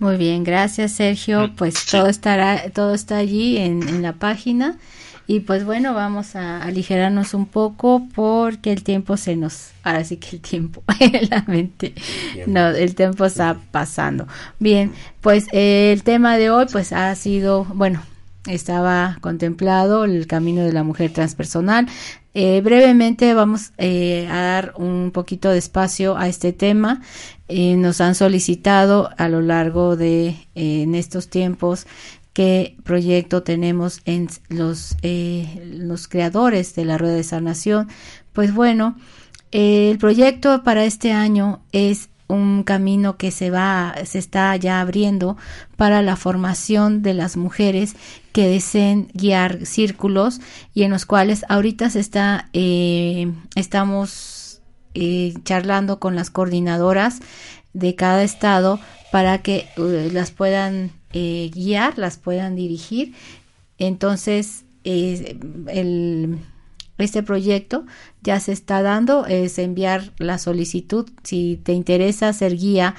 Muy 0.00 0.16
bien, 0.16 0.44
gracias 0.44 0.92
Sergio. 0.92 1.48
Mm, 1.48 1.56
pues 1.56 1.84
todo 1.84 2.06
estará, 2.06 2.70
todo 2.70 2.94
está 2.94 3.18
allí 3.18 3.58
en, 3.58 3.86
en 3.86 4.02
la 4.02 4.14
página. 4.14 4.78
Y 5.30 5.38
pues 5.38 5.64
bueno, 5.64 5.94
vamos 5.94 6.34
a 6.34 6.60
aligerarnos 6.60 7.34
un 7.34 7.46
poco 7.46 8.02
porque 8.16 8.72
el 8.72 8.82
tiempo 8.82 9.16
se 9.16 9.36
nos, 9.36 9.70
ahora 9.84 10.02
sí 10.02 10.16
que 10.16 10.34
el 10.34 10.42
tiempo, 10.42 10.82
la 11.30 11.44
mente, 11.46 11.94
no, 12.48 12.66
el 12.70 12.96
tiempo 12.96 13.26
está 13.26 13.56
pasando. 13.70 14.26
Bien, 14.58 14.90
pues 15.20 15.46
eh, 15.52 15.92
el 15.92 16.02
tema 16.02 16.36
de 16.36 16.50
hoy 16.50 16.66
pues 16.72 16.92
ha 16.92 17.14
sido, 17.14 17.64
bueno, 17.64 18.02
estaba 18.48 19.18
contemplado 19.20 20.04
el 20.04 20.26
camino 20.26 20.64
de 20.64 20.72
la 20.72 20.82
mujer 20.82 21.12
transpersonal. 21.12 21.86
Eh, 22.34 22.60
brevemente 22.60 23.32
vamos 23.32 23.70
eh, 23.78 24.26
a 24.28 24.40
dar 24.40 24.74
un 24.78 25.12
poquito 25.12 25.50
de 25.50 25.58
espacio 25.58 26.16
a 26.16 26.26
este 26.26 26.52
tema. 26.52 27.02
nos 27.48 28.00
han 28.00 28.16
solicitado 28.16 29.10
a 29.16 29.28
lo 29.28 29.42
largo 29.42 29.94
de 29.94 30.34
en 30.56 30.96
estos 30.96 31.28
tiempos 31.28 31.86
qué 32.32 32.76
proyecto 32.84 33.42
tenemos 33.42 34.00
en 34.04 34.28
los, 34.48 34.96
eh, 35.02 35.62
los 35.76 36.08
creadores 36.08 36.74
de 36.74 36.84
la 36.84 36.98
Rueda 36.98 37.14
de 37.14 37.24
Sanación. 37.24 37.88
Pues 38.32 38.54
bueno, 38.54 38.96
el 39.50 39.98
proyecto 39.98 40.62
para 40.62 40.84
este 40.84 41.12
año 41.12 41.60
es 41.72 42.08
un 42.28 42.62
camino 42.62 43.16
que 43.16 43.32
se 43.32 43.50
va, 43.50 43.94
se 44.04 44.18
está 44.18 44.54
ya 44.56 44.80
abriendo 44.80 45.36
para 45.76 46.00
la 46.00 46.14
formación 46.14 47.02
de 47.02 47.14
las 47.14 47.36
mujeres 47.36 47.96
que 48.32 48.46
deseen 48.46 49.08
guiar 49.14 49.66
círculos 49.66 50.40
y 50.72 50.84
en 50.84 50.92
los 50.92 51.06
cuales 51.06 51.44
ahorita 51.48 51.90
se 51.90 51.98
está, 51.98 52.48
eh, 52.52 53.32
estamos 53.56 54.62
eh, 54.94 55.34
charlando 55.44 55.98
con 55.98 56.14
las 56.14 56.30
coordinadoras 56.30 57.18
de 57.72 57.96
cada 57.96 58.22
estado 58.22 58.78
para 59.10 59.38
que 59.38 59.68
las 60.12 60.30
puedan 60.30 60.92
eh, 61.12 61.50
guiar, 61.52 61.98
las 61.98 62.18
puedan 62.18 62.56
dirigir. 62.56 63.14
Entonces, 63.78 64.64
el, 64.84 66.38
este 66.98 67.22
proyecto 67.22 67.86
ya 68.22 68.40
se 68.40 68.52
está 68.52 68.82
dando, 68.82 69.24
es 69.26 69.58
enviar 69.58 70.12
la 70.18 70.38
solicitud. 70.38 71.08
Si 71.22 71.60
te 71.62 71.72
interesa 71.72 72.32
ser 72.32 72.56
guía, 72.56 72.96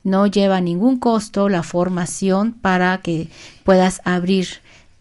no 0.05 0.27
lleva 0.27 0.61
ningún 0.61 0.99
costo 0.99 1.49
la 1.49 1.63
formación 1.63 2.53
para 2.53 2.99
que 2.99 3.29
puedas 3.65 4.01
abrir 4.05 4.49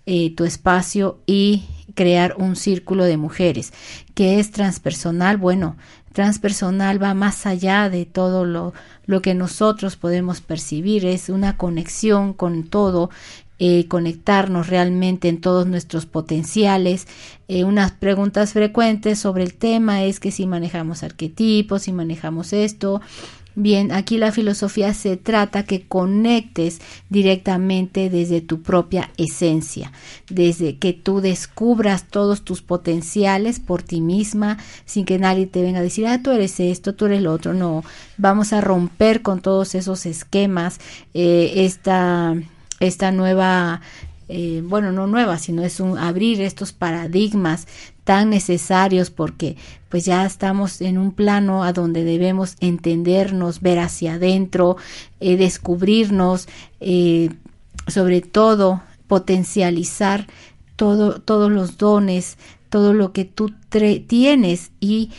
eh, 0.05 0.33
tu 0.35 0.45
espacio 0.45 1.19
y 1.25 1.65
crear 1.93 2.35
un 2.37 2.55
círculo 2.55 3.03
de 3.03 3.17
mujeres 3.17 3.73
que 4.15 4.39
es 4.39 4.51
transpersonal. 4.51 5.37
Bueno, 5.37 5.75
transpersonal 6.13 7.01
va 7.01 7.13
más 7.13 7.45
allá 7.45 7.89
de 7.89 8.05
todo 8.05 8.45
lo, 8.45 8.73
lo 9.05 9.21
que 9.21 9.33
nosotros 9.33 9.95
podemos 9.97 10.41
percibir, 10.41 11.05
es 11.05 11.29
una 11.29 11.57
conexión 11.57 12.33
con 12.33 12.63
todo, 12.63 13.09
eh, 13.59 13.87
conectarnos 13.87 14.67
realmente 14.67 15.29
en 15.29 15.39
todos 15.39 15.67
nuestros 15.67 16.05
potenciales. 16.05 17.07
Eh, 17.47 17.63
unas 17.63 17.91
preguntas 17.91 18.53
frecuentes 18.53 19.19
sobre 19.19 19.43
el 19.43 19.53
tema 19.53 20.03
es 20.03 20.19
que 20.19 20.31
si 20.31 20.47
manejamos 20.47 21.03
arquetipos, 21.03 21.83
si 21.83 21.93
manejamos 21.93 22.51
esto, 22.51 23.01
Bien, 23.55 23.91
aquí 23.91 24.17
la 24.17 24.31
filosofía 24.31 24.95
se 24.95 25.15
trata 25.15 25.63
que 25.63 25.83
conectes 25.87 26.81
directamente 27.09 28.09
desde 28.09 28.41
tu 28.41 28.63
propia 28.63 29.11
esencia, 29.17 29.91
desde 30.27 30.77
que 30.77 30.93
tú 30.93 31.21
descubras 31.21 32.05
todos 32.09 32.41
tus 32.41 32.63
potenciales 32.63 33.59
por 33.59 33.83
ti 33.83 34.01
misma, 34.01 34.57
sin 34.85 35.05
que 35.05 35.19
nadie 35.19 35.45
te 35.45 35.61
venga 35.61 35.79
a 35.79 35.83
decir, 35.83 36.07
ah, 36.07 36.23
tú 36.23 36.31
eres 36.31 36.59
esto, 36.59 36.95
tú 36.95 37.05
eres 37.05 37.21
lo 37.21 37.31
otro. 37.31 37.53
No, 37.53 37.83
vamos 38.17 38.53
a 38.53 38.61
romper 38.61 39.21
con 39.21 39.39
todos 39.39 39.75
esos 39.75 40.07
esquemas, 40.07 40.79
eh, 41.13 41.53
esta, 41.57 42.35
esta 42.79 43.11
nueva 43.11 43.81
eh, 44.29 44.63
bueno, 44.63 44.91
no 44.91 45.05
nueva, 45.05 45.37
sino 45.37 45.63
es 45.63 45.79
un 45.79 45.97
abrir 45.97 46.41
estos 46.41 46.71
paradigmas 46.71 47.67
tan 48.03 48.29
necesarios 48.29 49.09
porque 49.09 49.55
pues 49.89 50.05
ya 50.05 50.25
estamos 50.25 50.81
en 50.81 50.97
un 50.97 51.11
plano 51.11 51.63
a 51.63 51.73
donde 51.73 52.03
debemos 52.03 52.55
entendernos, 52.59 53.61
ver 53.61 53.79
hacia 53.79 54.15
adentro, 54.15 54.77
eh, 55.19 55.37
descubrirnos, 55.37 56.47
eh, 56.79 57.29
sobre 57.87 58.21
todo 58.21 58.81
potencializar 59.07 60.27
todo, 60.75 61.21
todos 61.21 61.51
los 61.51 61.77
dones, 61.77 62.37
todo 62.69 62.93
lo 62.93 63.13
que 63.13 63.25
tú 63.25 63.53
tienes 64.07 64.71
y 64.79 65.11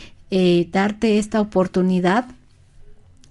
darte 0.71 1.17
esta 1.17 1.39
oportunidad 1.39 2.25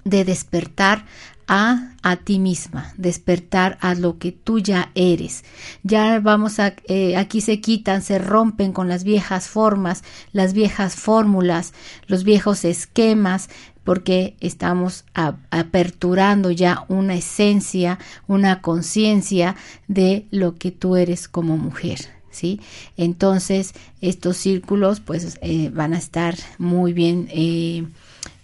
de 0.04 0.24
despertar 0.24 1.04
a, 1.46 1.92
a 2.02 2.16
ti 2.16 2.38
misma, 2.38 2.92
despertar 2.96 3.78
a 3.80 3.94
lo 3.94 4.18
que 4.18 4.32
tú 4.32 4.58
ya 4.58 4.90
eres. 4.94 5.44
Ya 5.82 6.20
vamos 6.20 6.58
a, 6.58 6.74
eh, 6.86 7.16
aquí 7.16 7.40
se 7.40 7.60
quitan, 7.60 8.02
se 8.02 8.18
rompen 8.18 8.72
con 8.72 8.88
las 8.88 9.04
viejas 9.04 9.48
formas, 9.48 10.02
las 10.32 10.52
viejas 10.52 10.94
fórmulas, 10.94 11.72
los 12.06 12.24
viejos 12.24 12.64
esquemas, 12.64 13.48
porque 13.84 14.34
estamos 14.40 15.04
aperturando 15.50 16.50
ya 16.50 16.86
una 16.88 17.14
esencia, 17.14 17.98
una 18.26 18.62
conciencia 18.62 19.56
de 19.88 20.26
lo 20.30 20.56
que 20.56 20.72
tú 20.72 20.96
eres 20.96 21.28
como 21.28 21.56
mujer. 21.56 21.98
¿Sí? 22.30 22.60
Entonces, 22.96 23.74
estos 24.00 24.36
círculos 24.38 24.98
pues 24.98 25.38
eh, 25.40 25.70
van 25.72 25.94
a 25.94 25.98
estar 25.98 26.34
muy 26.58 26.92
bien 26.92 27.28
eh, 27.30 27.86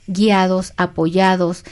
guiados, 0.07 0.75
apoyados 0.77 1.65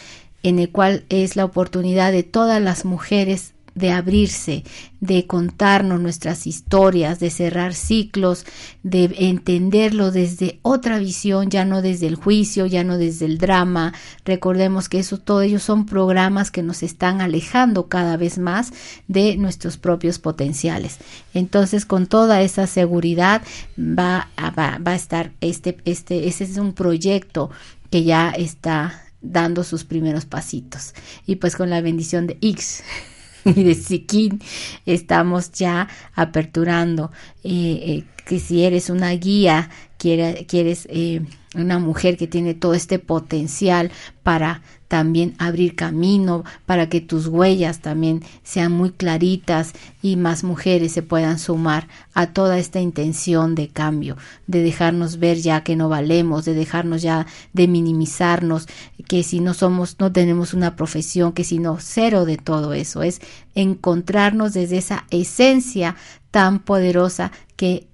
en 0.43 0.59
el 0.59 0.71
cual 0.71 1.05
es 1.09 1.37
la 1.37 1.45
oportunidad 1.45 2.13
de 2.13 2.23
todas 2.23 2.63
las 2.63 2.85
mujeres 2.85 3.55
de 3.79 3.93
abrirse, 3.93 4.65
de 5.01 5.27
contarnos 5.27 6.01
nuestras 6.01 6.47
historias, 6.47 7.21
de 7.21 7.31
cerrar 7.31 7.75
ciclos, 7.75 8.45
de 8.83 9.15
entenderlo 9.19 10.11
desde 10.11 10.59
otra 10.63 10.99
visión, 10.99 11.49
ya 11.49 11.65
no 11.65 11.81
desde 11.81 12.09
el 12.09 12.17
juicio, 12.17 12.67
ya 12.67 12.83
no 12.83 12.99
desde 12.99 13.27
el 13.27 13.39
drama. 13.39 13.95
Recordemos 14.25 14.89
que 14.89 14.99
eso 14.99 15.19
todo 15.19 15.43
ellos 15.43 15.63
son 15.63 15.87
programas 15.87 16.51
que 16.51 16.65
nos 16.65 16.83
están 16.83 17.21
alejando 17.21 17.89
cada 17.89 18.17
vez 18.17 18.39
más 18.39 18.73
de 19.07 19.37
nuestros 19.37 19.77
propios 19.77 20.19
potenciales. 20.19 20.99
Entonces, 21.33 21.87
con 21.87 22.09
toda 22.09 22.43
esa 22.43 22.67
seguridad 22.67 23.43
va 23.79 24.29
a, 24.37 24.51
va, 24.51 24.79
va 24.85 24.93
a 24.93 24.97
estar 24.97 25.31
este 25.41 25.79
este 25.85 26.27
ese 26.27 26.45
es 26.45 26.57
un 26.57 26.73
proyecto 26.73 27.51
que 27.91 28.03
ya 28.03 28.31
está 28.31 29.08
dando 29.21 29.65
sus 29.65 29.85
primeros 29.85 30.25
pasitos. 30.25 30.95
Y 31.27 31.37
pues 31.37 31.57
con 31.57 31.71
la 31.71 31.81
bendición 31.81 32.27
de 32.27 32.39
X 32.41 32.83
y 33.45 33.63
de 33.63 33.75
Siquín 33.75 34.41
estamos 34.87 35.53
ya 35.53 35.89
aperturando 36.15 37.11
eh, 37.45 37.51
eh, 37.51 38.05
que 38.25 38.39
si 38.39 38.65
eres 38.65 38.91
una 38.91 39.11
guía, 39.13 39.71
quieres 39.97 40.87
eh, 40.91 41.23
una 41.55 41.79
mujer 41.79 42.17
que 42.19 42.27
tiene 42.27 42.55
todo 42.55 42.75
este 42.75 42.99
potencial 42.99 43.91
para 44.23 44.63
también 44.89 45.35
abrir 45.39 45.77
camino, 45.77 46.45
para 46.67 46.89
que 46.89 47.03
tus 47.03 47.27
huellas 47.27 47.81
también 47.81 48.25
sean 48.43 48.73
muy 48.73 48.91
claritas 48.91 49.75
y 50.03 50.17
más 50.17 50.45
mujeres 50.45 50.93
se 50.93 51.03
puedan 51.03 51.39
sumar 51.39 51.89
a 52.15 52.29
toda 52.33 52.59
esta 52.59 52.81
intención 52.81 53.55
de 53.55 53.69
cambio, 53.69 54.17
de 54.47 54.63
dejarnos 54.63 55.19
ver 55.19 55.37
ya 55.37 55.63
que 55.63 55.77
no 55.77 55.91
valemos, 55.91 56.47
de 56.47 56.55
dejarnos 56.55 57.03
ya 57.03 57.27
de 57.53 57.69
minimizarnos, 57.69 58.67
que 59.07 59.23
si 59.23 59.41
no 59.41 59.53
somos, 59.53 59.97
no 60.01 60.11
tenemos 60.11 60.55
una 60.55 60.75
profesión, 60.75 61.33
que 61.33 61.45
si 61.45 61.59
no, 61.59 61.77
cero 61.79 62.25
de 62.25 62.39
todo 62.39 62.73
eso, 62.73 63.03
es 63.03 63.21
encontrarnos 63.55 64.55
desde 64.55 64.79
esa 64.79 65.05
esencia 65.11 65.97
tan 66.31 66.61
poderosa 66.61 67.31
que, 67.57 67.89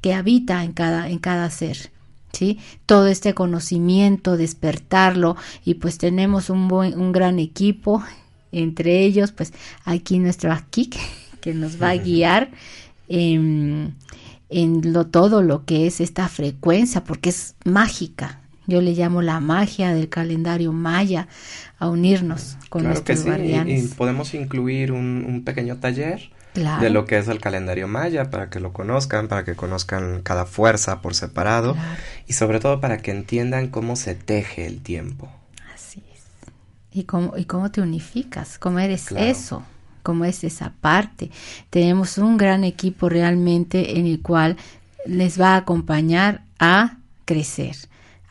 que 0.00 0.12
habita 0.12 0.64
en 0.64 0.72
cada, 0.72 1.08
en 1.08 1.18
cada 1.18 1.48
ser. 1.50 1.91
¿Sí? 2.32 2.58
Todo 2.86 3.08
este 3.08 3.34
conocimiento, 3.34 4.38
despertarlo 4.38 5.36
y 5.64 5.74
pues 5.74 5.98
tenemos 5.98 6.48
un 6.48 6.66
buen, 6.66 6.98
un 6.98 7.12
gran 7.12 7.38
equipo, 7.38 8.02
entre 8.52 9.00
ellos 9.04 9.32
pues 9.32 9.52
aquí 9.84 10.18
nuestro 10.18 10.50
Akik 10.52 10.96
que 11.40 11.52
nos 11.52 11.80
va 11.80 11.90
a 11.90 11.96
guiar 11.96 12.50
en, 13.08 13.94
en 14.48 14.92
lo, 14.92 15.06
todo 15.06 15.42
lo 15.42 15.66
que 15.66 15.86
es 15.86 16.00
esta 16.00 16.28
frecuencia 16.28 17.04
porque 17.04 17.28
es 17.28 17.54
mágica, 17.64 18.40
yo 18.66 18.80
le 18.80 18.92
llamo 18.92 19.22
la 19.22 19.40
magia 19.40 19.92
del 19.92 20.08
calendario 20.08 20.72
maya 20.72 21.28
a 21.78 21.88
unirnos 21.88 22.56
con 22.68 22.84
nuestros 22.84 23.26
Y, 23.66 23.88
podemos 23.96 24.32
incluir 24.34 24.92
un, 24.92 25.24
un 25.26 25.44
pequeño 25.44 25.78
taller 25.78 26.30
de 26.54 26.90
lo 26.90 27.06
que 27.06 27.18
es 27.18 27.28
el 27.28 27.40
calendario 27.40 27.88
maya 27.88 28.30
para 28.30 28.50
que 28.50 28.60
lo 28.60 28.72
conozcan, 28.72 29.28
para 29.28 29.44
que 29.44 29.54
conozcan 29.54 30.22
cada 30.22 30.44
fuerza 30.44 31.00
por 31.00 31.14
separado 31.14 31.76
y 32.26 32.34
sobre 32.34 32.60
todo 32.60 32.80
para 32.80 32.98
que 32.98 33.10
entiendan 33.10 33.68
cómo 33.68 33.96
se 33.96 34.14
teje 34.14 34.66
el 34.66 34.82
tiempo. 34.82 35.30
Así 35.74 36.02
es. 36.12 36.22
Y 36.90 37.04
cómo, 37.04 37.36
y 37.36 37.46
cómo 37.46 37.70
te 37.70 37.80
unificas, 37.80 38.58
cómo 38.58 38.78
eres 38.78 39.10
eso, 39.12 39.62
cómo 40.02 40.24
es 40.24 40.44
esa 40.44 40.72
parte. 40.80 41.30
Tenemos 41.70 42.18
un 42.18 42.36
gran 42.36 42.64
equipo 42.64 43.08
realmente 43.08 43.98
en 43.98 44.06
el 44.06 44.20
cual 44.20 44.56
les 45.06 45.40
va 45.40 45.54
a 45.54 45.58
acompañar 45.58 46.42
a 46.58 46.98
crecer 47.24 47.76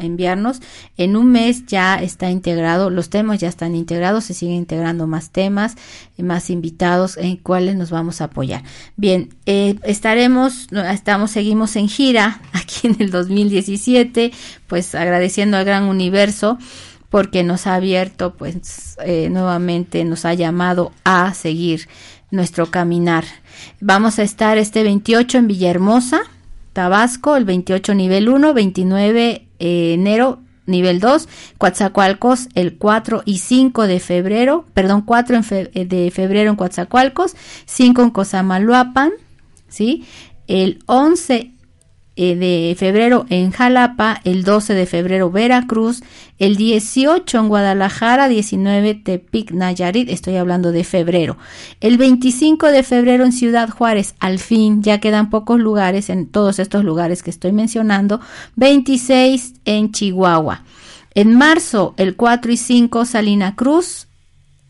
enviarnos. 0.00 0.62
En 0.96 1.14
un 1.14 1.30
mes 1.30 1.66
ya 1.66 1.96
está 1.96 2.30
integrado, 2.30 2.88
los 2.88 3.10
temas 3.10 3.40
ya 3.40 3.48
están 3.48 3.74
integrados, 3.74 4.24
se 4.24 4.32
siguen 4.32 4.54
integrando 4.56 5.06
más 5.06 5.32
temas, 5.32 5.76
eh, 6.16 6.22
más 6.22 6.48
invitados 6.48 7.18
en 7.18 7.36
cuales 7.36 7.76
nos 7.76 7.90
vamos 7.90 8.22
a 8.22 8.24
apoyar. 8.24 8.62
Bien, 8.96 9.28
estaremos, 9.44 10.68
estamos, 10.72 11.30
seguimos 11.30 11.76
en 11.76 11.90
gira 11.90 12.40
aquí 12.54 12.86
en 12.86 12.96
el 13.00 13.10
2017, 13.10 14.32
pues 14.66 14.94
agradeciendo 14.94 15.58
al 15.58 15.66
gran 15.66 15.84
universo 15.84 16.56
porque 17.10 17.42
nos 17.42 17.66
ha 17.66 17.74
abierto, 17.74 18.32
pues 18.32 18.96
nuevamente 19.28 20.04
nos 20.04 20.24
ha 20.24 20.32
llamado 20.32 20.92
a 21.04 21.34
seguir 21.34 21.86
nuestro 22.30 22.70
caminar. 22.70 23.24
Vamos 23.80 24.18
a 24.18 24.22
estar 24.22 24.58
este 24.58 24.82
28 24.82 25.38
en 25.38 25.46
Villahermosa, 25.46 26.20
Tabasco, 26.72 27.36
el 27.36 27.44
28 27.44 27.94
nivel 27.94 28.28
1, 28.28 28.54
29 28.54 29.46
eh, 29.58 29.94
enero 29.94 30.40
nivel 30.66 31.00
2, 31.00 31.28
Coatzacoalcos 31.58 32.48
el 32.54 32.76
4 32.76 33.22
y 33.24 33.38
5 33.38 33.86
de 33.86 34.00
febrero, 34.00 34.64
perdón, 34.72 35.02
4 35.02 35.40
eh, 35.50 35.84
de 35.84 36.10
febrero 36.10 36.50
en 36.50 36.56
Coatzacoalcos, 36.56 37.34
5 37.66 38.02
en 38.02 38.10
Cozamaluapan, 38.10 39.10
¿sí? 39.68 40.04
El 40.46 40.78
11 40.86 41.52
eh, 42.22 42.36
de 42.36 42.76
febrero 42.76 43.24
en 43.30 43.50
Jalapa, 43.50 44.20
el 44.24 44.44
12 44.44 44.74
de 44.74 44.84
febrero 44.84 45.30
Veracruz, 45.30 46.02
el 46.38 46.56
18 46.56 47.38
en 47.38 47.48
Guadalajara, 47.48 48.28
19 48.28 48.94
Tepic 48.96 49.52
Nayarit, 49.52 50.10
estoy 50.10 50.36
hablando 50.36 50.70
de 50.70 50.84
febrero, 50.84 51.38
el 51.80 51.96
25 51.96 52.66
de 52.66 52.82
febrero 52.82 53.24
en 53.24 53.32
Ciudad 53.32 53.70
Juárez, 53.70 54.16
al 54.20 54.38
fin 54.38 54.82
ya 54.82 55.00
quedan 55.00 55.30
pocos 55.30 55.58
lugares 55.58 56.10
en 56.10 56.26
todos 56.26 56.58
estos 56.58 56.84
lugares 56.84 57.22
que 57.22 57.30
estoy 57.30 57.52
mencionando, 57.52 58.20
26 58.56 59.54
en 59.64 59.90
Chihuahua. 59.90 60.62
En 61.14 61.34
marzo, 61.38 61.94
el 61.96 62.16
4 62.16 62.52
y 62.52 62.58
5 62.58 63.06
Salina 63.06 63.56
Cruz, 63.56 64.08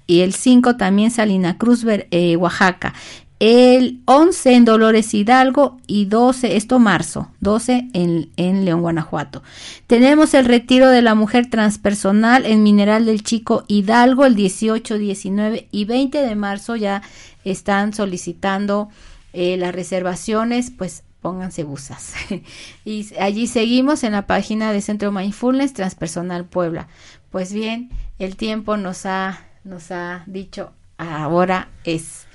y 0.07 0.21
el 0.21 0.35
5 0.35 0.77
también 0.77 1.11
Salina 1.11 1.59
Cruz, 1.59 1.85
eh, 1.89 2.37
Oaxaca 2.37 2.95
el 3.41 4.03
11 4.05 4.53
en 4.53 4.65
Dolores 4.67 5.15
Hidalgo 5.15 5.81
y 5.87 6.05
12, 6.05 6.57
esto 6.57 6.79
marzo, 6.79 7.33
12 7.41 7.89
en, 7.95 8.65
León, 8.67 8.83
Guanajuato. 8.83 9.43
Tenemos 9.87 10.35
el 10.35 10.45
retiro 10.45 10.91
de 10.91 11.01
la 11.01 11.15
mujer 11.15 11.49
transpersonal 11.49 12.45
en 12.45 12.63
Mineral 12.63 13.07
del 13.07 13.23
Chico 13.23 13.65
Hidalgo 13.67 14.27
el 14.27 14.35
18, 14.35 14.99
19 14.99 15.69
y 15.71 15.85
20 15.87 16.19
de 16.19 16.35
marzo 16.37 16.77
ya 16.77 17.03
están 17.43 17.95
solicitando 17.95 18.91
eh, 19.33 19.57
las 19.57 19.75
reservaciones, 19.75 20.71
pues 20.71 21.03
pónganse 21.23 21.65
busas. 21.65 22.13
y 22.85 23.09
allí 23.19 23.47
seguimos 23.47 24.05
en 24.05 24.13
la 24.13 24.27
página 24.27 24.71
de 24.71 24.83
Centro 24.83 25.13
Mindfulness 25.13 25.73
Transpersonal 25.73 26.45
Puebla. 26.45 26.89
Pues 27.31 27.55
bien, 27.55 27.89
el 28.19 28.37
tiempo 28.37 28.77
nos 28.77 29.07
ha, 29.07 29.47
nos 29.65 29.91
ha 29.93 30.25
dicho 30.27 30.73
ahora 30.99 31.71
es 31.85 32.27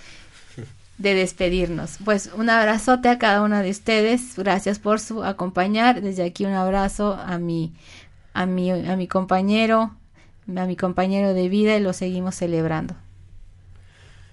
de 0.97 1.13
despedirnos. 1.13 1.97
Pues 2.03 2.29
un 2.35 2.49
abrazote 2.49 3.09
a 3.09 3.17
cada 3.17 3.41
una 3.41 3.61
de 3.61 3.69
ustedes. 3.69 4.35
Gracias 4.37 4.79
por 4.79 4.99
su 4.99 5.23
acompañar. 5.23 6.01
Desde 6.01 6.23
aquí 6.23 6.45
un 6.45 6.53
abrazo 6.53 7.13
a 7.13 7.37
mi 7.37 7.73
a 8.33 8.45
mi 8.45 8.71
a 8.71 8.95
mi 8.95 9.07
compañero, 9.07 9.95
a 10.55 10.65
mi 10.65 10.75
compañero 10.75 11.33
de 11.33 11.49
vida 11.49 11.75
y 11.75 11.81
lo 11.81 11.93
seguimos 11.93 12.35
celebrando. 12.35 12.95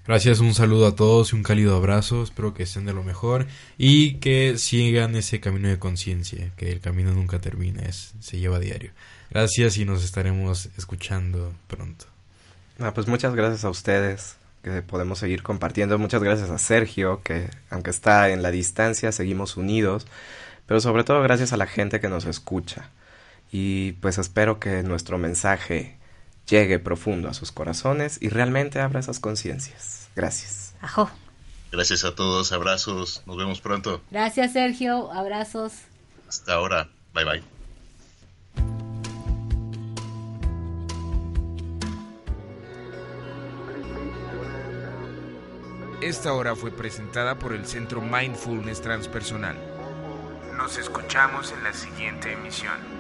Gracias, 0.04 0.40
un 0.40 0.52
saludo 0.52 0.88
a 0.88 0.96
todos 0.96 1.32
y 1.32 1.36
un 1.36 1.44
cálido 1.44 1.76
abrazo. 1.76 2.24
Espero 2.24 2.54
que 2.54 2.64
estén 2.64 2.84
de 2.86 2.92
lo 2.92 3.04
mejor 3.04 3.46
y 3.78 4.14
que 4.14 4.58
sigan 4.58 5.14
ese 5.14 5.38
camino 5.38 5.68
de 5.68 5.78
conciencia, 5.78 6.50
que 6.56 6.72
el 6.72 6.80
camino 6.80 7.12
nunca 7.12 7.40
termina, 7.40 7.82
es, 7.82 8.12
se 8.18 8.40
lleva 8.40 8.56
a 8.56 8.60
diario. 8.60 8.90
Gracias 9.30 9.76
y 9.76 9.84
nos 9.84 10.02
estaremos 10.02 10.70
escuchando 10.76 11.52
pronto. 11.68 12.06
Ah, 12.80 12.92
pues 12.92 13.06
muchas 13.06 13.36
gracias 13.36 13.64
a 13.64 13.70
ustedes 13.70 14.36
que 14.62 14.82
podemos 14.82 15.18
seguir 15.18 15.42
compartiendo. 15.42 15.98
Muchas 15.98 16.22
gracias 16.22 16.50
a 16.50 16.58
Sergio, 16.58 17.22
que 17.22 17.50
aunque 17.70 17.90
está 17.90 18.30
en 18.30 18.42
la 18.42 18.50
distancia, 18.50 19.12
seguimos 19.12 19.56
unidos, 19.56 20.06
pero 20.66 20.80
sobre 20.80 21.04
todo 21.04 21.22
gracias 21.22 21.52
a 21.52 21.56
la 21.56 21.66
gente 21.66 22.00
que 22.00 22.08
nos 22.08 22.24
escucha. 22.26 22.90
Y 23.50 23.92
pues 23.92 24.18
espero 24.18 24.60
que 24.60 24.82
nuestro 24.82 25.18
mensaje 25.18 25.98
llegue 26.48 26.78
profundo 26.78 27.28
a 27.28 27.34
sus 27.34 27.52
corazones 27.52 28.18
y 28.20 28.28
realmente 28.28 28.80
abra 28.80 29.00
esas 29.00 29.20
conciencias. 29.20 30.08
Gracias. 30.14 30.74
Ajo. 30.80 31.10
Gracias 31.70 32.04
a 32.04 32.14
todos, 32.14 32.52
abrazos, 32.52 33.22
nos 33.26 33.36
vemos 33.38 33.62
pronto. 33.62 34.02
Gracias 34.10 34.52
Sergio, 34.52 35.10
abrazos. 35.10 35.72
Hasta 36.28 36.52
ahora, 36.54 36.90
bye 37.14 37.24
bye. 37.24 38.81
Esta 46.02 46.32
hora 46.32 46.56
fue 46.56 46.72
presentada 46.72 47.38
por 47.38 47.52
el 47.52 47.64
Centro 47.64 48.00
Mindfulness 48.00 48.82
Transpersonal. 48.82 49.54
Nos 50.56 50.76
escuchamos 50.76 51.52
en 51.52 51.62
la 51.62 51.72
siguiente 51.72 52.32
emisión. 52.32 52.91